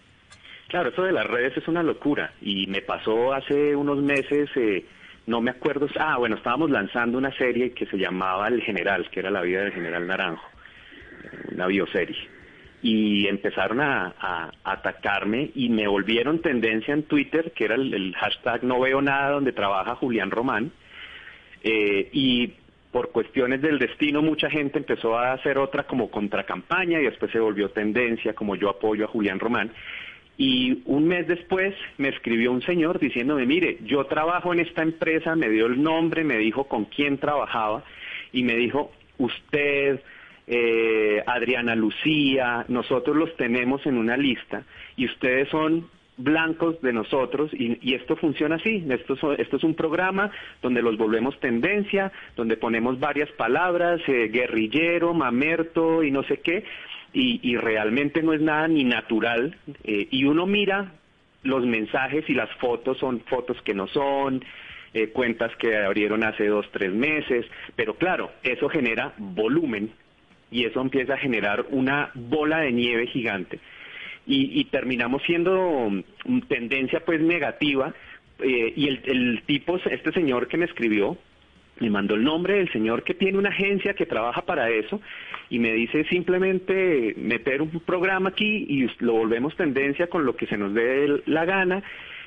Claro, 0.70 0.90
eso 0.90 1.02
de 1.02 1.10
las 1.10 1.26
redes 1.26 1.56
es 1.56 1.66
una 1.66 1.82
locura 1.82 2.32
y 2.40 2.68
me 2.68 2.80
pasó 2.80 3.34
hace 3.34 3.74
unos 3.74 4.00
meses, 4.00 4.48
eh, 4.54 4.84
no 5.26 5.40
me 5.40 5.50
acuerdo, 5.50 5.88
ah, 5.98 6.16
bueno, 6.16 6.36
estábamos 6.36 6.70
lanzando 6.70 7.18
una 7.18 7.36
serie 7.36 7.72
que 7.72 7.86
se 7.86 7.98
llamaba 7.98 8.46
El 8.46 8.62
General, 8.62 9.10
que 9.10 9.18
era 9.18 9.32
la 9.32 9.42
vida 9.42 9.64
del 9.64 9.72
General 9.72 10.06
Naranjo, 10.06 10.48
una 11.50 11.66
bioserie. 11.66 12.16
Y 12.82 13.26
empezaron 13.26 13.80
a, 13.80 14.52
atacarme 14.62 15.50
y 15.56 15.70
me 15.70 15.88
volvieron 15.88 16.40
tendencia 16.40 16.94
en 16.94 17.02
Twitter, 17.02 17.50
que 17.50 17.64
era 17.64 17.74
el, 17.74 18.14
hashtag 18.16 18.62
no 18.62 18.78
veo 18.78 19.02
nada 19.02 19.30
donde 19.32 19.50
trabaja 19.50 19.96
Julián 19.96 20.30
Román. 20.30 20.70
Eh, 21.64 22.10
y 22.12 22.54
por 22.92 23.10
cuestiones 23.10 23.60
del 23.60 23.80
destino 23.80 24.22
mucha 24.22 24.48
gente 24.48 24.78
empezó 24.78 25.18
a 25.18 25.32
hacer 25.32 25.58
otra 25.58 25.82
como 25.82 26.12
contracampaña 26.12 27.00
y 27.00 27.04
después 27.04 27.32
se 27.32 27.40
volvió 27.40 27.70
tendencia 27.70 28.34
como 28.34 28.54
yo 28.54 28.70
apoyo 28.70 29.04
a 29.04 29.08
Julián 29.08 29.40
Román 29.40 29.72
Y 30.42 30.80
un 30.86 31.06
mes 31.06 31.28
después 31.28 31.74
me 31.98 32.08
escribió 32.08 32.50
un 32.50 32.62
señor 32.62 32.98
diciéndome, 32.98 33.44
mire, 33.44 33.76
yo 33.84 34.06
trabajo 34.06 34.54
en 34.54 34.60
esta 34.60 34.80
empresa, 34.80 35.36
me 35.36 35.50
dio 35.50 35.66
el 35.66 35.82
nombre, 35.82 36.24
me 36.24 36.38
dijo 36.38 36.64
con 36.64 36.86
quién 36.86 37.18
trabajaba 37.18 37.84
y 38.32 38.42
me 38.42 38.56
dijo, 38.56 38.90
usted, 39.18 40.00
eh, 40.46 41.22
Adriana 41.26 41.74
Lucía, 41.74 42.64
nosotros 42.68 43.16
los 43.16 43.36
tenemos 43.36 43.84
en 43.84 43.98
una 43.98 44.16
lista 44.16 44.64
y 44.96 45.04
ustedes 45.04 45.46
son 45.50 45.90
blancos 46.16 46.80
de 46.80 46.94
nosotros 46.94 47.50
y, 47.52 47.78
y 47.82 47.94
esto 47.94 48.16
funciona 48.16 48.56
así. 48.56 48.82
Esto, 48.88 49.34
esto 49.34 49.56
es 49.58 49.62
un 49.62 49.74
programa 49.74 50.30
donde 50.62 50.80
los 50.80 50.96
volvemos 50.96 51.38
tendencia, 51.40 52.12
donde 52.34 52.56
ponemos 52.56 52.98
varias 52.98 53.30
palabras, 53.32 54.00
eh, 54.06 54.30
guerrillero, 54.32 55.12
mamerto 55.12 56.02
y 56.02 56.10
no 56.10 56.22
sé 56.22 56.38
qué, 56.38 56.64
y, 57.12 57.40
y 57.42 57.56
realmente 57.56 58.22
no 58.22 58.32
es 58.32 58.40
nada 58.40 58.68
ni 58.68 58.84
natural. 58.84 59.56
eh, 59.84 60.08
y 60.10 60.24
uno 60.24 60.46
mira 60.46 60.92
los 61.42 61.64
mensajes 61.64 62.28
y 62.28 62.34
las 62.34 62.50
fotos 62.56 62.98
son 62.98 63.20
fotos 63.20 63.60
que 63.62 63.74
no 63.74 63.86
son, 63.88 64.44
eh, 64.92 65.08
cuentas 65.08 65.54
que 65.56 65.76
abrieron 65.76 66.24
hace 66.24 66.46
dos, 66.46 66.66
tres 66.72 66.92
meses, 66.92 67.46
pero 67.76 67.94
claro, 67.94 68.32
eso 68.42 68.68
genera 68.68 69.14
volumen 69.16 69.90
y 70.50 70.64
eso 70.64 70.80
empieza 70.80 71.14
a 71.14 71.18
generar 71.18 71.66
una 71.70 72.10
bola 72.14 72.60
de 72.60 72.72
nieve 72.72 73.06
gigante 73.06 73.60
y, 74.26 74.60
y 74.60 74.64
terminamos 74.64 75.22
siendo 75.22 75.90
mm, 76.24 76.40
tendencia 76.48 77.00
pues 77.04 77.20
negativa 77.20 77.94
eh, 78.40 78.72
y 78.76 78.88
el, 78.88 79.00
el 79.04 79.42
tipo, 79.46 79.76
este 79.76 80.12
señor 80.12 80.48
que 80.48 80.56
me 80.56 80.64
escribió, 80.64 81.16
me 81.80 81.90
mandó 81.90 82.14
el 82.14 82.22
nombre 82.24 82.54
del 82.54 82.70
señor 82.72 83.02
que 83.02 83.14
tiene 83.14 83.38
una 83.38 83.48
agencia 83.48 83.94
que 83.94 84.06
trabaja 84.06 84.42
para 84.42 84.70
eso 84.70 85.00
y 85.48 85.58
me 85.58 85.72
dice 85.72 86.04
simplemente 86.04 87.14
meter 87.16 87.62
un 87.62 87.70
programa 87.80 88.28
aquí 88.30 88.66
y 88.68 88.88
lo 89.04 89.14
volvemos 89.14 89.56
tendencia 89.56 90.06
con 90.08 90.24
lo 90.24 90.36
que 90.36 90.46
se 90.46 90.56
nos 90.56 90.72
dé 90.74 91.22
la 91.26 91.44
gana 91.44 91.82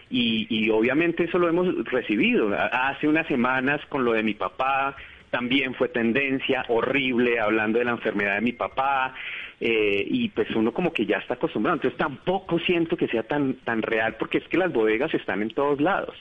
y, 0.10 0.46
y 0.50 0.70
obviamente 0.70 1.24
eso 1.24 1.40
lo 1.40 1.48
hemos 1.50 1.74
recibido. 1.86 2.54
Hace 2.72 3.08
unas 3.08 3.26
semanas 3.28 3.82
con 3.90 4.04
lo 4.06 4.14
de 4.14 4.24
mi 4.24 4.34
papá 4.34 4.96
también 5.32 5.74
fue 5.74 5.90
tendencia 5.90 6.64
horrible 6.68 7.40
hablando 7.40 7.80
de 7.80 7.86
la 7.86 7.92
enfermedad 7.92 8.36
de 8.36 8.42
mi 8.42 8.52
papá 8.54 9.16
eh, 9.60 10.06
y 10.08 10.30
pues 10.30 10.50
uno 10.56 10.72
como 10.74 10.94
que 10.94 11.06
ya 11.08 11.18
está 11.18 11.36
acostumbrado. 11.36 11.76
Entonces 11.78 11.98
tampoco 11.98 12.60
siento 12.60 12.98
que 12.98 13.08
sea 13.08 13.24
tan 13.24 13.56
tan 13.64 13.82
real 13.82 14.16
porque 14.20 14.38
es 14.40 14.48
que 14.48 14.58
las 14.58 14.72
bodegas 14.72 15.14
están 15.16 15.42
en 15.42 15.50
todos 15.50 15.80
lados 15.82 16.16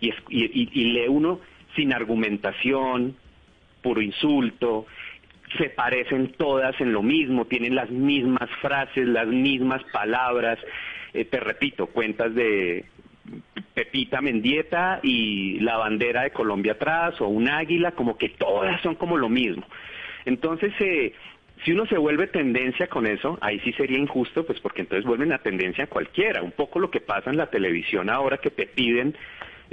y, 0.00 0.10
es- 0.10 0.22
y, 0.28 0.44
y- 0.44 0.68
y 0.72 0.84
lee 0.92 1.08
uno 1.08 1.40
sin 1.74 1.92
argumentación, 1.92 3.16
puro 3.82 4.00
insulto, 4.00 4.86
se 5.58 5.70
parecen 5.70 6.32
todas 6.32 6.80
en 6.80 6.92
lo 6.92 7.02
mismo, 7.02 7.46
tienen 7.46 7.74
las 7.74 7.90
mismas 7.90 8.48
frases, 8.60 9.06
las 9.06 9.26
mismas 9.26 9.82
palabras. 9.92 10.58
Eh, 11.12 11.24
te 11.24 11.40
repito, 11.40 11.88
cuentas 11.88 12.34
de 12.34 12.86
Pepita 13.74 14.20
Mendieta 14.20 15.00
y 15.02 15.60
la 15.60 15.76
bandera 15.76 16.22
de 16.22 16.30
Colombia 16.30 16.72
atrás 16.72 17.20
o 17.20 17.28
un 17.28 17.48
águila, 17.48 17.92
como 17.92 18.16
que 18.16 18.30
todas 18.30 18.80
son 18.82 18.94
como 18.94 19.16
lo 19.16 19.28
mismo. 19.28 19.66
Entonces, 20.24 20.72
eh, 20.80 21.12
si 21.64 21.72
uno 21.72 21.86
se 21.86 21.98
vuelve 21.98 22.26
tendencia 22.26 22.88
con 22.88 23.06
eso, 23.06 23.38
ahí 23.40 23.60
sí 23.60 23.72
sería 23.72 23.98
injusto, 23.98 24.44
pues 24.44 24.58
porque 24.60 24.82
entonces 24.82 25.04
vuelven 25.04 25.32
a 25.32 25.38
tendencia 25.38 25.86
cualquiera. 25.86 26.42
Un 26.42 26.52
poco 26.52 26.78
lo 26.78 26.90
que 26.90 27.00
pasa 27.00 27.30
en 27.30 27.36
la 27.36 27.50
televisión 27.50 28.10
ahora 28.10 28.38
que 28.38 28.50
te 28.50 28.66
piden 28.66 29.14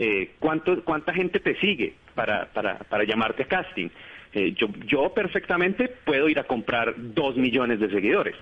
eh, 0.02 0.32
cuánto, 0.40 0.82
cuánta 0.86 1.14
gente 1.14 1.42
te 1.42 1.56
sigue 1.60 1.94
para, 2.16 2.46
para, 2.54 2.80
para 2.80 3.04
llamarte 3.04 3.44
casting. 3.46 3.90
Eh, 4.32 4.54
yo, 4.54 4.70
yo 4.86 5.14
perfectamente 5.14 5.90
puedo 6.06 6.30
ir 6.30 6.40
a 6.40 6.46
comprar 6.46 6.94
dos 6.96 7.36
millones 7.36 7.82
de 7.82 7.90
seguidores 7.90 8.36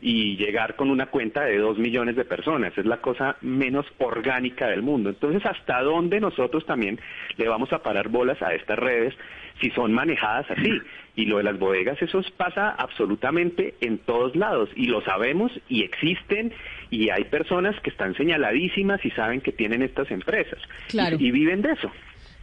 y 0.00 0.36
llegar 0.36 0.76
con 0.76 0.88
una 0.88 1.06
cuenta 1.06 1.44
de 1.44 1.58
dos 1.58 1.78
millones 1.78 2.14
de 2.14 2.24
personas. 2.24 2.76
Es 2.78 2.86
la 2.86 2.98
cosa 2.98 3.36
menos 3.40 3.86
orgánica 3.98 4.68
del 4.68 4.82
mundo. 4.82 5.10
Entonces, 5.10 5.44
¿hasta 5.44 5.82
dónde 5.82 6.20
nosotros 6.20 6.64
también 6.64 7.00
le 7.36 7.48
vamos 7.48 7.72
a 7.72 7.82
parar 7.82 8.08
bolas 8.08 8.40
a 8.40 8.54
estas 8.54 8.78
redes 8.78 9.12
si 9.60 9.70
son 9.70 9.92
manejadas 9.92 10.48
así? 10.48 10.80
Y 11.20 11.26
lo 11.26 11.36
de 11.36 11.42
las 11.42 11.58
bodegas, 11.58 12.00
eso 12.00 12.22
pasa 12.36 12.70
absolutamente 12.70 13.74
en 13.82 13.98
todos 13.98 14.34
lados 14.36 14.70
y 14.74 14.86
lo 14.86 15.02
sabemos 15.02 15.52
y 15.68 15.82
existen 15.82 16.52
y 16.90 17.10
hay 17.10 17.24
personas 17.24 17.78
que 17.82 17.90
están 17.90 18.14
señaladísimas 18.16 19.04
y 19.04 19.10
saben 19.10 19.42
que 19.42 19.52
tienen 19.52 19.82
estas 19.82 20.10
empresas 20.10 20.58
Claro. 20.88 21.16
y, 21.20 21.26
y 21.26 21.30
viven 21.30 21.60
de 21.60 21.72
eso. 21.72 21.90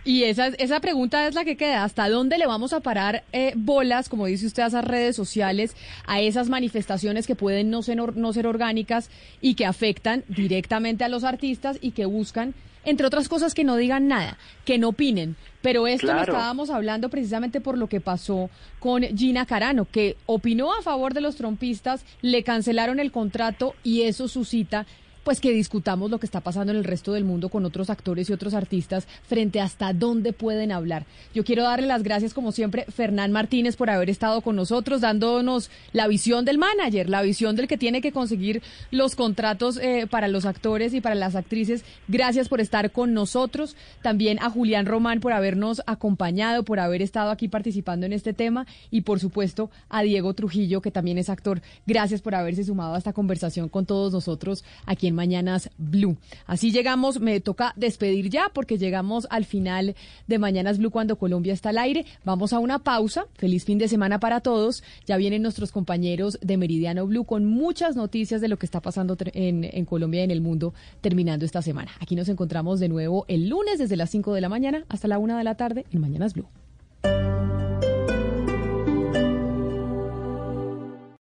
Y 0.05 0.23
esa, 0.23 0.47
esa 0.47 0.79
pregunta 0.79 1.27
es 1.27 1.35
la 1.35 1.43
que 1.43 1.57
queda. 1.57 1.83
¿Hasta 1.83 2.07
dónde 2.07 2.37
le 2.37 2.45
vamos 2.45 2.71
a 2.71 2.79
parar 2.79 3.23
eh, 3.33 3.53
bolas, 3.55 4.07
como 4.09 4.27
dice 4.27 4.45
usted, 4.45 4.63
a 4.63 4.67
esas 4.67 4.85
redes 4.85 5.15
sociales, 5.15 5.75
a 6.05 6.21
esas 6.21 6.47
manifestaciones 6.47 7.27
que 7.27 7.35
pueden 7.35 7.69
no 7.69 7.81
ser, 7.81 7.97
no 8.15 8.31
ser 8.31 8.47
orgánicas 8.47 9.09
y 9.41 9.55
que 9.55 9.65
afectan 9.65 10.23
directamente 10.29 11.03
a 11.03 11.09
los 11.09 11.23
artistas 11.23 11.77
y 11.81 11.91
que 11.91 12.05
buscan, 12.05 12.53
entre 12.87 13.05
otras 13.05 13.29
cosas, 13.29 13.53
que 13.53 13.63
no 13.63 13.75
digan 13.75 14.07
nada, 14.07 14.37
que 14.65 14.77
no 14.77 14.89
opinen? 14.89 15.35
Pero 15.61 15.87
esto 15.87 16.13
lo 16.13 16.21
estábamos 16.21 16.69
hablando 16.69 17.09
precisamente 17.09 17.61
por 17.61 17.77
lo 17.77 17.87
que 17.87 17.99
pasó 17.99 18.49
con 18.79 19.03
Gina 19.03 19.45
Carano, 19.45 19.85
que 19.85 20.15
opinó 20.25 20.73
a 20.73 20.81
favor 20.81 21.13
de 21.13 21.21
los 21.21 21.35
trompistas, 21.35 22.05
le 22.21 22.43
cancelaron 22.43 22.99
el 22.99 23.11
contrato 23.11 23.75
y 23.83 24.03
eso 24.03 24.27
suscita 24.27 24.85
pues 25.27 25.41
que 25.41 25.51
discutamos 25.51 26.09
lo 26.09 26.21
que 26.21 26.25
está 26.25 26.39
pasando 26.39 26.71
en 26.71 26.77
el 26.77 26.85
resto 26.85 27.11
del 27.11 27.25
mundo 27.25 27.49
con 27.49 27.65
otros 27.65 27.89
actores 27.89 28.29
y 28.29 28.33
otros 28.33 28.53
artistas 28.53 29.09
frente 29.27 29.59
hasta 29.59 29.91
dónde 29.91 30.31
pueden 30.31 30.71
hablar. 30.71 31.05
Yo 31.35 31.43
quiero 31.43 31.63
darle 31.63 31.85
las 31.85 32.01
gracias 32.01 32.33
como 32.33 32.53
siempre 32.53 32.85
Fernán 32.85 33.33
Martínez 33.33 33.75
por 33.75 33.89
haber 33.89 34.09
estado 34.09 34.39
con 34.39 34.55
nosotros 34.55 35.01
dándonos 35.01 35.69
la 35.91 36.07
visión 36.07 36.45
del 36.45 36.57
manager, 36.57 37.09
la 37.09 37.23
visión 37.23 37.57
del 37.57 37.67
que 37.67 37.77
tiene 37.77 37.99
que 37.99 38.13
conseguir 38.13 38.61
los 38.89 39.17
contratos 39.17 39.75
eh, 39.81 40.07
para 40.09 40.29
los 40.29 40.45
actores 40.45 40.93
y 40.93 41.01
para 41.01 41.13
las 41.13 41.35
actrices. 41.35 41.83
Gracias 42.07 42.47
por 42.47 42.61
estar 42.61 42.93
con 42.93 43.13
nosotros. 43.13 43.75
También 44.01 44.39
a 44.41 44.49
Julián 44.49 44.85
Román 44.85 45.19
por 45.19 45.33
habernos 45.33 45.81
acompañado, 45.87 46.63
por 46.63 46.79
haber 46.79 47.01
estado 47.01 47.31
aquí 47.31 47.49
participando 47.49 48.05
en 48.05 48.13
este 48.13 48.31
tema 48.31 48.65
y 48.91 49.01
por 49.01 49.19
supuesto 49.19 49.69
a 49.89 50.03
Diego 50.03 50.33
Trujillo 50.35 50.79
que 50.79 50.91
también 50.91 51.17
es 51.17 51.29
actor. 51.29 51.61
Gracias 51.85 52.21
por 52.21 52.33
haberse 52.33 52.63
sumado 52.63 52.95
a 52.95 52.97
esta 52.97 53.11
conversación 53.11 53.67
con 53.67 53.85
todos 53.85 54.13
nosotros 54.13 54.63
aquí 54.85 55.07
en 55.07 55.16
Mañanas 55.17 55.69
Blue. 55.77 56.15
Así 56.45 56.71
llegamos, 56.71 57.19
me 57.19 57.41
toca 57.41 57.73
despedir 57.75 58.29
ya 58.29 58.49
porque 58.53 58.77
llegamos 58.77 59.27
al 59.29 59.43
final 59.43 59.95
de 60.27 60.39
Mañanas 60.39 60.77
Blue 60.77 60.91
cuando 60.91 61.17
Colombia 61.17 61.53
está 61.53 61.69
al 61.69 61.79
aire. 61.79 62.05
Vamos 62.23 62.53
a 62.53 62.59
una 62.59 62.79
pausa. 62.79 63.25
Feliz 63.35 63.65
fin 63.65 63.77
de 63.77 63.89
semana 63.89 64.21
para 64.21 64.39
todos. 64.39 64.83
Ya 65.05 65.17
vienen 65.17 65.41
nuestros 65.41 65.73
compañeros 65.73 66.39
de 66.41 66.55
Meridiano 66.55 67.05
Blue 67.05 67.25
con 67.25 67.45
muchas 67.45 67.97
noticias 67.97 68.39
de 68.39 68.47
lo 68.47 68.57
que 68.57 68.65
está 68.65 68.79
pasando 68.79 69.17
en 69.33 69.85
Colombia 69.85 70.21
y 70.21 70.23
en 70.23 70.31
el 70.31 70.39
mundo 70.39 70.73
terminando 71.01 71.43
esta 71.45 71.61
semana. 71.61 71.91
Aquí 71.99 72.15
nos 72.15 72.29
encontramos 72.29 72.79
de 72.79 72.87
nuevo 72.87 73.25
el 73.27 73.49
lunes 73.49 73.79
desde 73.79 73.97
las 73.97 74.09
5 74.11 74.33
de 74.33 74.41
la 74.41 74.49
mañana 74.49 74.85
hasta 74.87 75.07
la 75.07 75.17
1 75.17 75.37
de 75.37 75.43
la 75.43 75.55
tarde 75.55 75.85
en 75.91 75.99
Mañanas 75.99 76.33
Blue. 76.33 76.47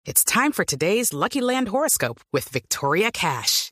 It's 0.06 0.24
time 0.24 0.54
for 0.54 0.64
today's 0.64 1.14
Lucky 1.14 1.42
Land 1.42 1.68
horoscope 1.68 2.22
with 2.32 2.48
Victoria 2.50 3.12
Cash. 3.12 3.72